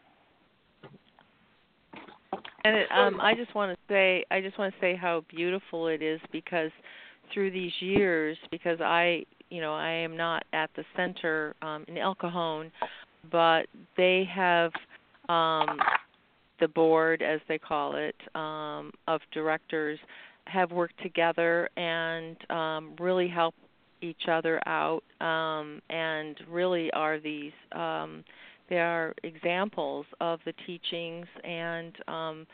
[2.63, 5.87] And it, um, I just want to say, I just want to say how beautiful
[5.87, 6.71] it is because
[7.33, 11.97] through these years, because I, you know, I am not at the center um, in
[11.97, 12.71] El Cajon,
[13.31, 13.67] but
[13.97, 14.71] they have
[15.29, 15.79] um,
[16.59, 19.99] the board, as they call it, um, of directors
[20.47, 23.55] have worked together and um, really help
[24.01, 28.23] each other out um, and really are these um,
[28.69, 32.47] they are examples of the teachings and um,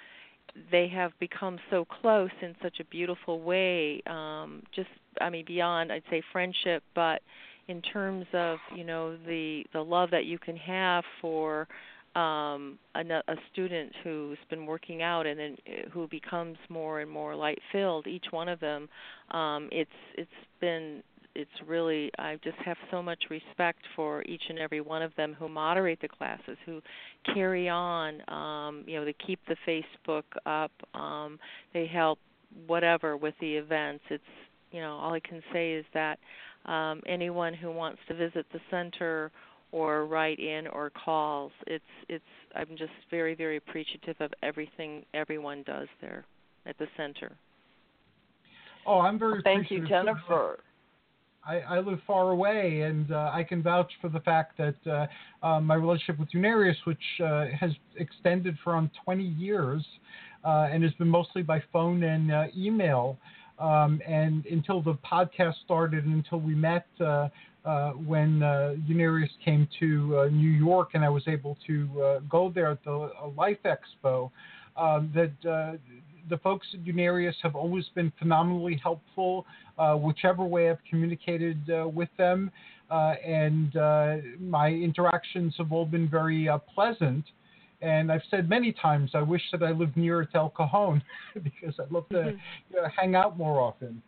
[0.71, 4.89] they have become so close in such a beautiful way um, just
[5.19, 7.21] i mean beyond i'd say friendship but
[7.67, 11.67] in terms of you know the the love that you can have for
[12.15, 17.09] um a, a student who's been working out and then uh, who becomes more and
[17.09, 18.89] more light filled each one of them
[19.31, 20.29] um it's it's
[20.59, 21.01] been
[21.35, 25.35] it's really I just have so much respect for each and every one of them
[25.37, 26.81] who moderate the classes, who
[27.33, 31.39] carry on, um, you know, they keep the Facebook up, um,
[31.73, 32.19] they help
[32.67, 34.03] whatever with the events.
[34.09, 34.23] It's
[34.71, 36.17] you know, all I can say is that
[36.65, 39.31] um, anyone who wants to visit the center
[39.71, 42.23] or write in or calls, it's it's
[42.55, 46.25] I'm just very very appreciative of everything everyone does there
[46.65, 47.31] at the center.
[48.85, 50.59] Oh, I'm very well, thank you, Jennifer.
[51.45, 55.45] I, I live far away, and uh, I can vouch for the fact that uh,
[55.45, 59.83] uh, my relationship with Unarius, which uh, has extended for around 20 years,
[60.45, 63.17] uh, and has been mostly by phone and uh, email,
[63.59, 68.39] um, and until the podcast started, and until we met when
[68.87, 73.59] Unarius came to New York, and I was able to go there at the Life
[73.65, 74.29] Expo,
[74.77, 75.79] um, that
[76.29, 79.45] the folks at Unarius have always been phenomenally helpful,
[79.77, 82.51] uh, whichever way I've communicated uh, with them.
[82.89, 87.23] Uh, and uh, my interactions have all been very uh, pleasant.
[87.81, 91.01] And I've said many times, I wish that I lived near El Cajon
[91.43, 92.37] because I'd love to mm-hmm.
[92.69, 94.01] you know, hang out more often.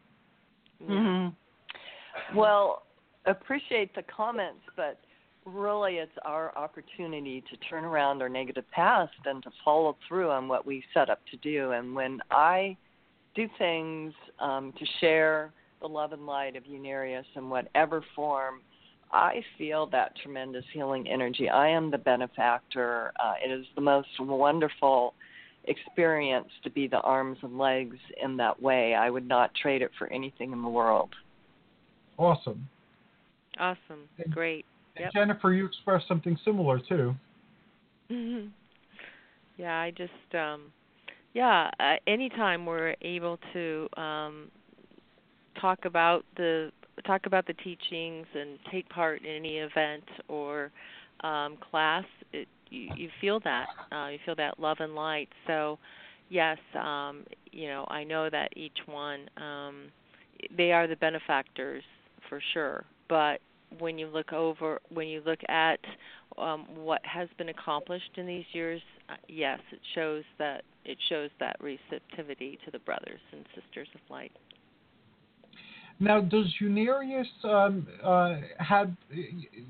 [0.83, 2.37] Mm-hmm.
[2.37, 2.83] Well,
[3.25, 4.99] appreciate the comments, but
[5.45, 10.47] really it's our opportunity to turn around our negative past and to follow through on
[10.47, 11.71] what we set up to do.
[11.71, 12.77] And when I
[13.35, 15.51] do things um, to share
[15.81, 18.61] the love and light of Unarius in whatever form,
[19.11, 21.49] I feel that tremendous healing energy.
[21.49, 23.11] I am the benefactor.
[23.23, 25.13] Uh, it is the most wonderful
[25.65, 28.95] experience to be the arms and legs in that way.
[28.95, 31.09] I would not trade it for anything in the world.
[32.17, 32.67] Awesome.
[33.59, 34.09] Awesome.
[34.31, 34.65] Great.
[34.99, 35.13] Yep.
[35.13, 37.15] Jennifer, you expressed something similar too.
[38.11, 38.47] Mm-hmm.
[39.57, 40.71] Yeah, I just um
[41.33, 44.51] yeah, uh, anytime we're able to um
[45.59, 46.71] talk about the
[47.05, 50.71] talk about the teachings and take part in any event or
[51.21, 53.67] um class, it, you, you feel that.
[53.91, 55.29] Uh you feel that love and light.
[55.47, 55.79] So
[56.29, 59.85] yes, um you know, I know that each one um
[60.55, 61.83] they are the benefactors
[62.29, 63.39] for sure, but
[63.79, 65.79] when you look over when you look at
[66.37, 71.29] um, what has been accomplished in these years, uh, yes, it shows that it shows
[71.39, 74.31] that receptivity to the brothers and sisters of light.
[75.99, 78.91] Now, does Unarius um, uh, have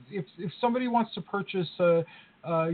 [0.09, 2.03] if if somebody wants to purchase uh, uh,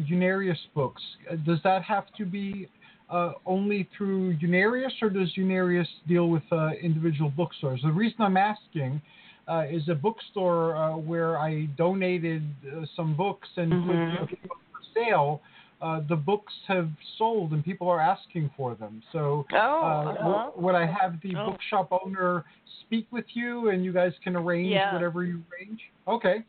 [0.10, 2.68] Unarius books, uh, does that have to be
[3.10, 7.82] uh, only through Unarius, or does Unarius deal with uh, individual bookstores?
[7.84, 9.02] The reason I'm asking
[9.50, 14.26] uh, is a bookstore uh, where I donated uh, some books and mm-hmm.
[14.26, 15.42] put them for sale.
[15.82, 19.02] Uh, the books have sold and people are asking for them.
[19.14, 20.52] So, oh, uh, uh-huh.
[20.58, 21.52] would I have the oh.
[21.52, 22.44] bookshop owner
[22.82, 24.94] speak with you and you guys can arrange yeah.
[24.94, 25.80] whatever you arrange?
[26.08, 26.44] Okay.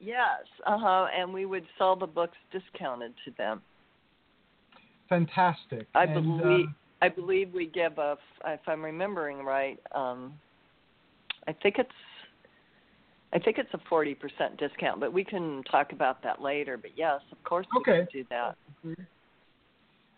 [0.00, 1.06] Yes, uh huh.
[1.16, 3.62] And we would sell the books discounted to them.
[5.08, 5.86] Fantastic.
[5.94, 6.66] I and, believe.
[7.02, 8.16] I believe we give a,
[8.46, 10.34] if I'm remembering right, um,
[11.48, 11.90] I think it's
[13.32, 14.16] I think it's a 40%
[14.58, 16.76] discount, but we can talk about that later.
[16.76, 18.06] But yes, of course we okay.
[18.06, 18.56] can do that.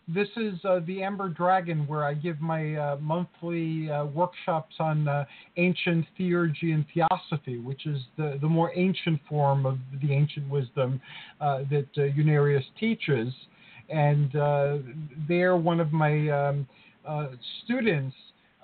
[0.07, 5.07] This is uh, the Amber Dragon, where I give my uh, monthly uh, workshops on
[5.07, 5.25] uh,
[5.57, 11.01] ancient theurgy and theosophy, which is the, the more ancient form of the ancient wisdom
[11.41, 13.33] uh, that uh, Unarius teaches.
[13.89, 14.77] And uh,
[15.27, 16.67] there, one of my um,
[17.63, 18.15] students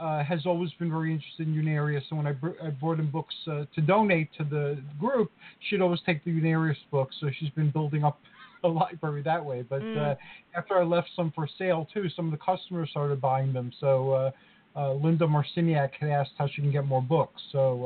[0.01, 2.01] uh, has always been very interested in Unarius.
[2.09, 5.31] And when I, br- I brought in books uh, to donate to the group,
[5.69, 7.15] she'd always take the Unarius books.
[7.21, 8.19] So she's been building up
[8.63, 9.61] a library that way.
[9.61, 9.97] But mm.
[9.97, 10.15] uh,
[10.55, 13.71] after I left some for sale too, some of the customers started buying them.
[13.79, 14.31] So uh,
[14.75, 17.41] uh, Linda Marciniak had asked how she can get more books.
[17.51, 17.85] So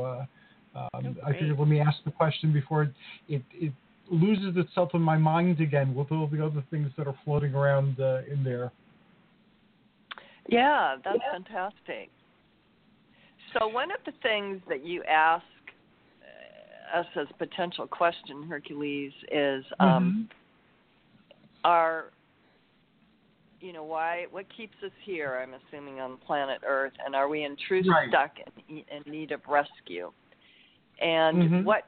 [0.76, 2.92] uh, um, oh, I figured let me ask the question before it,
[3.28, 3.74] it, it
[4.10, 8.00] loses itself in my mind again with all the other things that are floating around
[8.00, 8.72] uh, in there.
[10.48, 11.32] Yeah, that's yeah.
[11.32, 12.10] fantastic.
[13.54, 15.44] So one of the things that you ask
[16.94, 20.24] uh, us as potential question, Hercules, is um, mm-hmm.
[21.64, 22.06] are
[23.62, 25.40] you know why what keeps us here?
[25.42, 28.10] I'm assuming on planet Earth, and are we in truth right.
[28.10, 28.32] stuck
[28.70, 30.12] in, in need of rescue?
[31.02, 31.64] And Mhm.
[31.64, 31.86] what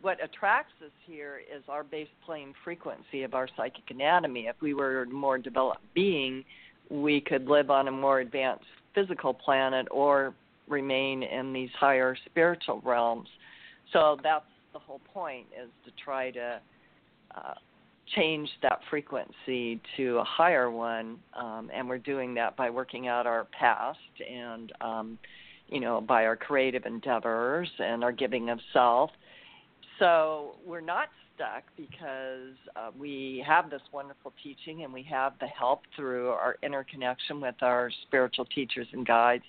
[0.00, 4.46] what attracts us here is our base plane frequency of our psychic anatomy.
[4.46, 6.44] If we were a more developed being,
[6.90, 10.34] we could live on a more advanced physical planet or
[10.68, 13.28] remain in these higher spiritual realms.
[13.92, 16.60] So that's the whole point is to try to
[17.34, 17.54] uh,
[18.14, 23.26] change that frequency to a higher one, um, and we're doing that by working out
[23.26, 23.98] our past
[24.30, 25.18] and um,
[25.68, 29.10] you know by our creative endeavors and our giving of self.
[29.98, 31.08] So we're not
[31.38, 36.56] stuck because uh, we have this wonderful teaching and we have the help through our
[36.62, 39.44] interconnection with our spiritual teachers and guides.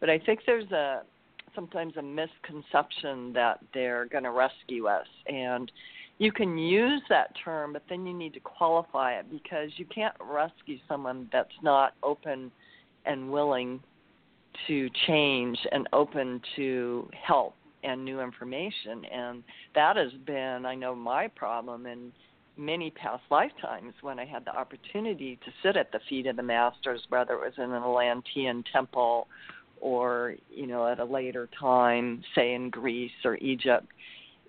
[0.00, 1.02] But I think there's a
[1.54, 5.72] sometimes a misconception that they're going to rescue us and
[6.18, 10.14] you can use that term but then you need to qualify it because you can't
[10.20, 12.52] rescue someone that's not open
[13.06, 13.80] and willing
[14.66, 17.54] to change and open to help
[17.84, 19.42] and new information and
[19.74, 22.12] that has been i know my problem in
[22.56, 26.42] many past lifetimes when i had the opportunity to sit at the feet of the
[26.42, 29.28] masters whether it was in an atlantean temple
[29.80, 33.86] or you know at a later time say in greece or egypt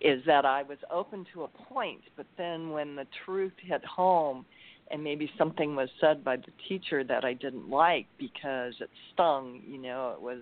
[0.02, 4.46] is that i was open to a point but then when the truth hit home
[4.92, 9.62] and maybe something was said by the teacher that i didn't like because it stung
[9.68, 10.40] you know it was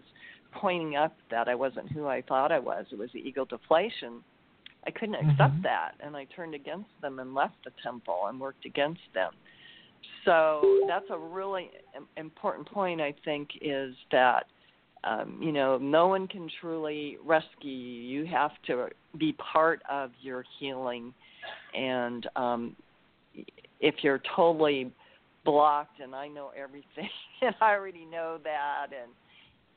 [0.51, 2.85] pointing up that I wasn't who I thought I was.
[2.91, 4.23] It was the ego deflation.
[4.85, 5.63] I couldn't accept Mhm.
[5.63, 9.33] that, and I turned against them and left the temple and worked against them.
[10.23, 11.71] So that's a really
[12.15, 13.01] important point.
[13.01, 14.47] I think is that
[15.03, 18.21] um, you know no one can truly rescue you.
[18.21, 21.13] You have to be part of your healing,
[21.73, 22.75] and um,
[23.79, 24.91] if you're totally
[25.45, 27.09] blocked and I know everything
[27.41, 29.11] and I already know that and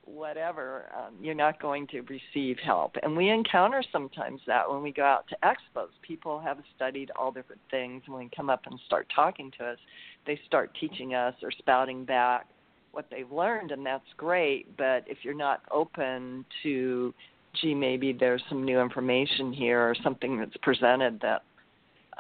[0.05, 2.95] whatever, um, you're not going to receive help.
[3.03, 5.89] And we encounter sometimes that when we go out to expos.
[6.03, 9.65] People have studied all different things, and when they come up and start talking to
[9.65, 9.79] us,
[10.27, 12.47] they start teaching us or spouting back
[12.93, 14.77] what they've learned, and that's great.
[14.77, 17.15] But if you're not open to,
[17.61, 21.43] gee, maybe there's some new information here or something that's presented that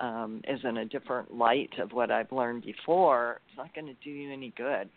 [0.00, 3.96] um, is in a different light of what I've learned before, it's not going to
[4.02, 4.88] do you any good.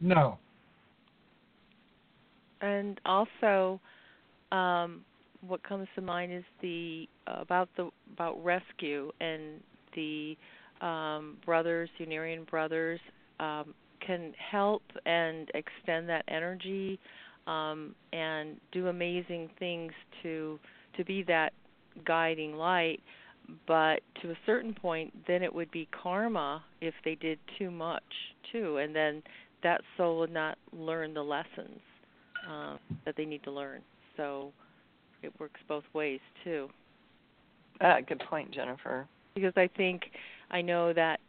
[0.00, 0.38] No.
[2.64, 3.78] And also,
[4.50, 5.04] um,
[5.46, 9.60] what comes to mind is the uh, about the about rescue and
[9.94, 10.34] the
[10.80, 13.00] um, brothers, Unarian brothers,
[13.38, 13.74] um,
[14.04, 16.98] can help and extend that energy
[17.46, 19.92] um, and do amazing things
[20.22, 20.58] to
[20.96, 21.52] to be that
[22.06, 23.00] guiding light.
[23.66, 28.02] But to a certain point, then it would be karma if they did too much
[28.50, 29.22] too, and then
[29.62, 31.80] that soul would not learn the lessons
[32.48, 33.80] um, that they need to learn.
[34.16, 34.52] So
[35.22, 36.68] it works both ways too.
[37.80, 39.06] Ah, good point, Jennifer.
[39.34, 40.02] Because I think
[40.50, 41.20] I know that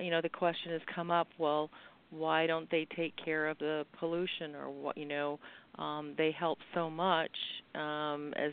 [0.00, 1.28] you know the question has come up.
[1.38, 1.70] Well,
[2.10, 4.96] why don't they take care of the pollution or what?
[4.98, 5.38] You know,
[5.78, 7.30] um, they help so much
[7.74, 8.52] um, as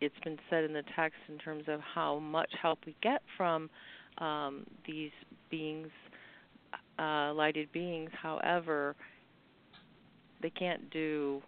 [0.00, 3.68] it's been said in the text in terms of how much help we get from
[4.18, 5.10] um, these
[5.50, 5.88] beings,
[6.98, 8.10] uh, lighted beings.
[8.22, 8.96] However,
[10.42, 11.42] they can't do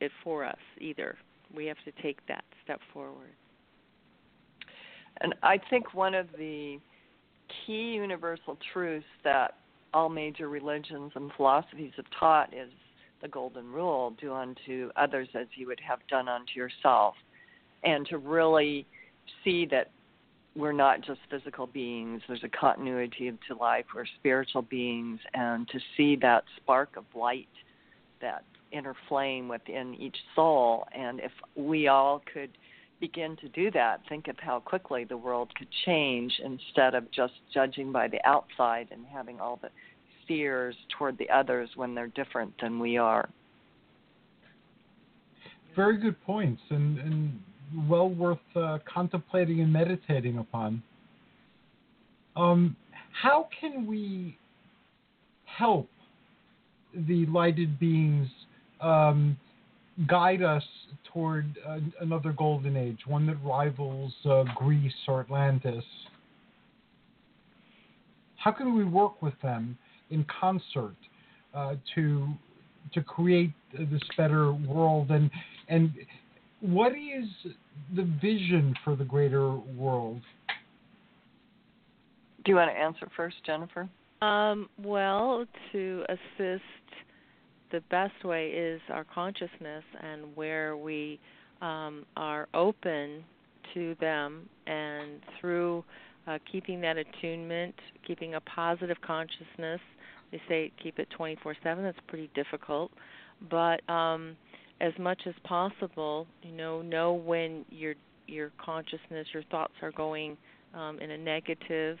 [0.00, 1.16] it for us either.
[1.54, 3.30] We have to take that step forward.
[5.20, 6.78] And I think one of the
[7.66, 9.56] key universal truths that
[9.94, 12.70] all major religions and philosophies have taught is
[13.20, 17.14] the golden rule do unto others as you would have done unto yourself.
[17.84, 18.86] And to really
[19.44, 19.90] see that
[20.56, 25.78] we're not just physical beings, there's a continuity to life, we're spiritual beings, and to
[25.96, 27.48] see that spark of light,
[28.22, 30.86] that inner flame within each soul.
[30.92, 32.50] And if we all could
[33.00, 37.34] begin to do that, think of how quickly the world could change instead of just
[37.52, 39.68] judging by the outside and having all the
[40.26, 43.28] fears toward the others when they're different than we are.
[45.74, 47.40] Very good points, and, and
[47.88, 50.82] well worth uh, contemplating and meditating upon.
[52.36, 52.76] Um,
[53.12, 54.38] how can we
[55.44, 55.88] help
[56.94, 58.28] the lighted beings
[58.80, 59.36] um,
[60.06, 60.64] guide us
[61.12, 65.84] toward uh, another golden age, one that rivals uh, Greece or Atlantis?
[68.36, 69.78] How can we work with them
[70.10, 70.96] in concert
[71.54, 72.28] uh, to
[72.92, 75.30] to create this better world and
[75.68, 75.92] and
[76.60, 77.28] what is
[77.96, 80.20] the vision for the greater world?
[82.44, 83.88] Do you want to answer first, Jennifer?
[84.22, 86.62] Um, well, to assist,
[87.72, 91.18] the best way is our consciousness and where we
[91.60, 93.24] um, are open
[93.74, 95.84] to them and through
[96.28, 97.74] uh, keeping that attunement,
[98.06, 99.80] keeping a positive consciousness.
[100.30, 101.82] They say keep it 24/7.
[101.82, 102.92] That's pretty difficult,
[103.50, 104.36] but um,
[104.80, 107.94] as much as possible, you know, know when your
[108.28, 110.36] your consciousness, your thoughts are going
[110.74, 111.98] um, in a negative,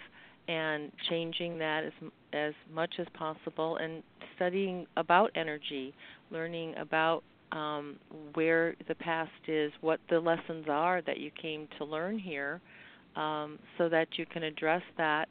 [0.48, 1.92] and changing that as
[2.32, 4.02] as much as possible, and
[4.36, 5.94] studying about energy,
[6.30, 7.96] learning about um,
[8.34, 12.60] where the past is, what the lessons are that you came to learn here,
[13.16, 15.28] um, so that you can address that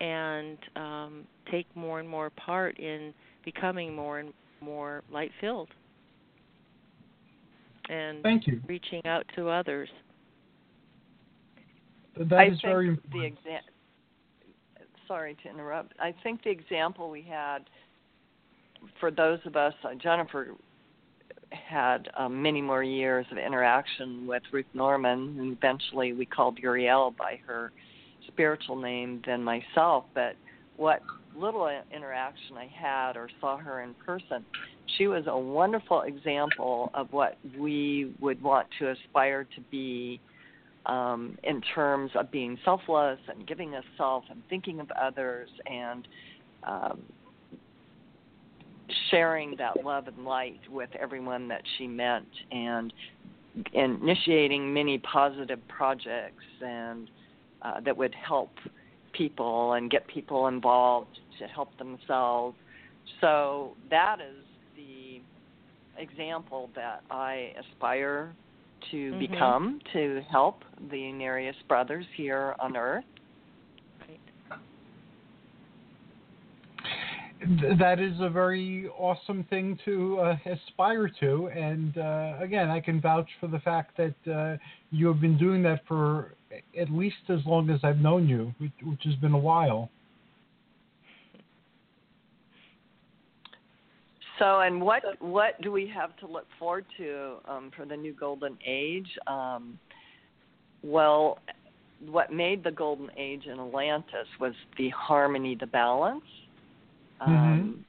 [0.00, 3.14] and um, take more and more part in
[3.44, 5.68] becoming more and more light filled
[7.88, 8.60] and Thank you.
[8.66, 9.88] reaching out to others.
[12.16, 13.38] That I is think very the important.
[13.46, 13.58] exa-
[15.12, 15.92] sorry to interrupt.
[16.00, 17.58] I think the example we had
[18.98, 20.54] for those of us, uh, Jennifer
[21.50, 27.14] had um, many more years of interaction with Ruth Norman, and eventually we called Uriel
[27.16, 27.72] by her
[28.26, 30.04] spiritual name than myself.
[30.14, 30.34] But
[30.76, 31.02] what
[31.36, 34.46] little interaction I had or saw her in person,
[34.96, 40.20] she was a wonderful example of what we would want to aspire to be
[40.86, 46.08] um, in terms of being selfless and giving of self and thinking of others and
[46.66, 47.00] um,
[49.10, 52.92] sharing that love and light with everyone that she met and
[53.74, 57.10] initiating many positive projects and
[57.62, 58.50] uh, that would help
[59.12, 62.56] people and get people involved to help themselves.
[63.20, 64.44] So that is
[64.76, 65.20] the
[66.00, 68.34] example that I aspire
[68.90, 69.18] to Mhm.
[69.18, 73.04] become to help the Unarius brothers here on Earth.
[77.60, 81.48] Th- that is a very awesome thing to uh, aspire to.
[81.48, 84.56] And uh, again, I can vouch for the fact that uh,
[84.92, 86.34] you have been doing that for
[86.78, 89.90] at least as long as I've known you, which, which has been a while.
[94.42, 98.12] So, and what what do we have to look forward to um, for the new
[98.12, 99.06] golden age?
[99.28, 99.78] Um,
[100.82, 101.38] well,
[102.10, 106.24] what made the golden age in Atlantis was the harmony, the balance,
[107.20, 107.84] um,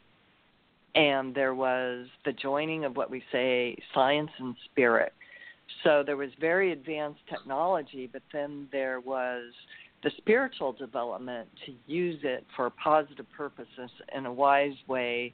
[0.93, 5.13] and there was the joining of what we say science and spirit.
[5.83, 9.45] So there was very advanced technology, but then there was
[10.03, 15.33] the spiritual development to use it for positive purposes in a wise way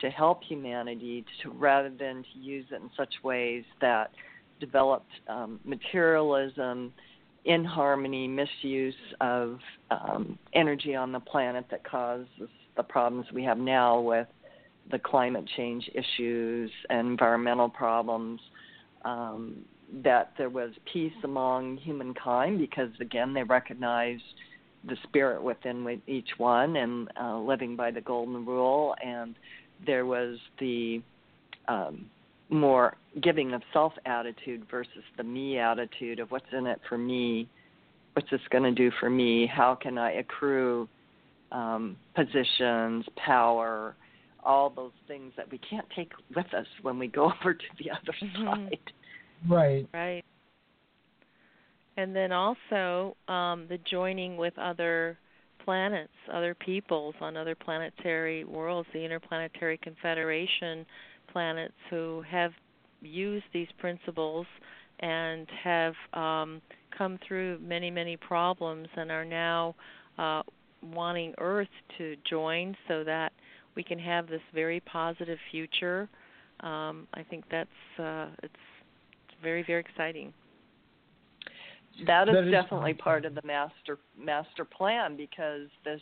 [0.00, 4.10] to help humanity to rather than to use it in such ways that
[4.60, 6.92] developed um, materialism
[7.44, 9.58] in harmony misuse of
[9.90, 12.26] um, energy on the planet that causes
[12.76, 14.26] the problems we have now with
[14.90, 18.40] the climate change issues and environmental problems
[19.04, 19.56] um,
[20.02, 24.22] that there was peace among humankind because again they recognized
[24.86, 29.34] the spirit within each one and uh, living by the golden rule and
[29.86, 31.02] there was the
[31.68, 32.06] um,
[32.50, 37.48] more giving of self attitude versus the me attitude of what's in it for me,
[38.14, 40.88] what's this going to do for me, how can I accrue
[41.52, 43.94] um, positions, power,
[44.44, 47.90] all those things that we can't take with us when we go over to the
[47.90, 48.44] other Mhm.
[48.44, 48.92] side.
[49.48, 49.88] Right.
[49.92, 50.24] Right.
[51.96, 55.18] And then also um, the joining with other
[55.68, 60.86] planets, other peoples on other planetary worlds, the Interplanetary Confederation
[61.30, 62.52] planets who have
[63.02, 64.46] used these principles
[65.00, 66.62] and have um,
[66.96, 69.74] come through many, many problems and are now
[70.16, 70.40] uh,
[70.94, 71.68] wanting Earth
[71.98, 73.34] to join so that
[73.76, 76.08] we can have this very positive future.
[76.60, 77.68] Um, I think that's
[77.98, 78.54] uh, it's
[79.42, 80.32] very, very exciting.
[82.06, 86.00] That is, That is- definitely part of the master master plan because this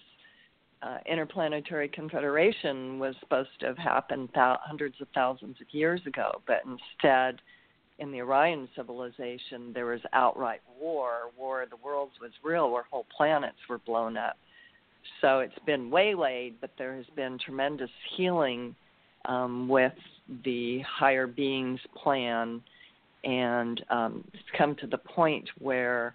[0.82, 6.42] uh, interplanetary confederation was supposed to have happened thou- hundreds of thousands of years ago,
[6.46, 7.40] but instead,
[7.98, 11.30] in the Orion civilization, there was outright war.
[11.38, 14.36] War of the Worlds was real, where whole planets were blown up.
[15.22, 18.76] So it's been waylaid, but there has been tremendous healing
[19.24, 19.94] um, with
[20.44, 22.60] the higher beings plan
[23.26, 26.14] and um, it's come to the point where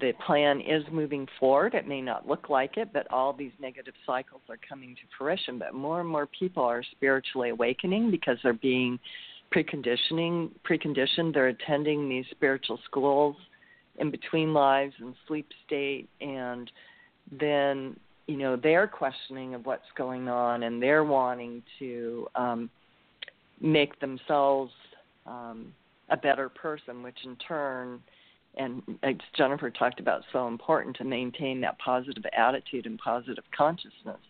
[0.00, 1.74] the plan is moving forward.
[1.74, 5.58] It may not look like it, but all these negative cycles are coming to fruition.
[5.58, 8.98] But more and more people are spiritually awakening because they're being
[9.54, 11.34] preconditioning preconditioned.
[11.34, 13.36] They're attending these spiritual schools
[13.98, 16.70] in between lives and sleep state, and
[17.38, 17.96] then
[18.28, 22.70] you know they're questioning of what's going on, and they're wanting to um,
[23.60, 24.72] make themselves
[25.26, 25.72] um,
[26.10, 28.00] a better person, which in turn,
[28.56, 34.20] and as Jennifer talked about, so important to maintain that positive attitude and positive consciousness.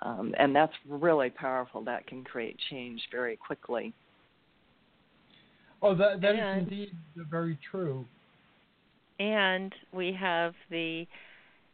[0.00, 1.84] Um, and that's really powerful.
[1.84, 3.92] That can create change very quickly.
[5.80, 6.92] Oh, that, that is indeed
[7.30, 8.04] very true.
[9.18, 11.06] And we have the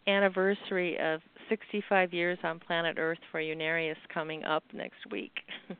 [0.06, 5.32] anniversary of 65 years on planet Earth for Unarius coming up next week.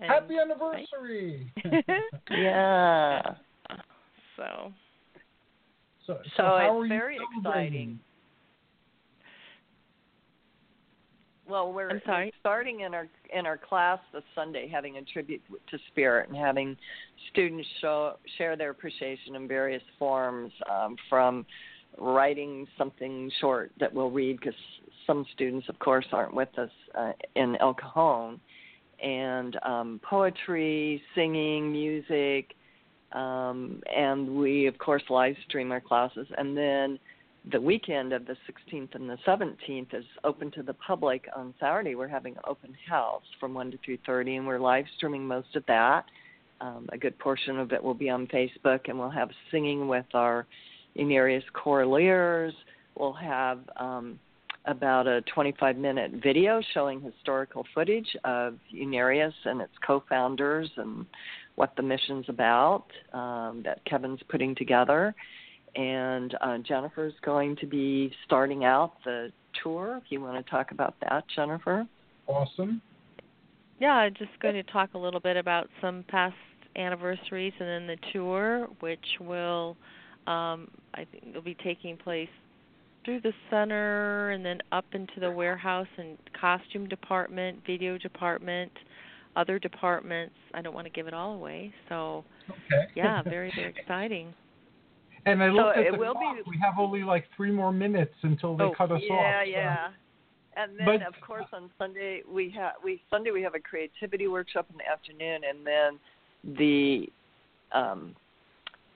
[0.00, 1.52] Happy anniversary!
[2.30, 3.22] yeah.
[4.36, 4.72] So.
[6.06, 7.98] So, so, so it's very exciting.
[11.48, 15.78] Well, we're, we're, starting in our in our class this Sunday, having a tribute to
[15.88, 16.76] Spirit and having
[17.30, 21.46] students show share their appreciation in various forms, um, from
[21.98, 24.58] writing something short that we'll read because
[25.06, 28.40] some students, of course, aren't with us uh, in El Cajon,
[29.02, 32.54] and um, poetry, singing, music,
[33.12, 36.98] um, and we, of course, live stream our classes, and then
[37.52, 41.26] the weekend of the 16th and the 17th is open to the public.
[41.36, 45.26] On Saturday, we're having an open house from 1 to 3:30, and we're live streaming
[45.26, 46.06] most of that.
[46.60, 50.06] Um, a good portion of it will be on Facebook, and we'll have singing with
[50.14, 50.46] our
[50.96, 52.54] Unarius Choraliers.
[52.96, 54.18] We'll have um,
[54.66, 61.06] about a 25-minute video showing historical footage of Unarius and its co-founders and
[61.54, 65.14] what the mission's about um, that Kevin's putting together
[65.76, 69.30] and uh, Jennifer's going to be starting out the
[69.62, 70.00] tour.
[70.02, 71.86] If you want to talk about that, Jennifer.
[72.26, 72.80] Awesome.
[73.78, 76.34] Yeah, I'm just going to talk a little bit about some past
[76.76, 79.76] anniversaries and then the tour, which will,
[80.26, 82.28] um, I think, will be taking place
[83.06, 88.72] through the center and then up into the warehouse and costume department, video department,
[89.36, 90.34] other departments.
[90.52, 92.88] I don't want to give it all away, so okay.
[92.94, 94.34] yeah, very very exciting.
[95.24, 96.36] And I looked so at it the will clock.
[96.36, 96.42] be.
[96.50, 99.22] We have only like three more minutes until they oh, cut us yeah, off.
[99.22, 99.88] Yeah, yeah.
[100.58, 104.26] And then, but, of course, on Sunday we have we Sunday we have a creativity
[104.26, 107.06] workshop in the afternoon, and then the
[107.72, 108.16] um,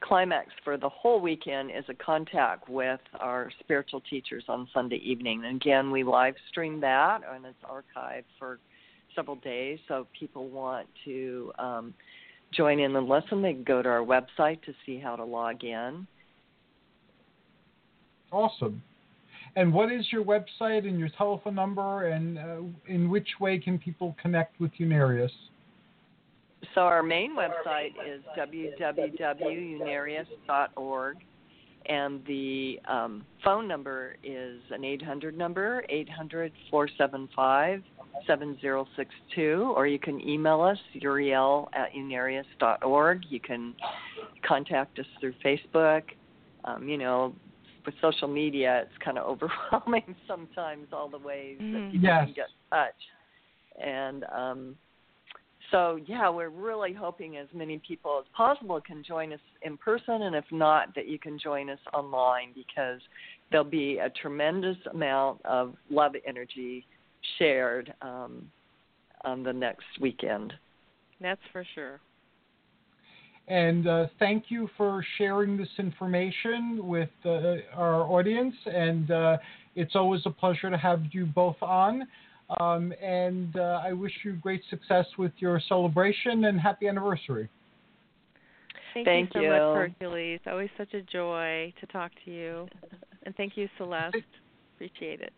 [0.00, 5.44] climax for the whole weekend is a contact with our spiritual teachers on Sunday evening.
[5.44, 8.58] And again, we live stream that, and it's archived for
[9.14, 9.78] several days.
[9.88, 11.94] So people want to um,
[12.52, 15.62] join in the lesson, they can go to our website to see how to log
[15.64, 16.06] in.
[18.32, 18.82] Awesome.
[19.56, 23.78] And what is your website and your telephone number, and uh, in which way can
[23.78, 25.30] people connect with Unarius?
[26.74, 31.16] So our main website is www.unarius.org,
[31.86, 37.82] and the um, phone number is an 800 number, 800 475
[38.26, 43.22] 7062, or you can email us, uriel at unarius.org.
[43.28, 43.74] You can
[44.46, 46.02] contact us through Facebook.
[46.64, 47.34] Um, you know,
[47.86, 49.26] with social media, it's kind of
[49.72, 51.72] overwhelming sometimes all the ways mm-hmm.
[51.72, 52.24] that people yes.
[52.24, 52.94] can get in touch.
[53.82, 54.76] And um,
[55.70, 60.22] so, yeah, we're really hoping as many people as possible can join us in person,
[60.22, 63.00] and if not, that you can join us online because
[63.50, 66.84] there'll be a tremendous amount of love energy
[67.38, 68.50] shared um,
[69.24, 70.52] on the next weekend.
[71.20, 72.00] That's for sure.
[73.48, 78.54] And uh, thank you for sharing this information with uh, our audience.
[78.64, 79.38] And uh,
[79.74, 82.06] it's always a pleasure to have you both on.
[82.58, 87.48] Um, and uh, I wish you great success with your celebration and happy anniversary.
[88.92, 89.50] Thank, thank you so you.
[89.50, 89.60] much,
[90.00, 90.40] Hercules.
[90.46, 92.68] Always such a joy to talk to you.
[93.24, 94.16] And thank you, Celeste.
[94.74, 95.32] Appreciate it.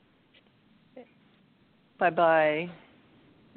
[1.99, 2.71] Bye bye.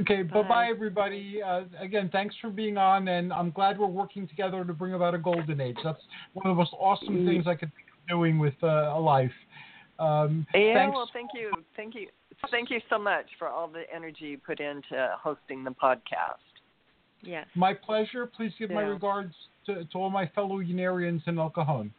[0.02, 0.48] Okay, bye Bye.
[0.48, 1.42] bye, everybody.
[1.42, 5.16] Uh, again, thanks for being on, and I'm glad we're working together to bring about
[5.16, 5.78] a golden age.
[5.84, 6.02] That's
[6.34, 7.26] one of the most awesome Mm.
[7.26, 9.32] things I could think of doing with uh, a life.
[9.98, 10.94] Um, Yeah, thanks.
[10.94, 12.10] well, thank you, thank you,
[12.52, 16.38] thank you so much for all the energy you put into hosting the podcast.
[17.22, 17.48] Yes.
[17.56, 18.26] My pleasure.
[18.26, 19.34] Please give my regards
[19.66, 21.92] to, to all my fellow Unarians in El Cajon.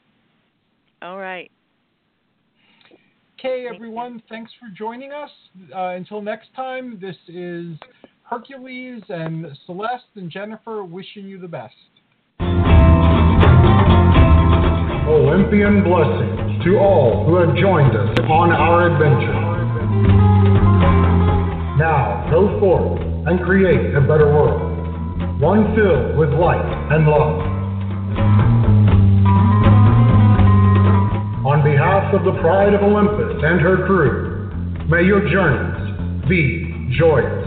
[1.03, 1.51] All right.
[3.39, 5.31] Okay, Thank everyone, thanks for joining us.
[5.75, 7.77] Uh, until next time, this is
[8.23, 11.75] Hercules and Celeste and Jennifer wishing you the best.
[15.07, 19.56] Olympian blessings to all who have joined us on our adventure.
[21.87, 27.39] Now go forth and create a better world, one filled with light and love.
[31.47, 34.51] On behalf of the Pride of Olympus and her crew,
[34.89, 37.46] may your journeys be joyous.